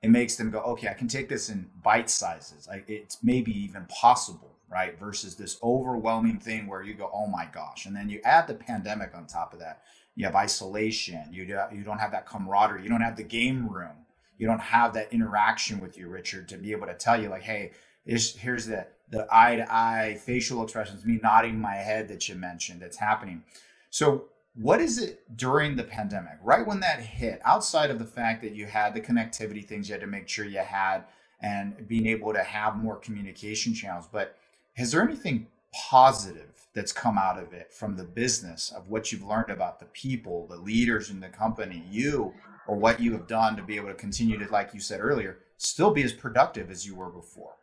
It 0.03 0.11
makes 0.11 0.36
them 0.36 0.51
go, 0.51 0.61
okay, 0.61 0.88
I 0.88 0.92
can 0.92 1.09
take 1.09 1.30
this 1.30 1.49
in 1.49 1.70
bite 1.82 2.11
sizes. 2.11 2.68
I, 2.70 2.84
it's 2.86 3.18
maybe 3.22 3.53
even 3.59 3.86
possible 3.86 4.53
right? 4.74 4.98
Versus 4.98 5.36
this 5.36 5.56
overwhelming 5.62 6.40
thing 6.40 6.66
where 6.66 6.82
you 6.82 6.94
go, 6.94 7.08
oh 7.14 7.28
my 7.28 7.46
gosh. 7.54 7.86
And 7.86 7.94
then 7.94 8.08
you 8.08 8.20
add 8.24 8.48
the 8.48 8.54
pandemic 8.54 9.14
on 9.14 9.24
top 9.26 9.52
of 9.52 9.60
that. 9.60 9.82
You 10.16 10.26
have 10.26 10.34
isolation. 10.34 11.28
You, 11.30 11.46
do, 11.46 11.60
you 11.72 11.84
don't 11.84 12.00
have 12.00 12.10
that 12.10 12.26
camaraderie. 12.26 12.82
You 12.82 12.88
don't 12.88 13.00
have 13.00 13.16
the 13.16 13.22
game 13.22 13.68
room. 13.68 14.04
You 14.36 14.48
don't 14.48 14.60
have 14.60 14.92
that 14.94 15.12
interaction 15.12 15.78
with 15.78 15.96
you, 15.96 16.08
Richard, 16.08 16.48
to 16.48 16.56
be 16.56 16.72
able 16.72 16.88
to 16.88 16.94
tell 16.94 17.22
you, 17.22 17.28
like, 17.28 17.42
hey, 17.42 17.70
here's, 18.04 18.34
here's 18.34 18.66
the, 18.66 18.88
the 19.10 19.28
eye 19.30 19.54
to 19.54 19.72
eye 19.72 20.18
facial 20.20 20.60
expressions, 20.64 21.04
me 21.04 21.20
nodding 21.22 21.60
my 21.60 21.76
head 21.76 22.08
that 22.08 22.28
you 22.28 22.34
mentioned 22.34 22.82
that's 22.82 22.96
happening. 22.96 23.44
So, 23.90 24.24
what 24.56 24.80
is 24.80 24.98
it 24.98 25.36
during 25.36 25.76
the 25.76 25.84
pandemic, 25.84 26.34
right 26.42 26.66
when 26.66 26.80
that 26.80 27.00
hit, 27.00 27.40
outside 27.44 27.90
of 27.90 27.98
the 27.98 28.04
fact 28.04 28.42
that 28.42 28.54
you 28.54 28.66
had 28.66 28.94
the 28.94 29.00
connectivity 29.00 29.64
things 29.64 29.88
you 29.88 29.94
had 29.94 30.00
to 30.00 30.06
make 30.06 30.28
sure 30.28 30.44
you 30.44 30.58
had 30.58 31.04
and 31.40 31.88
being 31.88 32.06
able 32.06 32.32
to 32.32 32.42
have 32.42 32.76
more 32.76 32.96
communication 32.96 33.74
channels? 33.74 34.08
But 34.10 34.36
has 34.74 34.92
there 34.92 35.02
anything 35.02 35.46
positive 35.90 36.66
that's 36.74 36.92
come 36.92 37.16
out 37.16 37.38
of 37.38 37.52
it 37.52 37.72
from 37.72 37.96
the 37.96 38.04
business 38.04 38.72
of 38.76 38.88
what 38.88 39.12
you've 39.12 39.22
learned 39.22 39.50
about 39.50 39.78
the 39.78 39.86
people, 39.86 40.46
the 40.48 40.56
leaders 40.56 41.10
in 41.10 41.20
the 41.20 41.28
company, 41.28 41.84
you, 41.88 42.34
or 42.66 42.76
what 42.76 43.00
you 43.00 43.12
have 43.12 43.26
done 43.26 43.56
to 43.56 43.62
be 43.62 43.76
able 43.76 43.88
to 43.88 43.94
continue 43.94 44.38
to, 44.38 44.50
like 44.50 44.74
you 44.74 44.80
said 44.80 45.00
earlier, 45.00 45.38
still 45.56 45.92
be 45.92 46.02
as 46.02 46.12
productive 46.12 46.70
as 46.70 46.86
you 46.86 46.94
were 46.96 47.10
before? 47.10 47.54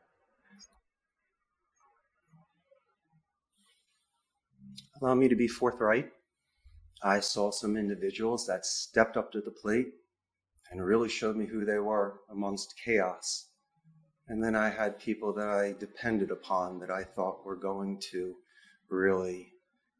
Allow 5.02 5.16
me 5.16 5.28
to 5.28 5.36
be 5.36 5.48
forthright. 5.48 6.12
I 7.04 7.20
saw 7.20 7.52
some 7.52 7.76
individuals 7.76 8.46
that 8.46 8.66
stepped 8.66 9.18
up 9.18 9.32
to 9.32 9.42
the 9.42 9.52
plate 9.52 9.88
and 10.70 10.86
really 10.86 11.10
showed 11.10 11.36
me 11.36 11.48
who 11.48 11.66
they 11.66 11.80
were 11.80 12.22
amongst 12.30 12.80
chaos. 12.82 13.48
And 14.28 14.44
then 14.44 14.56
I 14.56 14.70
had 14.70 15.00
people 15.00 15.34
that 15.34 15.48
I 15.48 15.74
depended 15.74 16.32
upon 16.32 16.80
that 16.80 16.92
I 16.92 17.04
thought 17.04 17.46
were 17.46 17.56
going 17.56 18.00
to 18.12 18.36
really 18.90 19.54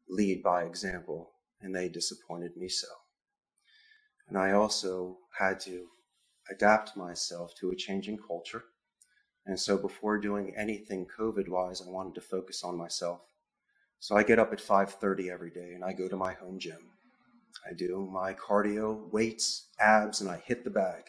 lead 0.08 0.42
by 0.42 0.64
example, 0.64 1.32
and 1.60 1.74
they 1.74 1.88
disappointed 1.88 2.56
me 2.56 2.68
so. 2.68 2.88
And 4.28 4.38
I 4.38 4.52
also 4.52 5.18
had 5.38 5.60
to 5.60 5.86
adapt 6.50 6.96
myself 6.96 7.54
to 7.60 7.70
a 7.70 7.76
changing 7.76 8.18
culture. 8.18 8.64
And 9.44 9.58
so 9.58 9.76
before 9.76 10.18
doing 10.18 10.54
anything 10.56 11.06
COVID 11.18 11.48
wise, 11.48 11.82
I 11.82 11.90
wanted 11.90 12.14
to 12.14 12.20
focus 12.20 12.62
on 12.62 12.76
myself. 12.76 13.20
So 13.98 14.16
I 14.16 14.22
get 14.22 14.38
up 14.38 14.52
at 14.52 14.60
5:30 14.60 15.30
every 15.30 15.50
day 15.50 15.72
and 15.74 15.84
I 15.84 15.92
go 15.92 16.08
to 16.08 16.16
my 16.16 16.32
home 16.32 16.58
gym. 16.58 16.90
I 17.68 17.74
do 17.74 18.08
my 18.10 18.34
cardio, 18.34 19.10
weights, 19.12 19.68
abs, 19.78 20.20
and 20.20 20.30
I 20.30 20.38
hit 20.38 20.64
the 20.64 20.70
bag. 20.70 21.04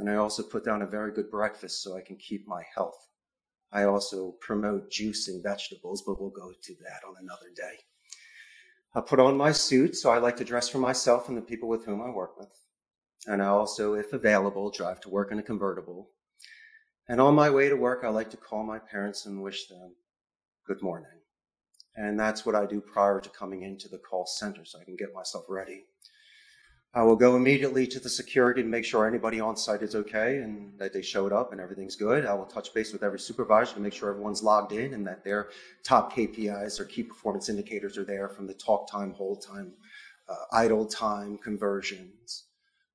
And 0.00 0.08
I 0.08 0.16
also 0.16 0.42
put 0.42 0.64
down 0.64 0.80
a 0.80 0.86
very 0.86 1.12
good 1.12 1.30
breakfast 1.30 1.82
so 1.82 1.94
I 1.94 2.00
can 2.00 2.16
keep 2.16 2.48
my 2.48 2.62
health. 2.74 3.06
I 3.70 3.84
also 3.84 4.32
promote 4.40 4.90
juice 4.90 5.28
and 5.28 5.42
vegetables, 5.42 6.02
but 6.06 6.18
we'll 6.18 6.30
go 6.30 6.52
to 6.58 6.74
that 6.82 7.06
on 7.06 7.16
another 7.20 7.50
day. 7.54 7.80
I 8.94 9.02
put 9.02 9.20
on 9.20 9.36
my 9.36 9.52
suit, 9.52 9.94
so 9.94 10.10
I 10.10 10.16
like 10.16 10.38
to 10.38 10.44
dress 10.44 10.70
for 10.70 10.78
myself 10.78 11.28
and 11.28 11.36
the 11.36 11.42
people 11.42 11.68
with 11.68 11.84
whom 11.84 12.00
I 12.00 12.08
work 12.08 12.38
with. 12.38 12.48
And 13.26 13.42
I 13.42 13.48
also, 13.48 13.92
if 13.92 14.14
available, 14.14 14.70
drive 14.70 15.02
to 15.02 15.10
work 15.10 15.32
in 15.32 15.38
a 15.38 15.42
convertible. 15.42 16.08
And 17.06 17.20
on 17.20 17.34
my 17.34 17.50
way 17.50 17.68
to 17.68 17.76
work, 17.76 18.00
I 18.02 18.08
like 18.08 18.30
to 18.30 18.38
call 18.38 18.64
my 18.64 18.78
parents 18.78 19.26
and 19.26 19.42
wish 19.42 19.68
them 19.68 19.96
good 20.66 20.80
morning. 20.80 21.20
And 21.94 22.18
that's 22.18 22.46
what 22.46 22.54
I 22.54 22.64
do 22.64 22.80
prior 22.80 23.20
to 23.20 23.28
coming 23.28 23.64
into 23.64 23.86
the 23.86 23.98
call 23.98 24.24
center 24.24 24.64
so 24.64 24.80
I 24.80 24.84
can 24.84 24.96
get 24.96 25.12
myself 25.12 25.44
ready. 25.46 25.84
I 26.92 27.04
will 27.04 27.14
go 27.14 27.36
immediately 27.36 27.86
to 27.86 28.00
the 28.00 28.08
security 28.08 28.62
to 28.62 28.68
make 28.68 28.84
sure 28.84 29.06
anybody 29.06 29.38
on 29.38 29.56
site 29.56 29.82
is 29.82 29.94
okay 29.94 30.38
and 30.38 30.76
that 30.80 30.92
they 30.92 31.02
showed 31.02 31.32
up 31.32 31.52
and 31.52 31.60
everything's 31.60 31.94
good. 31.94 32.26
I 32.26 32.34
will 32.34 32.46
touch 32.46 32.74
base 32.74 32.92
with 32.92 33.04
every 33.04 33.20
supervisor 33.20 33.74
to 33.74 33.80
make 33.80 33.92
sure 33.92 34.10
everyone's 34.10 34.42
logged 34.42 34.72
in 34.72 34.94
and 34.94 35.06
that 35.06 35.22
their 35.22 35.50
top 35.84 36.12
KPIs 36.12 36.80
or 36.80 36.84
key 36.86 37.04
performance 37.04 37.48
indicators 37.48 37.96
are 37.96 38.04
there 38.04 38.28
from 38.28 38.48
the 38.48 38.54
talk 38.54 38.90
time, 38.90 39.12
hold 39.12 39.40
time, 39.40 39.72
uh, 40.28 40.34
idle 40.52 40.84
time, 40.84 41.38
conversions. 41.38 42.46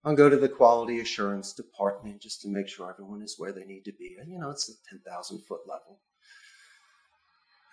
I'll 0.03 0.13
go 0.13 0.29
to 0.29 0.37
the 0.37 0.49
quality 0.49 0.99
assurance 0.99 1.53
department 1.53 2.21
just 2.21 2.41
to 2.41 2.49
make 2.49 2.67
sure 2.67 2.89
everyone 2.89 3.21
is 3.21 3.35
where 3.37 3.53
they 3.53 3.63
need 3.63 3.85
to 3.85 3.93
be. 3.93 4.17
And, 4.19 4.29
you 4.29 4.39
know, 4.39 4.49
it's 4.49 4.67
the 4.67 4.75
10,000 4.89 5.39
foot 5.45 5.61
level. 5.65 6.01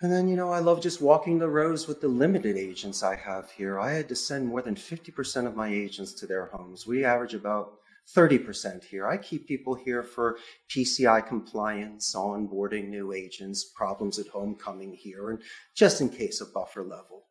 And 0.03 0.11
then, 0.11 0.27
you 0.27 0.35
know, 0.35 0.51
I 0.51 0.59
love 0.59 0.81
just 0.81 1.01
walking 1.01 1.39
the 1.39 1.47
rows 1.47 1.87
with 1.87 2.01
the 2.01 2.09
limited 2.09 2.57
agents 2.57 3.03
I 3.03 3.15
have 3.15 3.49
here. 3.49 3.79
I 3.79 3.93
had 3.93 4.09
to 4.09 4.17
send 4.17 4.45
more 4.45 4.61
than 4.61 4.75
50% 4.75 5.47
of 5.47 5.55
my 5.55 5.69
agents 5.69 6.11
to 6.15 6.27
their 6.27 6.47
homes. 6.47 6.85
We 6.85 7.05
average 7.05 7.33
about 7.33 7.75
30% 8.13 8.83
here. 8.83 9.07
I 9.07 9.15
keep 9.15 9.47
people 9.47 9.75
here 9.75 10.03
for 10.03 10.37
PCI 10.69 11.25
compliance, 11.25 12.13
onboarding 12.13 12.89
new 12.89 13.13
agents, 13.13 13.63
problems 13.63 14.19
at 14.19 14.27
home 14.27 14.55
coming 14.55 14.93
here, 14.93 15.29
and 15.29 15.39
just 15.73 16.01
in 16.01 16.09
case 16.09 16.41
a 16.41 16.47
buffer 16.47 16.83
level. 16.83 17.23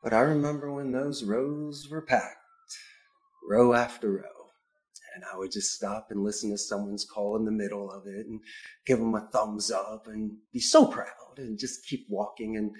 But 0.00 0.12
I 0.12 0.20
remember 0.20 0.72
when 0.72 0.92
those 0.92 1.24
rows 1.24 1.88
were 1.90 2.02
packed, 2.02 2.36
row 3.50 3.72
after 3.72 4.12
row. 4.12 4.22
And 5.16 5.24
I 5.24 5.36
would 5.36 5.50
just 5.50 5.72
stop 5.72 6.12
and 6.12 6.22
listen 6.22 6.50
to 6.50 6.58
someone's 6.58 7.04
call 7.04 7.34
in 7.36 7.44
the 7.44 7.50
middle 7.50 7.90
of 7.90 8.06
it 8.06 8.26
and 8.26 8.40
give 8.86 9.00
them 9.00 9.16
a 9.16 9.28
thumbs 9.32 9.72
up 9.72 10.06
and 10.06 10.36
be 10.52 10.60
so 10.60 10.86
proud 10.86 11.23
and 11.38 11.58
just 11.58 11.86
keep 11.86 12.06
walking. 12.08 12.56
And 12.56 12.72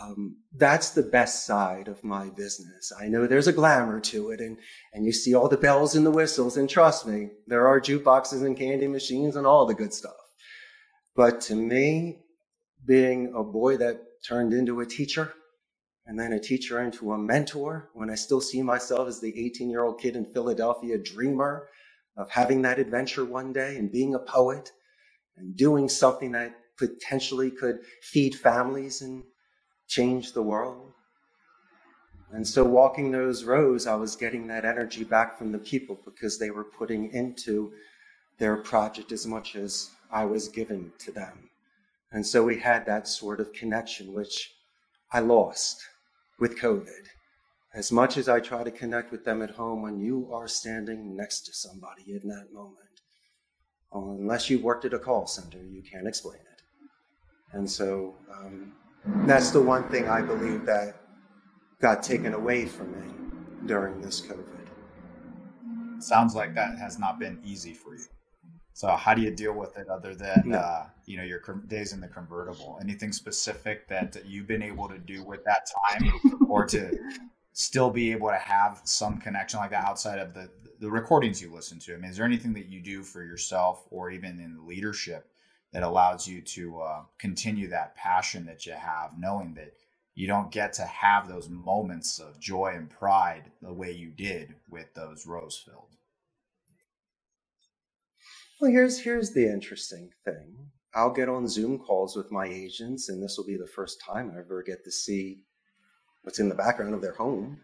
um, 0.00 0.36
that's 0.56 0.90
the 0.90 1.02
best 1.02 1.46
side 1.46 1.88
of 1.88 2.04
my 2.04 2.30
business. 2.30 2.92
I 3.00 3.08
know 3.08 3.26
there's 3.26 3.48
a 3.48 3.52
glamour 3.52 4.00
to 4.00 4.30
it 4.30 4.40
and, 4.40 4.56
and 4.92 5.04
you 5.04 5.12
see 5.12 5.34
all 5.34 5.48
the 5.48 5.56
bells 5.56 5.94
and 5.94 6.06
the 6.06 6.10
whistles. 6.10 6.56
And 6.56 6.68
trust 6.68 7.06
me, 7.06 7.30
there 7.46 7.66
are 7.68 7.80
jukeboxes 7.80 8.44
and 8.44 8.56
candy 8.56 8.86
machines 8.88 9.36
and 9.36 9.46
all 9.46 9.66
the 9.66 9.74
good 9.74 9.92
stuff. 9.92 10.12
But 11.16 11.40
to 11.42 11.54
me, 11.54 12.20
being 12.86 13.32
a 13.34 13.42
boy 13.42 13.76
that 13.78 14.00
turned 14.26 14.52
into 14.52 14.80
a 14.80 14.86
teacher, 14.86 15.34
and 16.06 16.18
then 16.18 16.32
a 16.32 16.40
teacher 16.40 16.82
into 16.82 17.12
a 17.12 17.18
mentor 17.18 17.90
when 17.94 18.10
I 18.10 18.16
still 18.16 18.40
see 18.40 18.62
myself 18.62 19.06
as 19.08 19.20
the 19.20 19.32
18 19.46 19.70
year 19.70 19.84
old 19.84 20.00
kid 20.00 20.16
in 20.16 20.24
Philadelphia 20.24 20.98
dreamer 20.98 21.68
of 22.16 22.28
having 22.30 22.62
that 22.62 22.80
adventure 22.80 23.24
one 23.24 23.52
day 23.52 23.76
and 23.76 23.92
being 23.92 24.14
a 24.14 24.18
poet 24.18 24.72
and 25.36 25.56
doing 25.56 25.88
something 25.88 26.32
that 26.32 26.52
potentially 26.80 27.50
could 27.50 27.78
feed 28.02 28.34
families 28.34 29.02
and 29.02 29.22
change 29.86 30.32
the 30.32 30.42
world. 30.42 30.92
And 32.32 32.46
so 32.46 32.64
walking 32.64 33.10
those 33.10 33.44
rows, 33.44 33.86
I 33.86 33.94
was 33.94 34.16
getting 34.16 34.46
that 34.46 34.64
energy 34.64 35.04
back 35.04 35.36
from 35.36 35.52
the 35.52 35.58
people 35.58 35.98
because 36.04 36.38
they 36.38 36.50
were 36.50 36.64
putting 36.64 37.12
into 37.12 37.72
their 38.38 38.56
project 38.56 39.12
as 39.12 39.26
much 39.26 39.54
as 39.54 39.90
I 40.10 40.24
was 40.24 40.48
giving 40.48 40.92
to 41.00 41.12
them. 41.12 41.50
And 42.12 42.26
so 42.26 42.42
we 42.42 42.58
had 42.58 42.86
that 42.86 43.06
sort 43.06 43.40
of 43.40 43.52
connection, 43.52 44.12
which 44.12 44.52
I 45.12 45.20
lost 45.20 45.82
with 46.38 46.58
COVID. 46.58 47.04
As 47.74 47.92
much 47.92 48.16
as 48.16 48.28
I 48.28 48.40
try 48.40 48.64
to 48.64 48.70
connect 48.70 49.12
with 49.12 49.24
them 49.24 49.42
at 49.42 49.50
home, 49.50 49.82
when 49.82 50.00
you 50.00 50.28
are 50.32 50.48
standing 50.48 51.16
next 51.16 51.42
to 51.42 51.52
somebody 51.52 52.04
in 52.08 52.28
that 52.28 52.52
moment, 52.52 52.76
unless 53.92 54.50
you 54.50 54.58
worked 54.58 54.84
at 54.84 54.94
a 54.94 54.98
call 54.98 55.26
center, 55.26 55.58
you 55.58 55.82
can't 55.82 56.08
explain 56.08 56.40
it. 56.40 56.49
And 57.52 57.68
so 57.68 58.14
um, 58.32 58.72
that's 59.26 59.50
the 59.50 59.60
one 59.60 59.88
thing 59.88 60.08
I 60.08 60.22
believe 60.22 60.64
that 60.66 60.96
got 61.80 62.02
taken 62.02 62.34
away 62.34 62.66
from 62.66 62.92
me 62.92 63.14
during 63.66 64.00
this 64.00 64.20
COVID. 64.20 64.46
Sounds 66.02 66.34
like 66.34 66.54
that 66.54 66.78
has 66.78 66.98
not 66.98 67.18
been 67.18 67.40
easy 67.44 67.74
for 67.74 67.94
you. 67.94 68.04
So 68.72 68.88
how 68.88 69.12
do 69.12 69.20
you 69.20 69.30
deal 69.30 69.52
with 69.52 69.76
it 69.76 69.88
other 69.88 70.14
than 70.14 70.42
no. 70.46 70.58
uh, 70.58 70.86
you 71.04 71.18
know 71.18 71.22
your 71.22 71.40
days 71.66 71.92
in 71.92 72.00
the 72.00 72.08
convertible? 72.08 72.78
Anything 72.80 73.12
specific 73.12 73.86
that 73.88 74.16
you've 74.24 74.46
been 74.46 74.62
able 74.62 74.88
to 74.88 74.98
do 74.98 75.22
with 75.22 75.44
that 75.44 75.66
time, 75.90 76.10
or 76.48 76.64
to 76.66 76.98
still 77.52 77.90
be 77.90 78.10
able 78.12 78.28
to 78.28 78.38
have 78.38 78.80
some 78.84 79.18
connection 79.18 79.60
like 79.60 79.70
that 79.70 79.84
outside 79.84 80.18
of 80.18 80.32
the 80.32 80.48
the 80.78 80.90
recordings 80.90 81.42
you 81.42 81.52
listen 81.52 81.78
to? 81.80 81.92
I 81.92 81.96
mean, 81.98 82.10
is 82.10 82.16
there 82.16 82.24
anything 82.24 82.54
that 82.54 82.66
you 82.66 82.80
do 82.80 83.02
for 83.02 83.22
yourself 83.22 83.86
or 83.90 84.10
even 84.10 84.40
in 84.40 84.66
leadership 84.66 85.30
that 85.72 85.82
allows 85.82 86.26
you 86.26 86.42
to 86.42 86.80
uh, 86.80 87.02
continue 87.18 87.68
that 87.68 87.94
passion 87.96 88.46
that 88.46 88.66
you 88.66 88.72
have, 88.72 89.18
knowing 89.18 89.54
that 89.54 89.74
you 90.14 90.26
don't 90.26 90.50
get 90.50 90.72
to 90.74 90.82
have 90.82 91.28
those 91.28 91.48
moments 91.48 92.18
of 92.18 92.40
joy 92.40 92.72
and 92.76 92.90
pride 92.90 93.50
the 93.62 93.72
way 93.72 93.92
you 93.92 94.10
did 94.10 94.54
with 94.68 94.92
those 94.94 95.26
rows 95.26 95.62
filled? 95.64 95.96
Well, 98.60 98.70
here's 98.70 98.98
here's 98.98 99.32
the 99.32 99.46
interesting 99.46 100.10
thing. 100.24 100.56
I'll 100.94 101.12
get 101.12 101.28
on 101.28 101.48
Zoom 101.48 101.78
calls 101.78 102.16
with 102.16 102.32
my 102.32 102.46
agents, 102.46 103.08
and 103.08 103.22
this 103.22 103.38
will 103.38 103.46
be 103.46 103.56
the 103.56 103.66
first 103.66 104.02
time 104.04 104.32
I 104.34 104.40
ever 104.40 104.62
get 104.62 104.84
to 104.84 104.92
see 104.92 105.44
what's 106.22 106.40
in 106.40 106.48
the 106.48 106.54
background 106.54 106.94
of 106.94 107.00
their 107.00 107.14
home. 107.14 107.60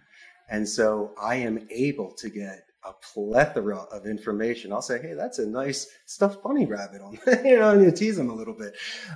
And 0.49 0.69
so 0.69 1.13
I 1.21 1.37
am 1.37 1.67
able 1.71 2.15
to 2.15 2.31
get 2.31 2.66
a 2.87 2.93
plethora 2.93 3.79
of 3.93 4.07
information. 4.07 4.73
I'll 4.73 4.83
say, 4.83 5.01
hey, 5.01 5.15
that's 5.15 5.39
a 5.39 5.47
nice 5.47 5.87
stuffed 6.07 6.43
bunny 6.43 6.67
rabbit 6.67 7.03
on, 7.03 7.19
you 7.45 7.59
know, 7.59 7.71
and 7.71 7.83
you 7.83 7.91
tease 7.91 8.17
them 8.17 8.31
a 8.31 8.35
little 8.35 8.55
bit. 8.55 8.75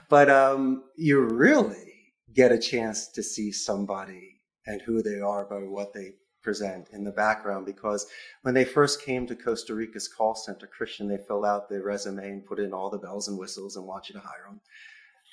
But 0.09 0.31
um, 0.31 0.85
you 0.97 1.21
really 1.21 2.15
get 2.35 2.53
a 2.53 2.59
chance 2.59 3.09
to 3.09 3.23
see 3.23 3.53
somebody 3.53 4.41
and 4.67 4.81
who 4.83 5.03
they 5.03 5.21
are 5.21 5.45
by 5.45 5.59
what 5.59 5.93
they 5.93 6.13
present 6.43 6.89
in 6.93 7.05
the 7.05 7.11
background 7.11 7.67
because 7.67 8.07
when 8.43 8.55
they 8.55 8.65
first 8.65 9.05
came 9.05 9.27
to 9.27 9.37
Costa 9.37 9.75
Rica's 9.75 10.09
call 10.09 10.35
center, 10.35 10.67
Christian, 10.67 11.09
they 11.09 11.19
fill 11.19 11.45
out 11.45 11.69
their 11.69 11.83
resume 11.83 12.25
and 12.25 12.47
put 12.47 12.59
in 12.59 12.73
all 12.73 12.91
the 12.91 12.99
bells 12.99 13.29
and 13.29 13.39
whistles 13.39 13.77
and 13.77 13.87
want 13.87 14.09
you 14.09 14.15
to 14.15 14.21
hire 14.21 14.47
them. 14.49 14.61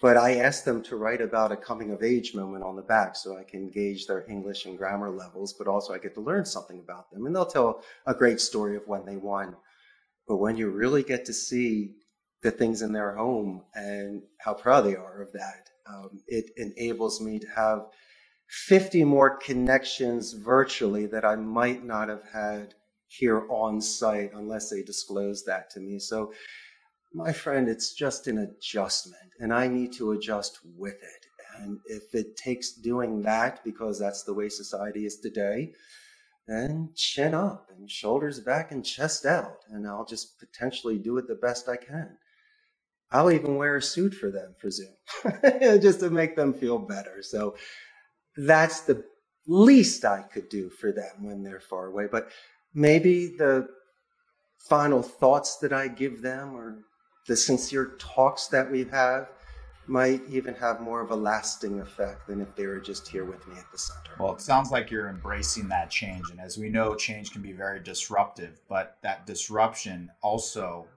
But 0.02 0.16
I 0.16 0.36
asked 0.36 0.64
them 0.64 0.84
to 0.84 0.96
write 0.96 1.22
about 1.22 1.52
a 1.52 1.58
coming 1.58 1.92
of 1.92 2.04
age 2.04 2.36
moment 2.36 2.64
on 2.64 2.76
the 2.76 2.84
back 2.84 3.16
so 3.16 3.36
I 3.36 3.44
can 3.44 3.72
gauge 3.72 4.06
their 4.06 4.26
English 4.30 4.66
and 4.66 4.78
grammar 4.78 5.10
levels, 5.10 5.54
but 5.54 5.68
also 5.68 5.94
I 5.94 5.98
get 5.98 6.14
to 6.16 6.22
learn 6.22 6.46
something 6.46 6.80
about 6.80 7.10
them. 7.12 7.26
And 7.26 7.36
they'll 7.36 7.46
tell 7.46 7.84
a 8.06 8.14
great 8.14 8.40
story 8.40 8.76
of 8.76 8.88
when 8.88 9.06
they 9.06 9.18
won. 9.18 9.56
But 10.28 10.38
when 10.38 10.56
you 10.56 10.70
really 10.70 11.02
get 11.02 11.26
to 11.26 11.34
see 11.34 11.96
the 12.44 12.52
things 12.52 12.84
in 12.84 12.94
their 12.94 13.16
home 13.16 13.64
and 13.74 14.22
how 14.40 14.54
proud 14.54 14.82
they 14.82 14.96
are 14.96 15.22
of 15.22 15.32
that, 15.34 15.70
um, 15.90 16.22
it 16.28 16.52
enables 16.58 17.20
me 17.20 17.40
to 17.40 17.48
have 17.56 17.88
50 18.50 19.04
more 19.04 19.38
connections 19.38 20.34
virtually 20.34 21.08
that 21.08 21.26
I 21.26 21.36
might 21.36 21.84
not 21.84 22.10
have 22.10 22.24
had 22.32 22.76
here 23.08 23.48
on 23.50 23.82
site 23.82 24.32
unless 24.34 24.70
they 24.70 24.84
disclose 24.84 25.44
that 25.46 25.70
to 25.72 25.80
me. 25.80 25.98
So, 25.98 26.34
my 27.18 27.34
friend, 27.34 27.68
it's 27.68 27.94
just 27.94 28.28
an 28.28 28.38
adjustment, 28.38 29.32
and 29.40 29.52
I 29.52 29.68
need 29.68 29.92
to 29.94 30.12
adjust 30.12 30.60
with 30.78 30.94
it. 30.94 31.26
And 31.60 31.80
if 31.88 32.14
it 32.14 32.38
takes 32.38 32.74
doing 32.74 33.24
that 33.24 33.64
because 33.64 34.00
that's 34.00 34.24
the 34.24 34.34
way 34.34 34.48
society 34.48 35.06
is 35.06 35.20
today, 35.20 35.74
then 36.48 36.92
chin 36.96 37.34
up 37.34 37.70
and 37.76 37.90
shoulders 37.90 38.40
back 38.40 38.72
and 38.72 38.86
chest 38.86 39.26
out, 39.26 39.58
and 39.70 39.88
I'll 39.88 40.06
just 40.06 40.40
potentially 40.40 41.00
do 41.00 41.18
it 41.18 41.28
the 41.28 41.36
best 41.36 41.68
I 41.68 41.76
can. 41.78 42.18
I'll 43.12 43.32
even 43.32 43.56
wear 43.56 43.78
a 43.78 43.82
suit 43.82 44.14
for 44.14 44.30
them 44.30 44.54
for 44.60 44.70
Zoom 44.70 44.94
just 45.82 46.02
to 46.02 46.10
make 46.10 46.36
them 46.36 46.54
feel 46.54 46.78
better. 46.78 47.24
So 47.24 47.56
that's 48.36 48.82
the 48.82 49.04
least 49.48 50.06
I 50.06 50.22
could 50.22 50.50
do 50.50 50.70
for 50.70 50.92
them 50.92 51.24
when 51.24 51.42
they're 51.42 51.62
far 51.62 51.88
away. 51.88 52.08
But 52.12 52.30
maybe 52.74 53.36
the 53.38 53.70
final 54.60 55.02
thoughts 55.02 55.58
that 55.60 55.74
I 55.74 55.88
give 55.88 56.22
them 56.22 56.56
or 56.56 56.84
the 57.28 57.36
sincere 57.36 57.92
talks 58.00 58.48
that 58.48 58.72
we 58.72 58.86
have 58.86 59.30
might 59.86 60.22
even 60.30 60.54
have 60.56 60.82
more 60.82 61.02
of 61.02 61.12
a 61.12 61.16
lasting 61.16 61.80
effect 61.80 62.28
than 62.28 62.42
if 62.42 62.54
they 62.56 62.66
were 62.66 62.80
just 62.80 63.08
here 63.08 63.24
with 63.24 63.46
me 63.48 63.56
at 63.58 63.72
the 63.72 63.78
center. 63.78 64.12
Well, 64.20 64.34
it 64.34 64.42
sounds 64.42 64.70
like 64.70 64.92
you're 64.92 65.08
embracing 65.08 65.70
that 65.70 65.90
change. 65.90 66.30
And 66.30 66.42
as 66.42 66.58
we 66.58 66.70
know, 66.70 66.94
change 66.96 67.32
can 67.32 67.42
be 67.42 67.54
very 67.54 67.80
disruptive, 67.80 68.60
but 68.68 68.98
that 69.04 69.26
disruption 69.26 70.10
also 70.22 70.88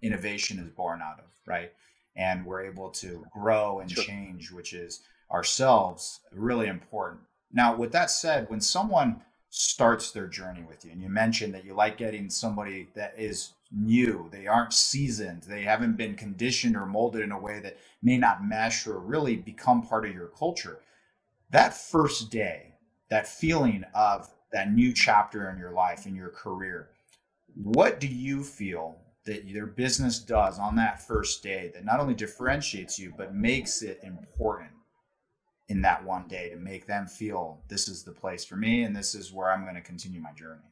innovation 0.00 0.58
is 0.58 0.70
born 0.70 1.00
out 1.02 1.18
of, 1.18 1.26
right? 1.46 1.72
And 2.16 2.44
we're 2.46 2.62
able 2.62 2.90
to 2.90 3.24
grow 3.32 3.80
and 3.80 3.90
sure. 3.90 4.04
change, 4.04 4.50
which 4.50 4.72
is 4.72 5.02
ourselves 5.30 6.20
really 6.34 6.68
important. 6.68 7.22
Now, 7.52 7.76
with 7.76 7.92
that 7.92 8.10
said, 8.10 8.48
when 8.48 8.60
someone 8.60 9.22
starts 9.50 10.10
their 10.10 10.26
journey 10.26 10.64
with 10.66 10.84
you, 10.84 10.92
and 10.92 11.02
you 11.02 11.10
mentioned 11.10 11.54
that 11.54 11.64
you 11.64 11.74
like 11.74 11.98
getting 11.98 12.30
somebody 12.30 12.88
that 12.94 13.12
is 13.18 13.52
new, 13.74 14.28
they 14.30 14.46
aren't 14.46 14.72
seasoned, 14.72 15.42
they 15.42 15.62
haven't 15.62 15.96
been 15.96 16.14
conditioned 16.14 16.76
or 16.76 16.86
molded 16.86 17.22
in 17.22 17.32
a 17.32 17.40
way 17.40 17.60
that 17.60 17.78
may 18.02 18.18
not 18.18 18.44
mesh 18.44 18.86
or 18.86 18.98
really 18.98 19.36
become 19.36 19.82
part 19.82 20.06
of 20.06 20.14
your 20.14 20.28
culture. 20.28 20.80
That 21.50 21.76
first 21.76 22.30
day, 22.30 22.74
that 23.10 23.26
feeling 23.26 23.84
of 23.94 24.28
that 24.52 24.72
new 24.72 24.92
chapter 24.92 25.48
in 25.50 25.58
your 25.58 25.72
life, 25.72 26.06
in 26.06 26.14
your 26.14 26.30
career, 26.30 26.90
what 27.54 28.00
do 28.00 28.06
you 28.06 28.42
feel 28.42 28.96
that 29.24 29.44
your 29.44 29.66
business 29.66 30.18
does 30.18 30.58
on 30.58 30.76
that 30.76 31.06
first 31.06 31.42
day 31.42 31.70
that 31.74 31.84
not 31.84 32.00
only 32.00 32.14
differentiates 32.14 32.98
you, 32.98 33.12
but 33.16 33.34
makes 33.34 33.82
it 33.82 34.00
important 34.02 34.70
in 35.68 35.82
that 35.82 36.04
one 36.04 36.26
day 36.26 36.50
to 36.50 36.56
make 36.56 36.86
them 36.86 37.06
feel 37.06 37.62
this 37.68 37.88
is 37.88 38.02
the 38.02 38.12
place 38.12 38.44
for 38.44 38.56
me 38.56 38.82
and 38.82 38.94
this 38.94 39.14
is 39.14 39.32
where 39.32 39.50
I'm 39.50 39.62
going 39.62 39.74
to 39.74 39.80
continue 39.80 40.20
my 40.20 40.32
journey? 40.32 40.71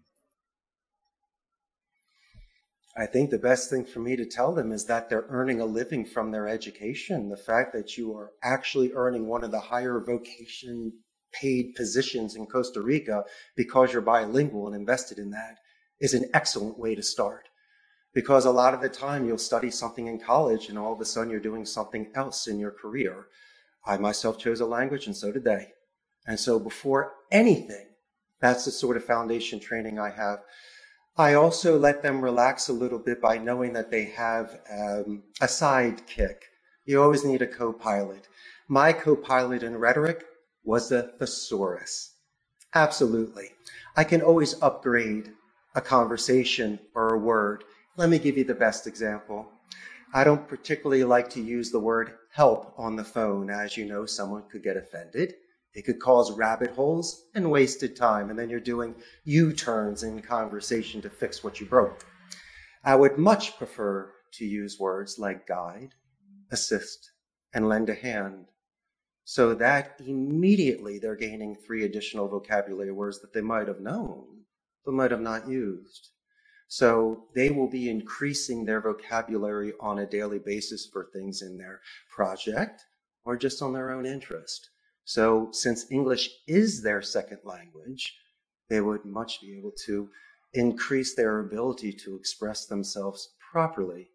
I 3.00 3.06
think 3.06 3.30
the 3.30 3.38
best 3.38 3.70
thing 3.70 3.86
for 3.86 4.00
me 4.00 4.14
to 4.16 4.26
tell 4.26 4.52
them 4.52 4.72
is 4.72 4.84
that 4.84 5.08
they're 5.08 5.24
earning 5.30 5.62
a 5.62 5.64
living 5.64 6.04
from 6.04 6.30
their 6.30 6.46
education. 6.46 7.30
The 7.30 7.36
fact 7.36 7.72
that 7.72 7.96
you 7.96 8.14
are 8.14 8.32
actually 8.42 8.92
earning 8.92 9.26
one 9.26 9.42
of 9.42 9.50
the 9.50 9.58
higher 9.58 9.98
vocation 10.00 10.92
paid 11.32 11.74
positions 11.74 12.36
in 12.36 12.44
Costa 12.44 12.82
Rica 12.82 13.24
because 13.56 13.94
you're 13.94 14.02
bilingual 14.02 14.66
and 14.66 14.76
invested 14.76 15.18
in 15.18 15.30
that 15.30 15.56
is 15.98 16.12
an 16.12 16.28
excellent 16.34 16.78
way 16.78 16.94
to 16.94 17.02
start 17.02 17.48
because 18.12 18.44
a 18.44 18.50
lot 18.50 18.74
of 18.74 18.82
the 18.82 18.88
time 18.90 19.26
you'll 19.26 19.38
study 19.38 19.70
something 19.70 20.06
in 20.06 20.20
college 20.20 20.68
and 20.68 20.78
all 20.78 20.92
of 20.92 21.00
a 21.00 21.06
sudden 21.06 21.30
you're 21.30 21.40
doing 21.40 21.64
something 21.64 22.10
else 22.14 22.48
in 22.48 22.58
your 22.58 22.70
career. 22.70 23.28
I 23.86 23.96
myself 23.96 24.38
chose 24.38 24.60
a 24.60 24.66
language 24.66 25.06
and 25.06 25.16
so 25.16 25.32
did 25.32 25.44
they. 25.44 25.68
And 26.26 26.38
so 26.38 26.58
before 26.58 27.14
anything, 27.30 27.86
that's 28.42 28.66
the 28.66 28.70
sort 28.70 28.98
of 28.98 29.04
foundation 29.04 29.58
training 29.58 29.98
I 29.98 30.10
have. 30.10 30.40
I 31.16 31.34
also 31.34 31.78
let 31.78 32.02
them 32.02 32.22
relax 32.22 32.68
a 32.68 32.72
little 32.72 32.98
bit 32.98 33.20
by 33.20 33.38
knowing 33.38 33.72
that 33.74 33.90
they 33.90 34.04
have 34.04 34.60
um, 34.70 35.22
a 35.40 35.46
sidekick. 35.46 36.36
You 36.84 37.02
always 37.02 37.24
need 37.24 37.42
a 37.42 37.46
co-pilot. 37.46 38.28
My 38.68 38.92
co-pilot 38.92 39.62
in 39.62 39.76
rhetoric 39.76 40.24
was 40.64 40.92
a 40.92 41.02
thesaurus. 41.18 42.14
Absolutely. 42.74 43.50
I 43.96 44.04
can 44.04 44.22
always 44.22 44.60
upgrade 44.62 45.32
a 45.74 45.80
conversation 45.80 46.78
or 46.94 47.14
a 47.14 47.18
word. 47.18 47.64
Let 47.96 48.08
me 48.08 48.18
give 48.18 48.38
you 48.38 48.44
the 48.44 48.54
best 48.54 48.86
example. 48.86 49.48
I 50.14 50.24
don't 50.24 50.48
particularly 50.48 51.04
like 51.04 51.28
to 51.30 51.40
use 51.40 51.70
the 51.70 51.80
word 51.80 52.14
help 52.32 52.72
on 52.78 52.96
the 52.96 53.04
phone. 53.04 53.50
As 53.50 53.76
you 53.76 53.84
know, 53.84 54.06
someone 54.06 54.44
could 54.50 54.62
get 54.62 54.76
offended. 54.76 55.34
It 55.72 55.84
could 55.84 56.00
cause 56.00 56.32
rabbit 56.32 56.72
holes 56.72 57.26
and 57.34 57.50
wasted 57.50 57.94
time. 57.94 58.30
And 58.30 58.38
then 58.38 58.50
you're 58.50 58.60
doing 58.60 58.94
U 59.24 59.52
turns 59.52 60.02
in 60.02 60.20
conversation 60.20 61.00
to 61.02 61.10
fix 61.10 61.44
what 61.44 61.60
you 61.60 61.66
broke. 61.66 62.04
I 62.82 62.96
would 62.96 63.18
much 63.18 63.56
prefer 63.56 64.12
to 64.32 64.44
use 64.44 64.80
words 64.80 65.18
like 65.18 65.46
guide, 65.46 65.94
assist, 66.50 67.12
and 67.52 67.68
lend 67.68 67.88
a 67.88 67.94
hand. 67.94 68.46
So 69.24 69.54
that 69.54 70.00
immediately 70.04 70.98
they're 70.98 71.14
gaining 71.14 71.54
three 71.54 71.84
additional 71.84 72.28
vocabulary 72.28 72.92
words 72.92 73.20
that 73.20 73.32
they 73.32 73.40
might 73.40 73.68
have 73.68 73.80
known, 73.80 74.44
but 74.84 74.94
might 74.94 75.10
have 75.10 75.20
not 75.20 75.48
used. 75.48 76.08
So 76.66 77.24
they 77.34 77.50
will 77.50 77.68
be 77.68 77.90
increasing 77.90 78.64
their 78.64 78.80
vocabulary 78.80 79.72
on 79.80 79.98
a 79.98 80.06
daily 80.06 80.38
basis 80.38 80.86
for 80.86 81.10
things 81.12 81.42
in 81.42 81.58
their 81.58 81.80
project 82.08 82.84
or 83.24 83.36
just 83.36 83.60
on 83.60 83.72
their 83.72 83.90
own 83.90 84.06
interest. 84.06 84.70
So 85.10 85.48
since 85.50 85.90
English 85.90 86.30
is 86.46 86.82
their 86.82 87.02
second 87.02 87.40
language, 87.42 88.16
they 88.68 88.80
would 88.80 89.04
much 89.04 89.40
be 89.40 89.58
able 89.58 89.72
to 89.86 90.08
increase 90.54 91.16
their 91.16 91.40
ability 91.40 91.92
to 92.04 92.14
express 92.14 92.66
themselves 92.66 93.30
properly. 93.50 94.08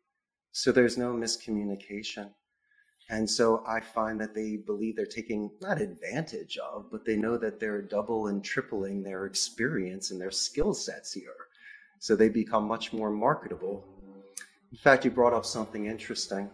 So 0.53 0.71
there's 0.71 0.97
no 0.97 1.11
miscommunication. 1.11 2.29
And 3.09 3.29
so 3.29 3.61
I 3.67 3.81
find 3.81 4.21
that 4.21 4.33
they 4.33 4.55
believe 4.55 4.95
they're 4.95 5.05
taking 5.05 5.51
not 5.59 5.81
advantage 5.81 6.57
of, 6.59 6.85
but 6.89 7.03
they 7.03 7.17
know 7.17 7.35
that 7.39 7.59
they're 7.59 7.81
double 7.81 8.27
and 8.27 8.41
tripling 8.41 9.03
their 9.03 9.25
experience 9.25 10.11
and 10.11 10.21
their 10.21 10.31
skill 10.31 10.73
sets 10.73 11.11
here 11.11 11.49
so 11.99 12.15
they 12.15 12.29
become 12.29 12.69
much 12.69 12.93
more 12.93 13.11
marketable. 13.11 13.83
In 14.71 14.77
fact, 14.77 15.03
you 15.03 15.11
brought 15.11 15.33
up 15.33 15.45
something 15.45 15.87
interesting. 15.87 16.49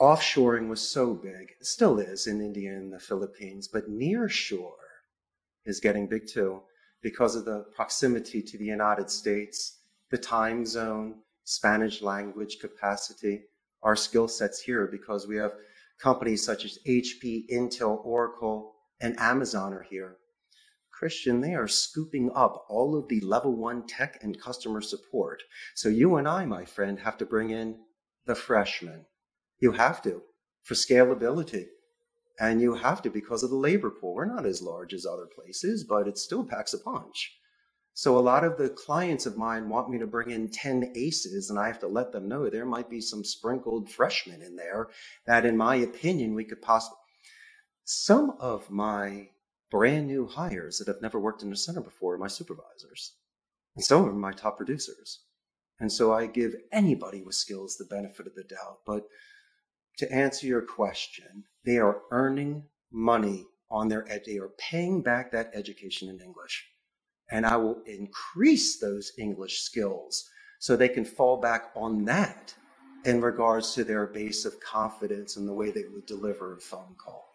Offshoring 0.00 0.68
was 0.68 0.80
so 0.80 1.12
big, 1.12 1.52
still 1.60 1.98
is 1.98 2.26
in 2.26 2.40
India 2.40 2.70
and 2.70 2.90
the 2.90 2.98
Philippines, 2.98 3.68
but 3.68 3.90
nearshore 3.90 4.72
is 5.66 5.78
getting 5.78 6.06
big 6.08 6.26
too 6.26 6.62
because 7.02 7.36
of 7.36 7.44
the 7.44 7.66
proximity 7.76 8.40
to 8.42 8.56
the 8.56 8.64
United 8.64 9.10
States, 9.10 9.80
the 10.10 10.16
time 10.16 10.64
zone, 10.64 11.16
Spanish 11.44 12.00
language 12.00 12.58
capacity, 12.60 13.42
our 13.82 13.94
skill 13.94 14.26
sets 14.26 14.60
here 14.60 14.86
because 14.86 15.26
we 15.26 15.36
have 15.36 15.52
companies 16.00 16.42
such 16.42 16.64
as 16.64 16.78
HP, 16.86 17.44
Intel, 17.52 18.02
Oracle, 18.02 18.76
and 19.02 19.20
Amazon 19.20 19.74
are 19.74 19.86
here. 19.90 20.16
Christian, 20.92 21.42
they 21.42 21.54
are 21.54 21.68
scooping 21.68 22.30
up 22.34 22.64
all 22.70 22.96
of 22.96 23.08
the 23.08 23.20
level 23.20 23.54
one 23.54 23.86
tech 23.86 24.18
and 24.22 24.40
customer 24.40 24.80
support. 24.80 25.42
So 25.74 25.90
you 25.90 26.16
and 26.16 26.26
I, 26.26 26.46
my 26.46 26.64
friend, 26.64 26.98
have 27.00 27.18
to 27.18 27.26
bring 27.26 27.50
in 27.50 27.80
the 28.24 28.34
freshmen. 28.34 29.04
You 29.60 29.72
have 29.72 30.02
to 30.02 30.22
for 30.62 30.74
scalability. 30.74 31.66
And 32.38 32.60
you 32.60 32.74
have 32.74 33.02
to 33.02 33.10
because 33.10 33.42
of 33.42 33.50
the 33.50 33.56
labor 33.56 33.90
pool. 33.90 34.14
We're 34.14 34.24
not 34.24 34.46
as 34.46 34.62
large 34.62 34.94
as 34.94 35.04
other 35.04 35.26
places, 35.26 35.84
but 35.84 36.08
it 36.08 36.16
still 36.16 36.44
packs 36.44 36.72
a 36.72 36.78
punch. 36.78 37.36
So 37.92 38.16
a 38.16 38.20
lot 38.20 38.44
of 38.44 38.56
the 38.56 38.70
clients 38.70 39.26
of 39.26 39.36
mine 39.36 39.68
want 39.68 39.90
me 39.90 39.98
to 39.98 40.06
bring 40.06 40.30
in 40.30 40.48
10 40.48 40.92
aces 40.94 41.50
and 41.50 41.58
I 41.58 41.66
have 41.66 41.80
to 41.80 41.88
let 41.88 42.12
them 42.12 42.28
know 42.28 42.48
there 42.48 42.64
might 42.64 42.88
be 42.88 43.00
some 43.00 43.24
sprinkled 43.24 43.90
freshmen 43.90 44.40
in 44.40 44.56
there 44.56 44.88
that 45.26 45.44
in 45.44 45.56
my 45.56 45.74
opinion 45.74 46.34
we 46.34 46.44
could 46.44 46.62
possibly 46.62 46.96
some 47.84 48.36
of 48.38 48.70
my 48.70 49.28
brand 49.70 50.06
new 50.06 50.26
hires 50.26 50.78
that 50.78 50.86
have 50.86 51.02
never 51.02 51.18
worked 51.18 51.42
in 51.42 51.52
a 51.52 51.56
center 51.56 51.80
before 51.80 52.14
are 52.14 52.18
my 52.18 52.28
supervisors. 52.28 53.16
And 53.74 53.84
some 53.84 54.00
of 54.00 54.06
them 54.06 54.16
are 54.16 54.18
my 54.18 54.32
top 54.32 54.56
producers. 54.56 55.24
And 55.80 55.90
so 55.90 56.12
I 56.12 56.26
give 56.26 56.54
anybody 56.72 57.22
with 57.22 57.34
skills 57.34 57.76
the 57.76 57.86
benefit 57.86 58.28
of 58.28 58.34
the 58.34 58.44
doubt. 58.44 58.78
But 58.86 59.04
to 59.98 60.12
answer 60.12 60.46
your 60.46 60.62
question, 60.62 61.44
they 61.64 61.78
are 61.78 62.02
earning 62.10 62.64
money 62.90 63.46
on 63.70 63.88
their 63.88 64.10
ed. 64.10 64.22
They 64.26 64.38
are 64.38 64.50
paying 64.58 65.02
back 65.02 65.30
that 65.32 65.50
education 65.54 66.08
in 66.08 66.20
English. 66.20 66.66
And 67.30 67.46
I 67.46 67.56
will 67.56 67.82
increase 67.86 68.80
those 68.80 69.12
English 69.18 69.60
skills 69.60 70.28
so 70.58 70.76
they 70.76 70.88
can 70.88 71.04
fall 71.04 71.36
back 71.36 71.70
on 71.76 72.04
that 72.06 72.54
in 73.04 73.20
regards 73.20 73.74
to 73.74 73.84
their 73.84 74.06
base 74.06 74.44
of 74.44 74.60
confidence 74.60 75.36
and 75.36 75.48
the 75.48 75.54
way 75.54 75.70
they 75.70 75.84
would 75.92 76.06
deliver 76.06 76.54
a 76.54 76.60
phone 76.60 76.94
call. 77.02 77.30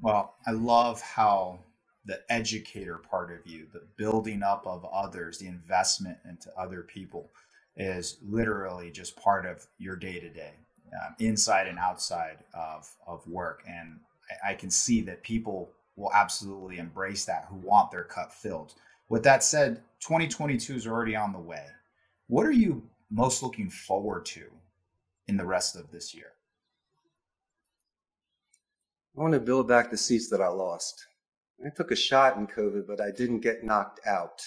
Well, 0.00 0.34
I 0.46 0.52
love 0.52 1.00
how 1.00 1.60
the 2.04 2.20
educator 2.30 2.98
part 2.98 3.30
of 3.30 3.46
you, 3.46 3.66
the 3.72 3.86
building 3.96 4.42
up 4.42 4.66
of 4.66 4.84
others, 4.86 5.38
the 5.38 5.46
investment 5.46 6.18
into 6.28 6.50
other 6.56 6.82
people 6.82 7.30
is 7.76 8.18
literally 8.22 8.90
just 8.90 9.16
part 9.16 9.44
of 9.44 9.66
your 9.78 9.94
day 9.94 10.18
to 10.18 10.30
day, 10.30 10.54
Um, 10.92 11.14
inside 11.18 11.66
and 11.66 11.78
outside 11.78 12.38
of, 12.54 12.88
of 13.06 13.26
work. 13.26 13.62
And 13.68 13.98
I, 14.44 14.52
I 14.52 14.54
can 14.54 14.70
see 14.70 15.00
that 15.02 15.22
people 15.22 15.70
will 15.96 16.12
absolutely 16.14 16.78
embrace 16.78 17.24
that 17.24 17.46
who 17.50 17.56
want 17.56 17.90
their 17.90 18.04
cup 18.04 18.32
filled. 18.32 18.74
With 19.08 19.22
that 19.24 19.42
said, 19.42 19.82
2022 20.00 20.74
is 20.74 20.86
already 20.86 21.16
on 21.16 21.32
the 21.32 21.38
way. 21.38 21.64
What 22.28 22.46
are 22.46 22.52
you 22.52 22.88
most 23.10 23.42
looking 23.42 23.70
forward 23.70 24.26
to 24.26 24.44
in 25.26 25.36
the 25.36 25.46
rest 25.46 25.76
of 25.76 25.90
this 25.90 26.14
year? 26.14 26.32
I 29.16 29.20
want 29.20 29.34
to 29.34 29.40
build 29.40 29.66
back 29.66 29.90
the 29.90 29.96
seats 29.96 30.28
that 30.30 30.40
I 30.40 30.48
lost. 30.48 31.06
I 31.64 31.70
took 31.70 31.90
a 31.90 31.96
shot 31.96 32.36
in 32.36 32.46
COVID, 32.46 32.86
but 32.86 33.00
I 33.00 33.10
didn't 33.10 33.40
get 33.40 33.64
knocked 33.64 34.00
out. 34.06 34.40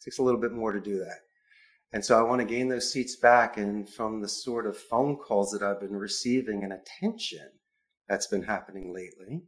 It 0.00 0.04
takes 0.04 0.18
a 0.18 0.22
little 0.22 0.40
bit 0.40 0.52
more 0.52 0.72
to 0.72 0.80
do 0.80 0.98
that. 0.98 1.25
And 1.92 2.04
so 2.04 2.18
I 2.18 2.22
want 2.22 2.40
to 2.40 2.46
gain 2.46 2.68
those 2.68 2.92
seats 2.92 3.16
back. 3.16 3.56
And 3.56 3.88
from 3.88 4.20
the 4.20 4.28
sort 4.28 4.66
of 4.66 4.76
phone 4.76 5.16
calls 5.16 5.52
that 5.52 5.62
I've 5.62 5.80
been 5.80 5.96
receiving 5.96 6.64
and 6.64 6.72
attention 6.72 7.48
that's 8.08 8.26
been 8.26 8.42
happening 8.42 8.92
lately, 8.92 9.42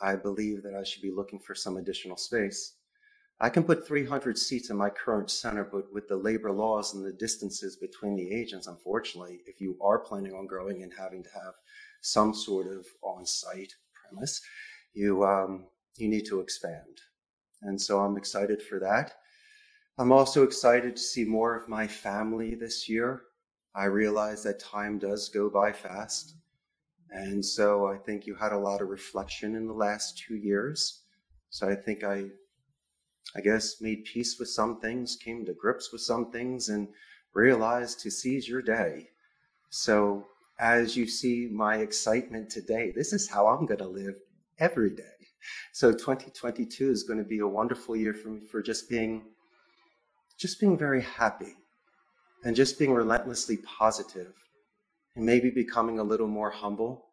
I 0.00 0.16
believe 0.16 0.62
that 0.62 0.74
I 0.74 0.84
should 0.84 1.02
be 1.02 1.12
looking 1.12 1.38
for 1.38 1.54
some 1.54 1.76
additional 1.76 2.16
space. 2.16 2.74
I 3.38 3.50
can 3.50 3.64
put 3.64 3.86
300 3.86 4.38
seats 4.38 4.70
in 4.70 4.76
my 4.78 4.88
current 4.88 5.30
center, 5.30 5.64
but 5.64 5.92
with 5.92 6.08
the 6.08 6.16
labor 6.16 6.50
laws 6.50 6.94
and 6.94 7.04
the 7.04 7.12
distances 7.12 7.76
between 7.76 8.16
the 8.16 8.32
agents, 8.32 8.66
unfortunately, 8.66 9.40
if 9.46 9.60
you 9.60 9.76
are 9.82 9.98
planning 9.98 10.32
on 10.32 10.46
growing 10.46 10.82
and 10.82 10.92
having 10.98 11.22
to 11.22 11.30
have 11.34 11.52
some 12.00 12.32
sort 12.32 12.66
of 12.66 12.86
on-site 13.02 13.74
premise, 13.92 14.40
you 14.94 15.22
um, 15.24 15.66
you 15.98 16.08
need 16.08 16.24
to 16.26 16.40
expand. 16.40 17.00
And 17.62 17.80
so 17.80 18.00
I'm 18.00 18.16
excited 18.16 18.62
for 18.62 18.78
that. 18.80 19.12
I'm 19.98 20.12
also 20.12 20.42
excited 20.42 20.96
to 20.96 21.02
see 21.02 21.24
more 21.24 21.56
of 21.56 21.68
my 21.68 21.86
family 21.86 22.54
this 22.54 22.86
year. 22.88 23.22
I 23.74 23.86
realize 23.86 24.42
that 24.42 24.60
time 24.60 24.98
does 24.98 25.30
go 25.30 25.48
by 25.48 25.72
fast. 25.72 26.34
And 27.10 27.42
so 27.44 27.86
I 27.86 27.96
think 27.96 28.26
you 28.26 28.34
had 28.34 28.52
a 28.52 28.58
lot 28.58 28.82
of 28.82 28.88
reflection 28.88 29.54
in 29.54 29.66
the 29.66 29.72
last 29.72 30.18
two 30.18 30.36
years. 30.36 31.02
So 31.48 31.68
I 31.68 31.74
think 31.74 32.04
I, 32.04 32.26
I 33.34 33.40
guess, 33.40 33.80
made 33.80 34.04
peace 34.04 34.38
with 34.38 34.50
some 34.50 34.80
things, 34.80 35.16
came 35.16 35.46
to 35.46 35.54
grips 35.54 35.92
with 35.92 36.02
some 36.02 36.30
things, 36.30 36.68
and 36.68 36.88
realized 37.32 38.00
to 38.00 38.10
seize 38.10 38.46
your 38.46 38.62
day. 38.62 39.08
So 39.70 40.26
as 40.58 40.96
you 40.96 41.06
see 41.06 41.48
my 41.50 41.76
excitement 41.76 42.50
today, 42.50 42.92
this 42.94 43.12
is 43.14 43.28
how 43.28 43.46
I'm 43.46 43.64
going 43.64 43.78
to 43.78 43.88
live 43.88 44.16
every 44.58 44.90
day. 44.90 45.04
So 45.72 45.92
2022 45.92 46.90
is 46.90 47.02
going 47.04 47.18
to 47.18 47.24
be 47.24 47.38
a 47.38 47.46
wonderful 47.46 47.96
year 47.96 48.12
for 48.12 48.28
me 48.28 48.44
for 48.46 48.60
just 48.60 48.90
being, 48.90 49.22
just 50.38 50.60
being 50.60 50.76
very 50.76 51.02
happy 51.02 51.54
and 52.44 52.54
just 52.54 52.78
being 52.78 52.92
relentlessly 52.92 53.58
positive 53.58 54.32
and 55.14 55.24
maybe 55.24 55.50
becoming 55.50 55.98
a 55.98 56.04
little 56.04 56.26
more 56.26 56.50
humble 56.50 57.06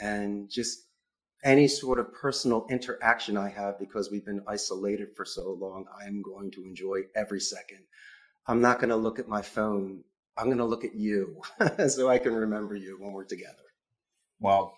and 0.00 0.48
just 0.50 0.78
any 1.44 1.68
sort 1.68 1.98
of 1.98 2.12
personal 2.12 2.66
interaction 2.70 3.36
I 3.36 3.48
have 3.48 3.78
because 3.78 4.10
we've 4.10 4.24
been 4.24 4.42
isolated 4.46 5.08
for 5.16 5.24
so 5.24 5.56
long, 5.60 5.86
I 6.00 6.06
am 6.06 6.22
going 6.22 6.50
to 6.52 6.64
enjoy 6.64 7.02
every 7.14 7.40
second. 7.40 7.80
I'm 8.46 8.60
not 8.60 8.78
going 8.78 8.90
to 8.90 8.96
look 8.96 9.18
at 9.18 9.28
my 9.28 9.42
phone. 9.42 10.02
I'm 10.36 10.46
going 10.46 10.58
to 10.58 10.64
look 10.64 10.84
at 10.84 10.94
you 10.94 11.40
so 11.88 12.08
I 12.08 12.18
can 12.18 12.34
remember 12.34 12.74
you 12.74 12.96
when 13.00 13.12
we're 13.12 13.24
together. 13.24 13.54
Well, 14.40 14.74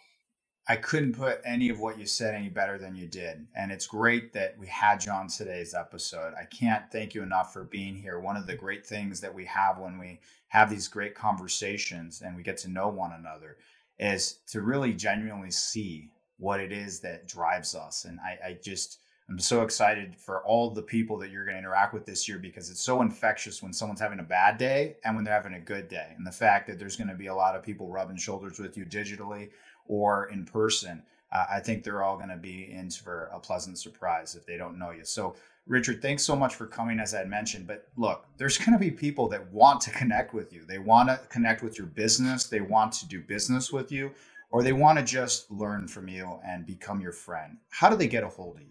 I 0.70 0.76
couldn't 0.76 1.16
put 1.16 1.40
any 1.44 1.68
of 1.68 1.80
what 1.80 1.98
you 1.98 2.06
said 2.06 2.32
any 2.32 2.48
better 2.48 2.78
than 2.78 2.94
you 2.94 3.08
did. 3.08 3.44
And 3.56 3.72
it's 3.72 3.88
great 3.88 4.32
that 4.34 4.56
we 4.56 4.68
had 4.68 5.04
you 5.04 5.10
on 5.10 5.26
today's 5.26 5.74
episode. 5.74 6.32
I 6.40 6.44
can't 6.44 6.84
thank 6.92 7.12
you 7.12 7.24
enough 7.24 7.52
for 7.52 7.64
being 7.64 7.96
here. 7.96 8.20
One 8.20 8.36
of 8.36 8.46
the 8.46 8.54
great 8.54 8.86
things 8.86 9.20
that 9.20 9.34
we 9.34 9.46
have 9.46 9.78
when 9.78 9.98
we 9.98 10.20
have 10.46 10.70
these 10.70 10.86
great 10.86 11.16
conversations 11.16 12.22
and 12.24 12.36
we 12.36 12.44
get 12.44 12.56
to 12.58 12.70
know 12.70 12.86
one 12.86 13.10
another 13.10 13.56
is 13.98 14.38
to 14.52 14.62
really 14.62 14.92
genuinely 14.92 15.50
see 15.50 16.12
what 16.38 16.60
it 16.60 16.70
is 16.70 17.00
that 17.00 17.26
drives 17.26 17.74
us. 17.74 18.04
And 18.04 18.20
I, 18.20 18.50
I 18.50 18.58
just, 18.62 19.00
I'm 19.28 19.40
so 19.40 19.62
excited 19.62 20.14
for 20.16 20.40
all 20.44 20.70
the 20.70 20.82
people 20.82 21.18
that 21.18 21.32
you're 21.32 21.44
going 21.44 21.56
to 21.56 21.62
interact 21.62 21.92
with 21.92 22.06
this 22.06 22.28
year 22.28 22.38
because 22.38 22.70
it's 22.70 22.80
so 22.80 23.02
infectious 23.02 23.60
when 23.60 23.72
someone's 23.72 24.00
having 24.00 24.20
a 24.20 24.22
bad 24.22 24.56
day 24.56 24.98
and 25.04 25.16
when 25.16 25.24
they're 25.24 25.34
having 25.34 25.54
a 25.54 25.60
good 25.60 25.88
day. 25.88 26.12
And 26.16 26.24
the 26.24 26.30
fact 26.30 26.68
that 26.68 26.78
there's 26.78 26.96
going 26.96 27.10
to 27.10 27.16
be 27.16 27.26
a 27.26 27.34
lot 27.34 27.56
of 27.56 27.64
people 27.64 27.88
rubbing 27.88 28.16
shoulders 28.16 28.60
with 28.60 28.76
you 28.76 28.84
digitally 28.84 29.50
or 29.90 30.26
in 30.26 30.44
person, 30.44 31.02
uh, 31.32 31.46
I 31.50 31.58
think 31.58 31.82
they're 31.82 32.04
all 32.04 32.16
going 32.16 32.28
to 32.28 32.36
be 32.36 32.70
in 32.70 32.90
for 32.90 33.24
a 33.34 33.40
pleasant 33.40 33.76
surprise 33.76 34.36
if 34.36 34.46
they 34.46 34.56
don't 34.56 34.78
know 34.78 34.92
you. 34.92 35.04
So, 35.04 35.34
Richard, 35.66 36.00
thanks 36.00 36.22
so 36.22 36.36
much 36.36 36.54
for 36.54 36.66
coming, 36.66 37.00
as 37.00 37.12
I 37.12 37.24
mentioned. 37.24 37.66
But 37.66 37.88
look, 37.96 38.24
there's 38.36 38.56
going 38.56 38.72
to 38.72 38.78
be 38.78 38.92
people 38.92 39.28
that 39.28 39.52
want 39.52 39.80
to 39.82 39.90
connect 39.90 40.32
with 40.32 40.52
you. 40.52 40.64
They 40.64 40.78
want 40.78 41.08
to 41.08 41.20
connect 41.28 41.62
with 41.62 41.76
your 41.76 41.88
business, 41.88 42.44
they 42.44 42.60
want 42.60 42.92
to 42.94 43.08
do 43.08 43.20
business 43.20 43.72
with 43.72 43.90
you, 43.90 44.12
or 44.52 44.62
they 44.62 44.72
want 44.72 44.98
to 44.98 45.04
just 45.04 45.50
learn 45.50 45.88
from 45.88 46.06
you 46.06 46.38
and 46.46 46.64
become 46.64 47.00
your 47.00 47.12
friend. 47.12 47.58
How 47.70 47.90
do 47.90 47.96
they 47.96 48.08
get 48.08 48.22
a 48.22 48.28
hold 48.28 48.56
of 48.56 48.62
you? 48.62 48.68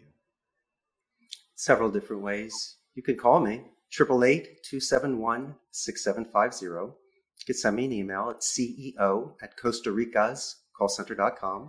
Several 1.56 1.92
different 1.92 2.22
ways. 2.22 2.78
You 2.96 3.04
can 3.04 3.18
call 3.18 3.42
me, 3.42 3.66
888 3.94 4.64
271 4.64 5.54
6750. 5.72 6.66
You 6.66 7.46
can 7.46 7.56
send 7.56 7.76
me 7.76 7.86
an 7.86 7.92
email 7.92 8.30
at 8.30 8.40
CEO 8.40 9.34
at 9.42 9.58
Costa 9.58 9.92
Rica's 9.92 10.56
callcenter.com. 10.80 11.64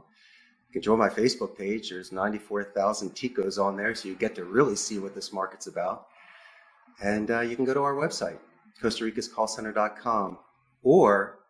You 0.68 0.72
can 0.72 0.82
join 0.82 0.98
my 0.98 1.08
Facebook 1.08 1.58
page. 1.58 1.90
There's 1.90 2.12
94,000 2.12 3.10
Ticos 3.10 3.62
on 3.62 3.76
there, 3.76 3.94
so 3.94 4.08
you 4.08 4.14
get 4.14 4.34
to 4.36 4.44
really 4.44 4.76
see 4.76 4.98
what 4.98 5.14
this 5.14 5.32
market's 5.32 5.66
about. 5.66 6.06
And 7.02 7.30
uh, 7.30 7.40
you 7.40 7.56
can 7.56 7.64
go 7.64 7.74
to 7.74 7.82
our 7.82 7.94
website, 7.94 8.38
Costa 8.80 9.04
Rica's 9.04 9.28
callcenter.com, 9.28 10.38
or 10.82 11.40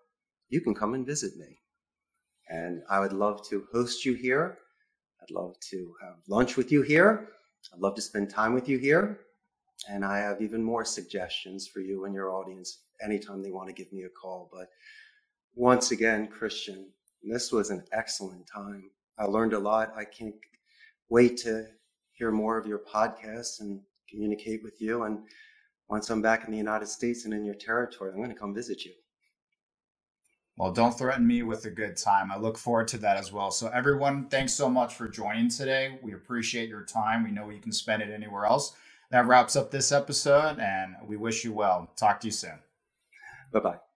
you 0.48 0.60
can 0.60 0.74
come 0.74 0.94
and 0.94 1.04
visit 1.06 1.36
me. 1.36 1.58
And 2.48 2.82
I 2.88 3.00
would 3.00 3.12
love 3.12 3.46
to 3.48 3.66
host 3.72 4.04
you 4.04 4.14
here. 4.14 4.58
I'd 5.22 5.30
love 5.30 5.54
to 5.70 5.94
have 6.02 6.16
lunch 6.28 6.56
with 6.56 6.72
you 6.72 6.82
here. 6.82 7.28
I'd 7.72 7.80
love 7.80 7.94
to 7.96 8.02
spend 8.02 8.30
time 8.30 8.54
with 8.54 8.68
you 8.68 8.78
here. 8.78 9.20
And 9.88 10.04
I 10.04 10.18
have 10.18 10.42
even 10.42 10.62
more 10.62 10.84
suggestions 10.84 11.68
for 11.68 11.80
you 11.80 12.04
and 12.04 12.14
your 12.14 12.30
audience 12.30 12.84
anytime 13.02 13.42
they 13.42 13.50
want 13.50 13.68
to 13.68 13.74
give 13.74 13.92
me 13.92 14.02
a 14.04 14.08
call. 14.08 14.50
But 14.52 14.68
once 15.54 15.90
again, 15.90 16.26
Christian, 16.26 16.88
this 17.22 17.52
was 17.52 17.70
an 17.70 17.84
excellent 17.92 18.46
time. 18.46 18.90
I 19.18 19.24
learned 19.24 19.52
a 19.52 19.58
lot. 19.58 19.92
I 19.96 20.04
can't 20.04 20.34
wait 21.08 21.36
to 21.38 21.66
hear 22.12 22.30
more 22.30 22.56
of 22.58 22.66
your 22.66 22.78
podcasts 22.80 23.60
and 23.60 23.80
communicate 24.08 24.62
with 24.62 24.80
you. 24.80 25.04
And 25.04 25.20
once 25.88 26.08
I'm 26.10 26.22
back 26.22 26.44
in 26.44 26.50
the 26.50 26.58
United 26.58 26.88
States 26.88 27.24
and 27.24 27.34
in 27.34 27.44
your 27.44 27.54
territory, 27.54 28.10
I'm 28.12 28.18
going 28.18 28.30
to 28.30 28.36
come 28.36 28.54
visit 28.54 28.84
you. 28.84 28.92
Well, 30.56 30.72
don't 30.72 30.96
threaten 30.96 31.26
me 31.26 31.42
with 31.42 31.64
a 31.64 31.70
good 31.70 31.96
time. 31.96 32.30
I 32.30 32.36
look 32.36 32.58
forward 32.58 32.88
to 32.88 32.98
that 32.98 33.16
as 33.16 33.32
well. 33.32 33.50
So, 33.50 33.68
everyone, 33.68 34.28
thanks 34.28 34.52
so 34.52 34.68
much 34.68 34.94
for 34.94 35.08
joining 35.08 35.48
today. 35.48 35.98
We 36.02 36.12
appreciate 36.12 36.68
your 36.68 36.84
time. 36.84 37.24
We 37.24 37.30
know 37.30 37.48
you 37.48 37.60
can 37.60 37.72
spend 37.72 38.02
it 38.02 38.10
anywhere 38.10 38.44
else. 38.44 38.74
That 39.10 39.26
wraps 39.26 39.56
up 39.56 39.70
this 39.70 39.90
episode, 39.90 40.58
and 40.58 40.96
we 41.06 41.16
wish 41.16 41.44
you 41.44 41.52
well. 41.52 41.90
Talk 41.96 42.20
to 42.20 42.26
you 42.26 42.32
soon. 42.32 42.58
Bye 43.52 43.60
bye. 43.60 43.89